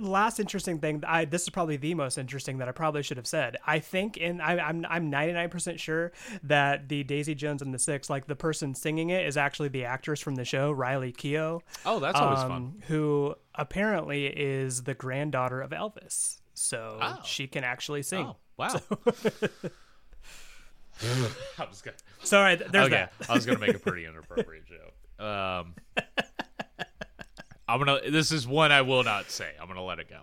[0.00, 1.02] last interesting thing.
[1.06, 3.56] I this is probably the most interesting that I probably should have said.
[3.66, 6.12] I think and I, I'm I'm 99% sure
[6.44, 9.84] that the Daisy Jones and the Six, like the person singing it, is actually the
[9.84, 11.60] actress from the show, Riley Keough.
[11.84, 12.52] Oh, that's always fun.
[12.52, 17.18] um, Who apparently is the granddaughter of Elvis, so Oh.
[17.24, 18.26] she can actually sing.
[18.26, 18.68] Oh, wow.
[21.58, 21.96] I was gonna.
[22.22, 23.28] Sorry, there's okay, that.
[23.28, 25.24] I was gonna make a pretty inappropriate joke.
[25.26, 25.74] Um,
[27.68, 27.98] I'm gonna.
[28.10, 29.50] This is one I will not say.
[29.60, 30.20] I'm gonna let it go.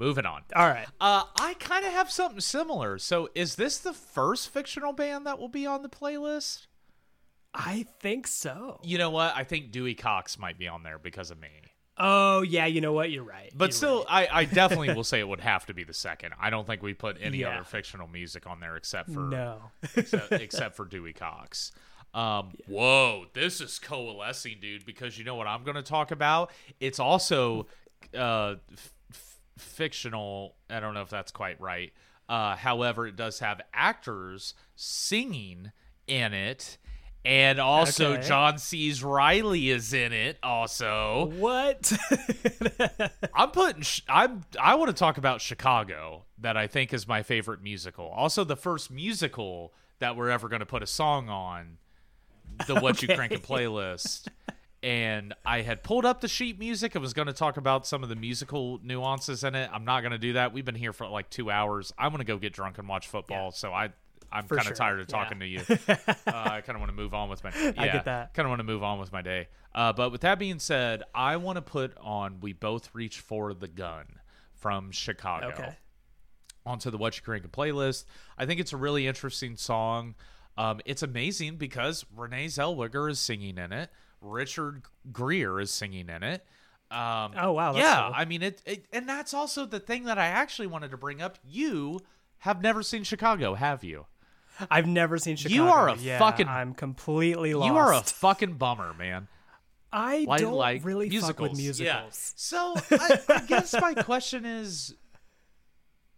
[0.00, 0.42] Moving on.
[0.56, 0.86] All right.
[1.00, 2.98] Uh, I kind of have something similar.
[2.98, 6.66] So, is this the first fictional band that will be on the playlist?
[7.54, 8.80] I think so.
[8.82, 9.34] You know what?
[9.36, 11.48] I think Dewey Cox might be on there because of me.
[12.02, 13.10] Oh yeah, you know what?
[13.10, 13.52] You're right.
[13.54, 16.32] But You're still, I, I definitely will say it would have to be the second.
[16.40, 17.50] I don't think we put any Yeah.
[17.50, 19.60] other fictional music on there except for no.
[19.96, 21.72] except, except for Dewey Cox.
[22.12, 24.84] Um, Whoa, this is coalescing, dude.
[24.84, 26.50] Because you know what I'm going to talk about.
[26.80, 27.66] It's also
[28.16, 30.54] uh, f- f- fictional.
[30.68, 31.92] I don't know if that's quite right.
[32.28, 35.72] Uh, however, it does have actors singing
[36.06, 36.78] in it,
[37.24, 38.26] and also Okay.
[38.26, 40.38] John C's Reilly is in it.
[40.42, 41.92] Also, What?
[43.34, 43.82] I'm putting.
[43.82, 44.42] Sh- I'm.
[44.60, 48.06] I want to talk about Chicago, that I think is my favorite musical.
[48.08, 51.78] Also, the first musical that we're ever going to put a song on
[52.66, 54.28] the What You Crankin' playlist.
[54.82, 56.96] And I had pulled up the sheet music.
[56.96, 59.68] I was going to talk about some of the musical nuances in it.
[59.72, 60.54] I'm not going to do that.
[60.54, 61.92] We've been here for like two hours.
[61.98, 63.50] I'm going to go get drunk and watch football.
[63.50, 63.90] So I,
[64.32, 64.74] I'm kind of sure.
[64.76, 65.16] tired of Yeah.
[65.16, 65.60] talking to you.
[65.68, 65.94] uh,
[66.26, 67.50] I kind of want to move on with my.
[67.54, 68.32] Yeah, I get that.
[68.32, 69.48] Kind of want to move on with my day.
[69.74, 73.52] Uh, but with that being said, I want to put on "We Both Reach for
[73.52, 74.06] the Gun"
[74.54, 75.76] from Chicago okay.
[76.64, 78.04] onto the What You Crankin' playlist.
[78.38, 80.14] I think it's a really interesting song.
[80.60, 83.90] Um, it's amazing because Renee Zellweger is singing in it.
[84.20, 84.82] Richard
[85.12, 86.44] Gere is singing in it.
[86.90, 88.12] Um, Oh, wow, yeah, cool.
[88.16, 91.22] I mean it, it, and that's also the thing that I actually wanted to bring
[91.22, 91.38] up.
[91.48, 92.00] You
[92.38, 94.06] have never seen Chicago, have you?
[94.70, 95.54] I've never seen Chicago.
[95.54, 97.66] You are a Yeah, fucking- I'm completely lost.
[97.68, 99.28] You are a fucking bummer, man.
[99.92, 101.30] I I don't like really musicals.
[101.30, 101.86] fuck with musicals.
[101.86, 102.08] Yeah.
[102.36, 104.94] So I, I guess my question is,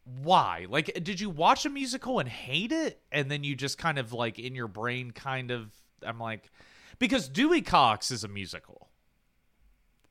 [0.05, 0.67] why?
[0.69, 4.13] Like, did you watch a musical and hate it, and then you just kind of
[4.13, 5.71] like in your brain, kind of?
[6.05, 6.51] I'm like,
[6.99, 8.89] because Dewey Cox is a musical.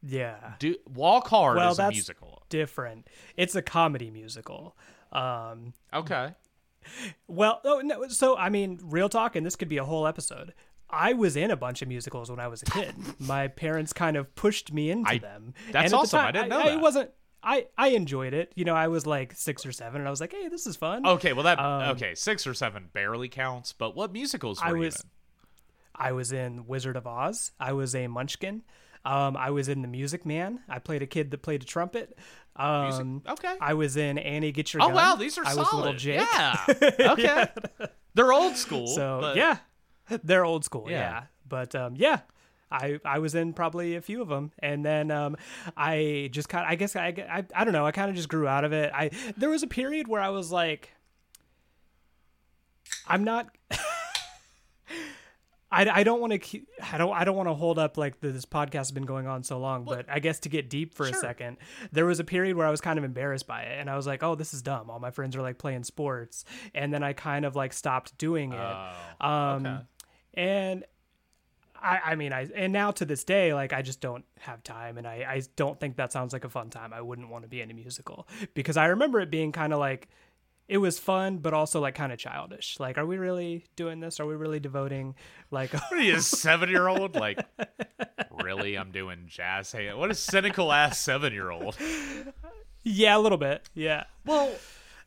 [0.03, 0.53] Yeah.
[0.59, 2.43] Do Walk Hard Well, is a musical.
[2.49, 3.07] Different.
[3.37, 4.75] It's a comedy musical.
[5.11, 6.33] Um, Okay.
[7.27, 10.53] Well, oh, no, so I mean, real talk, and this could be a whole episode.
[10.89, 12.95] I was in a bunch of musicals when I was a kid.
[13.19, 15.53] My parents kind of pushed me into I- them.
[15.71, 16.19] that's and at the awesome.
[16.21, 16.73] I didn't know I, that.
[16.73, 17.11] It wasn't.
[17.43, 18.51] I I enjoyed it.
[18.55, 20.75] You know, I was like six or seven, and I was like, "Hey, this is
[20.75, 23.73] fun." Okay, well that Um, okay, six or seven barely counts.
[23.73, 25.09] But what musicals were I you was in?
[25.95, 27.51] I was in Wizard of Oz.
[27.59, 28.63] I was a Munchkin.
[29.03, 30.59] Um, I was in The Music Man.
[30.69, 32.17] I played a kid that played a trumpet.
[32.55, 33.55] Um, Okay.
[33.59, 34.95] I was in Annie Get Your Oh Gun.
[34.95, 35.63] wow, these are I solid.
[35.63, 36.21] was little Jake.
[36.33, 36.65] Yeah.
[37.13, 37.47] Okay.
[38.13, 38.87] They're old school.
[38.87, 39.57] So but- yeah,
[40.23, 40.85] they're old school.
[40.89, 40.97] Yeah.
[40.99, 42.19] Yeah, but um, yeah,
[42.71, 45.35] I I was in probably a few of them, and then um,
[45.75, 47.85] I just kind I guess I, I I don't know.
[47.85, 48.91] I kind of just grew out of it.
[48.93, 50.91] I there was a period where I was like,
[53.07, 53.47] I'm not.
[55.73, 56.61] I, I don't want to
[56.91, 59.41] I don't I don't want to hold up like this podcast has been going on
[59.43, 61.57] so long, but I guess to get deep for a second,
[61.93, 64.05] there was a period where I was kind of embarrassed by it, and I was
[64.05, 64.89] like, oh, this is dumb.
[64.89, 66.43] All my friends are like playing sports,
[66.75, 68.59] and then I kind of like stopped doing it.
[68.59, 69.77] Oh, Um, okay.
[70.33, 70.83] and
[71.81, 74.97] I, I mean, I and now to this day, like I just don't have time,
[74.97, 76.93] and I, I don't think that sounds like a fun time.
[76.93, 79.79] I wouldn't want to be in a musical because I remember it being kind of
[79.79, 80.07] like
[80.67, 82.77] it was fun, but also like kind of childish.
[82.79, 84.19] Like, are we really doing this?
[84.19, 85.15] Are we really devoting
[85.51, 85.73] like?
[85.73, 87.15] What are you, a seven year old?
[87.15, 87.39] Like,
[88.41, 88.77] really?
[88.77, 89.97] I'm doing jazz hand.
[89.97, 91.77] What a cynical ass seven year old.
[92.83, 93.67] yeah, a little bit.
[93.73, 94.05] Yeah.
[94.25, 94.49] Well,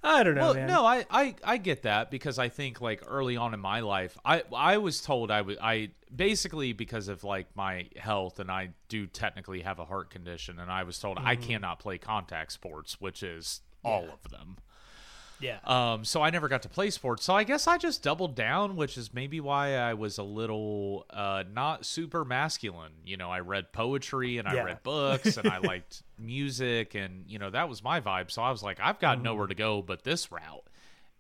[0.07, 0.69] I don't know, well, man.
[0.69, 4.19] no, I, I I get that because I think like early on in my life,
[4.25, 8.71] I I was told I would I basically because of like my health and I
[8.89, 11.43] do technically have a heart condition and I was told I Mm-hmm.
[11.45, 14.59] cannot play contact sports, which is all of them.
[15.41, 15.59] Yeah.
[15.65, 17.25] Um, so I never got to play sports.
[17.25, 21.07] So I guess I just doubled down, which is maybe why I was a little
[21.11, 22.93] uh, not super masculine.
[23.05, 24.63] You know, I read poetry and I Yeah.
[24.63, 28.31] read books and I liked music and you know that was my vibe.
[28.31, 30.65] So I was like, I've got nowhere to go but this route.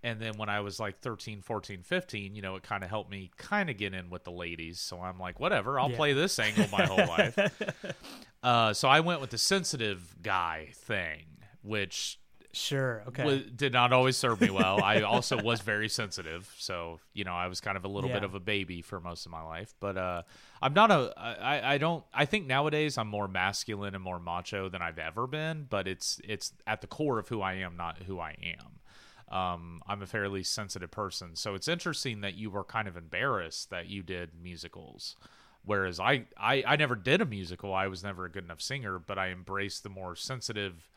[0.02, 3.10] And then when I was like 13, 14, 15, you know, it kind of helped
[3.10, 4.78] me kind of get in with the ladies.
[4.78, 5.96] So I'm like, whatever, I'll Yeah.
[5.96, 7.38] play this angle my whole life.
[8.42, 11.24] Uh, so I went with the sensitive guy thing,
[11.62, 12.18] which
[12.54, 13.02] Sure.
[13.08, 13.24] Okay.
[13.24, 14.82] wa- did not always serve me well.
[14.82, 18.24] I also was very sensitive, so you know I was kind of a little bit
[18.24, 19.74] of a baby for most of my life.
[19.80, 20.22] But uh,
[20.62, 21.12] I'm not a.
[21.16, 22.04] I, I don't.
[22.14, 25.66] I think nowadays I'm more masculine and more macho than I've ever been.
[25.68, 29.36] But it's it's at the core of who I am, not who I am.
[29.36, 33.70] Um, I'm a fairly sensitive person, so it's interesting that you were kind of embarrassed
[33.70, 35.16] that you did musicals.
[35.64, 37.72] Whereas I, I, I never did a musical.
[37.72, 40.90] I was never a good enough singer, but I embraced the more sensitive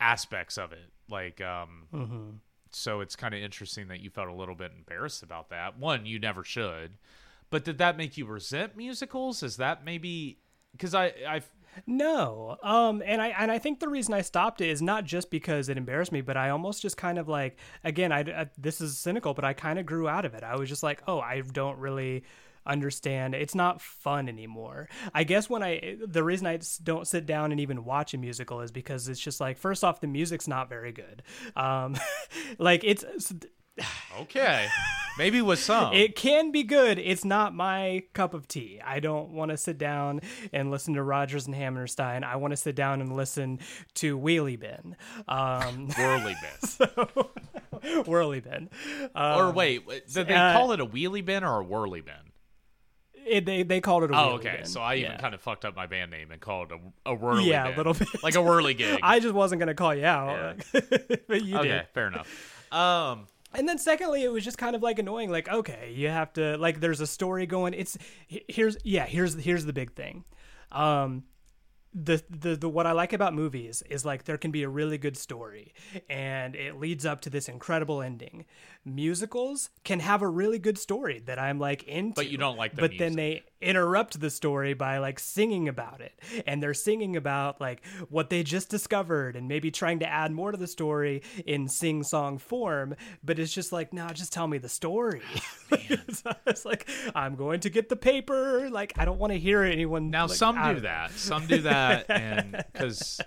[0.00, 0.90] aspects of it.
[1.08, 1.86] Like, um,
[2.70, 5.78] so it's kind of interesting that you felt a little bit embarrassed about that.
[5.78, 6.92] One, you never should,
[7.50, 9.42] but did that make you resent musicals?
[9.42, 10.38] Is that maybe
[10.72, 11.42] because I, I,
[11.86, 12.56] No.
[12.62, 15.68] Um and I and I think the reason I stopped it is not just because
[15.68, 18.98] it embarrassed me, but I almost just kind of like again, I, I this is
[18.98, 20.42] cynical, but I kind of grew out of it.
[20.44, 22.24] I was just like, "Oh, I don't really
[22.66, 23.34] understand.
[23.34, 27.60] It's not fun anymore." I guess when I the reason i don't sit down and
[27.60, 30.92] even watch a musical is because it's just like first off the music's not very
[30.92, 31.22] good.
[31.56, 31.96] Um
[32.58, 33.04] like it's
[34.20, 34.68] okay,
[35.18, 35.92] maybe with some.
[35.94, 36.98] it can be good.
[36.98, 38.80] It's not my cup of tea.
[38.84, 40.20] I don't want to sit down
[40.52, 42.24] and listen to Rodgers and Hammerstein.
[42.24, 43.60] I want to sit down and listen
[43.94, 44.96] to Wheelie Bin,
[45.28, 46.88] um, whirly bin.
[48.04, 48.68] Whirly Bin.
[49.14, 52.29] or wait, did they uh, call it a wheelie bin or a whirly bin?
[53.26, 54.56] It, they they called it a Oh, okay.
[54.58, 54.64] Bin.
[54.66, 55.16] So I even Yeah.
[55.18, 57.76] kind of fucked up my band name and called it a, a whirly Yeah, a
[57.76, 58.08] little bit.
[58.22, 58.98] like a whirly gig.
[59.02, 61.86] I just wasn't gonna call you out, but you okay, did.
[61.94, 62.72] fair enough.
[62.72, 65.30] Um, And then secondly, it was just kind of like annoying.
[65.30, 66.80] Like, okay, you have to like.
[66.80, 67.74] There's a story going.
[67.74, 69.06] It's here's yeah.
[69.06, 70.24] Here's here's the big thing.
[70.72, 71.24] Um,
[71.92, 74.98] the, the the what I like about movies is like there can be a really
[74.98, 75.74] good story
[76.08, 78.44] and it leads up to this incredible ending.
[78.84, 82.74] Musicals can have a really good story that I'm like into, But you don't like
[82.76, 87.16] the But then they interrupt the story by like singing about it, and they're singing
[87.16, 91.22] about like what they just discovered, and maybe trying to add more to the story
[91.46, 92.94] in sing song form.
[93.22, 95.22] But it's just like, no, just tell me the story.
[96.12, 98.68] so it's like I'm going to get the paper.
[98.70, 100.10] Like I don't want to hear anyone.
[100.10, 101.10] Now like, some do that.
[101.20, 103.20] Some do that, and because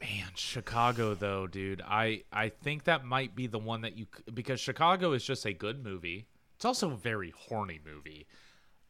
[0.00, 4.60] man, Chicago though, dude, I I think that might be the one that you because
[4.60, 6.26] Chicago is just a good movie.
[6.56, 8.26] It's also a very horny movie.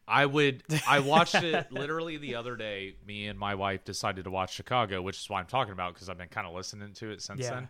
[0.07, 2.95] I would I watched it literally the other day.
[3.05, 6.09] Me and my wife decided to watch Chicago, which is why I'm talking about because
[6.09, 7.51] I've been kind of listening to it since Yeah.
[7.51, 7.69] then.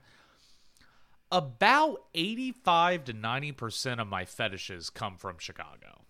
[1.30, 6.06] About 85 to 90% of my fetishes come from Chicago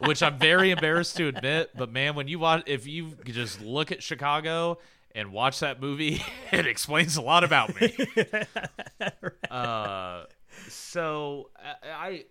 [0.00, 1.70] which I'm very embarrassed to admit.
[1.76, 4.78] But man, when you watch, if you just look at Chicago
[5.14, 6.22] and watch that movie,
[6.52, 7.94] it explains a lot about me.
[9.50, 10.24] uh,
[10.68, 11.50] so
[11.84, 12.24] I, I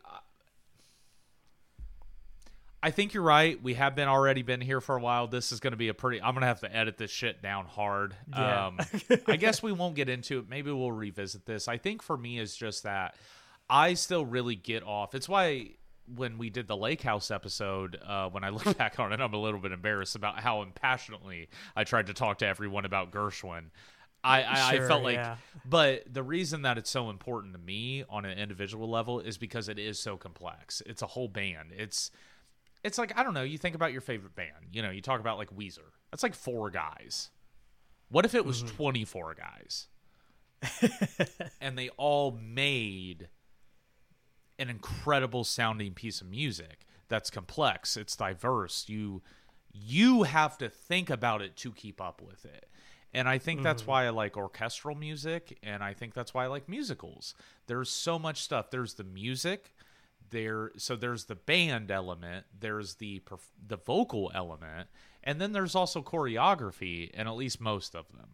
[2.86, 3.60] I think you're right.
[3.64, 5.26] We have been already been here for a while.
[5.26, 6.22] This is going to be a pretty.
[6.22, 8.16] I'm going to have to edit this shit down hard.
[8.30, 8.68] Yeah.
[8.68, 8.80] Um,
[9.28, 10.48] I guess we won't get into it.
[10.48, 11.68] Maybe we'll revisit this.
[11.68, 13.16] I think for me is just that
[13.68, 15.16] I still really get off.
[15.16, 15.72] It's why
[16.16, 19.34] when we did the Lake House episode, uh, when I look back on it, I'm
[19.34, 23.72] a little bit embarrassed about how impassionately I tried to talk to everyone about Gershwin.
[24.24, 25.38] I, I, I felt like, yeah.
[25.68, 29.70] but the reason that it's so important to me on an individual level is because
[29.70, 30.84] it is so complex.
[30.86, 31.72] It's a whole band.
[31.76, 32.12] It's
[32.86, 33.44] it's like I don't know.
[33.44, 34.70] You think about your favorite band.
[34.72, 35.92] You know, you talk about like Weezer.
[36.12, 37.32] That's like four guys.
[38.10, 38.76] What if it was mm-hmm.
[38.76, 39.88] 24 guys?
[41.62, 43.30] and they all made
[44.60, 48.86] an incredible sounding piece of music that's complex, it's diverse.
[48.88, 49.22] You
[49.74, 52.70] you have to think about it to keep up with it.
[53.14, 53.92] And I think that's mm-hmm.
[53.92, 57.34] why I like orchestral music and I think that's why I like musicals.
[57.68, 58.70] There's so much stuff.
[58.70, 59.74] There's the music,
[60.30, 63.22] there so there's the band element, there's the
[63.68, 64.90] the vocal element,
[65.24, 68.30] and then there's also choreography and at least most of them.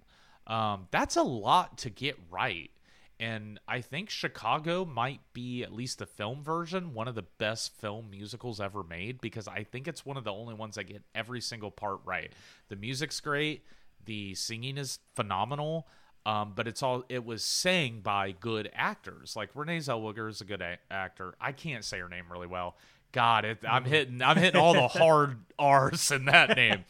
[0.47, 2.71] Um, that's a lot to get right.
[3.19, 7.79] And I think Chicago might be, at least the film version, one of the best
[7.79, 11.03] film musicals ever made because I think it's one of the only ones that get
[11.13, 12.33] every single part right.
[12.69, 13.63] The music's great,
[14.05, 15.87] the singing is phenomenal,
[16.25, 19.35] um, but it's all it was sang by good actors.
[19.35, 21.35] Like Renee Zellweger is a good a- actor.
[21.41, 22.75] I can't say her name really well.
[23.11, 26.85] God, it, I'm hitting I'm hitting all the hard R's in that name.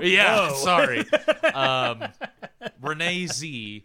[0.00, 1.04] Yeah, sorry.
[1.54, 2.04] Um,
[2.82, 3.84] Renee Z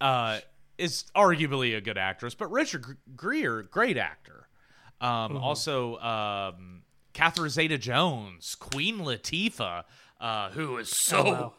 [0.00, 0.38] uh,
[0.78, 4.48] is arguably a good actress, but Richard Gr- Gere, great actor.
[5.00, 6.82] Um, Also, um,
[7.12, 9.84] Catherine Zeta-Jones, Queen Latifah,
[10.20, 11.54] uh, who is so wow.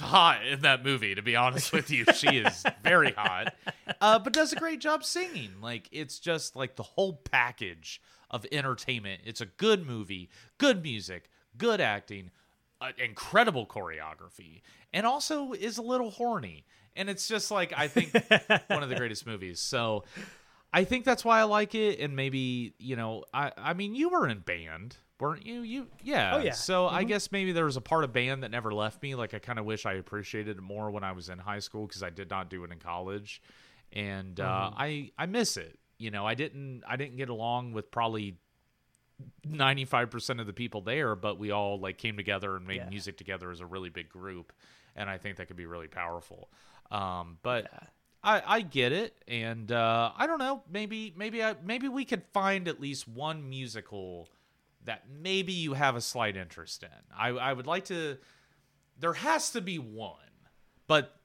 [0.00, 1.14] Hot in that movie.
[1.14, 3.54] To be honest with you, she is very hot,
[4.00, 5.52] uh, but does a great job singing.
[5.60, 8.00] Like it's just like the whole package
[8.30, 9.22] of entertainment.
[9.24, 12.30] It's a good movie, good music, good acting,
[12.80, 16.64] uh, incredible choreography, and also is a little horny.
[16.94, 18.12] And it's just like I think
[18.66, 19.60] one of the greatest movies.
[19.60, 20.04] So
[20.72, 22.00] I think that's why I like it.
[22.00, 25.60] And maybe you know, I I mean, you were in band, weren't you?
[25.62, 26.32] You yeah.
[26.34, 26.52] Oh, yeah.
[26.52, 29.14] So I guess maybe there was a part of band that never left me.
[29.14, 31.86] Like I kind of wish I appreciated it more when I was in high school
[31.86, 33.42] because I did not do it in college,
[33.92, 35.78] and uh, I I miss it.
[35.98, 38.36] You know, I didn't I didn't get along with probably
[39.46, 42.88] 95% of the people there but we all like came together and made Yeah.
[42.88, 44.52] music together as a really big group
[44.96, 46.50] and i think that could be really powerful
[46.90, 47.70] um but
[48.24, 52.22] I, I get it and uh i don't know maybe maybe i maybe we could
[52.32, 54.28] find at least one musical
[54.84, 58.18] that maybe you have a slight interest in i i would like to
[58.98, 60.16] there has to be one
[60.86, 61.16] but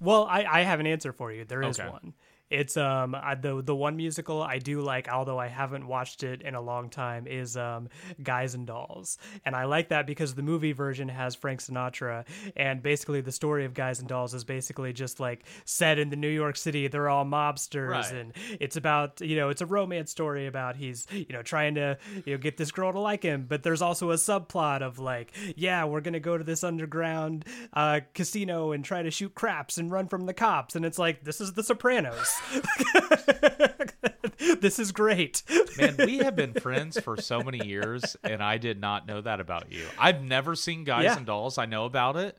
[0.00, 1.44] Well, I, I have an answer for you.
[1.44, 1.88] There is Okay.
[1.88, 2.14] one.
[2.54, 6.42] It's um I, the the one musical I do like, although I haven't watched it
[6.42, 7.88] in a long time, is um
[8.22, 12.24] Guys and Dolls, and I like that because the movie version has Frank Sinatra,
[12.56, 16.16] and basically the story of Guys and Dolls is basically just like set in the
[16.16, 16.86] New York City.
[16.88, 18.12] They're all mobsters, Right.
[18.14, 21.98] and it's about you know it's a romance story about he's you know trying to
[22.24, 25.32] you know get this girl to like him, but there's also a subplot of like
[25.56, 29.90] yeah we're gonna go to this underground uh, casino and try to shoot craps and
[29.90, 32.30] run from the cops, and it's like this is The Sopranos.
[34.60, 35.42] this is great.
[35.78, 39.40] Man, we have been friends for so many years, and I did not know that
[39.40, 39.84] about you.
[39.98, 41.16] I've never seen Guys Yeah.
[41.16, 41.58] and Dolls.
[41.58, 42.36] I know about it,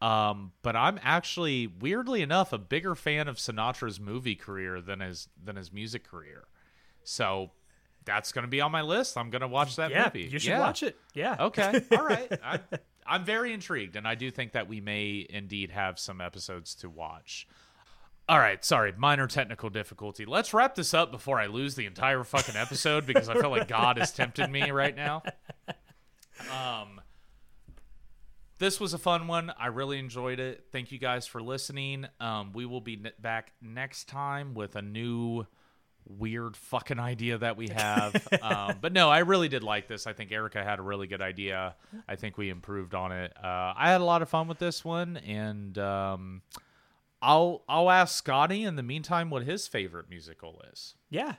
[0.00, 5.28] um, but I'm actually, weirdly enough, a bigger fan of Sinatra's movie career than his
[5.42, 6.44] than his music career.
[7.04, 7.50] So
[8.04, 9.16] that's going to be on my list.
[9.16, 10.28] I'm going to watch that yeah, movie.
[10.30, 10.60] you should Yeah.
[10.60, 10.96] watch it.
[11.14, 11.36] Yeah.
[11.40, 12.30] Okay, all right.
[12.44, 12.60] I,
[13.08, 16.90] I'm very intrigued, and I do think that we may indeed have some episodes to
[16.90, 17.46] watch.
[18.28, 20.24] All right, sorry, minor technical difficulty.
[20.24, 23.68] Let's wrap this up before I lose the entire fucking episode because I feel like
[23.68, 25.22] God has tempted me right now.
[26.52, 27.00] Um,
[28.58, 29.52] this was a fun one.
[29.58, 30.64] I really enjoyed it.
[30.72, 32.06] Thank you guys for listening.
[32.18, 35.46] Um, we will be back next time with a new
[36.08, 38.26] weird fucking idea that we have.
[38.42, 40.06] um, but no, I really did like this.
[40.06, 41.76] I think Erica had a really good idea.
[42.08, 43.32] I think we improved on it.
[43.36, 46.42] Uh, I had a lot of fun with this one, and um,
[47.22, 50.94] I'll I'll ask Scotty in the meantime what his favorite musical is.
[51.10, 51.34] Yeah.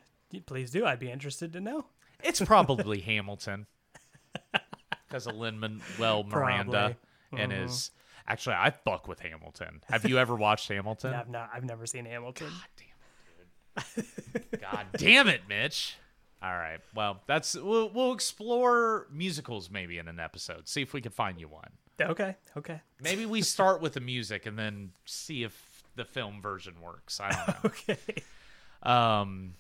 [0.45, 0.85] Please do.
[0.85, 1.85] I'd be interested to know.
[2.23, 3.67] It's probably Hamilton
[5.07, 6.97] because of Lin Manuel Miranda
[7.31, 7.61] and mm-hmm.
[7.61, 7.91] his.
[8.27, 9.81] Actually, I fuck with Hamilton.
[9.89, 11.13] Have you ever watched Hamilton?
[11.13, 11.49] I've not.
[11.53, 12.49] I've never seen Hamilton.
[12.49, 14.05] God damn it,
[14.51, 14.61] dude.
[14.61, 15.95] God damn it, Mitch.
[16.41, 16.79] All right.
[16.93, 20.67] Well, that's we'll, we'll explore musicals maybe in an episode.
[20.67, 21.71] See if we can find you one.
[21.99, 22.35] Okay.
[22.55, 22.81] Okay.
[23.01, 25.66] Maybe we start with the music and then see if
[25.98, 27.19] the film version works.
[27.19, 27.72] I don't know.
[27.90, 27.98] Okay.
[28.84, 29.53] Um,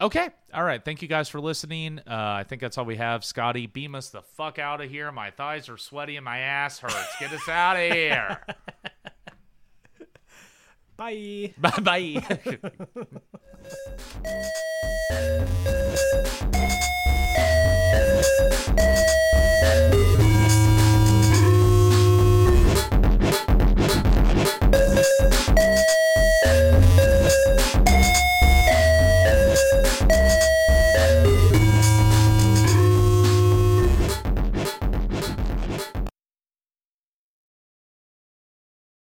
[0.00, 0.28] okay.
[0.52, 0.84] All right.
[0.84, 2.00] Thank you guys for listening.
[2.00, 3.24] Uh, I think that's all we have.
[3.24, 5.12] Scotty, beam us the fuck out of here.
[5.12, 7.16] My thighs are sweaty and my ass hurts.
[7.20, 8.40] Get us out of here.
[10.96, 11.54] Bye.
[11.58, 12.22] bye bye.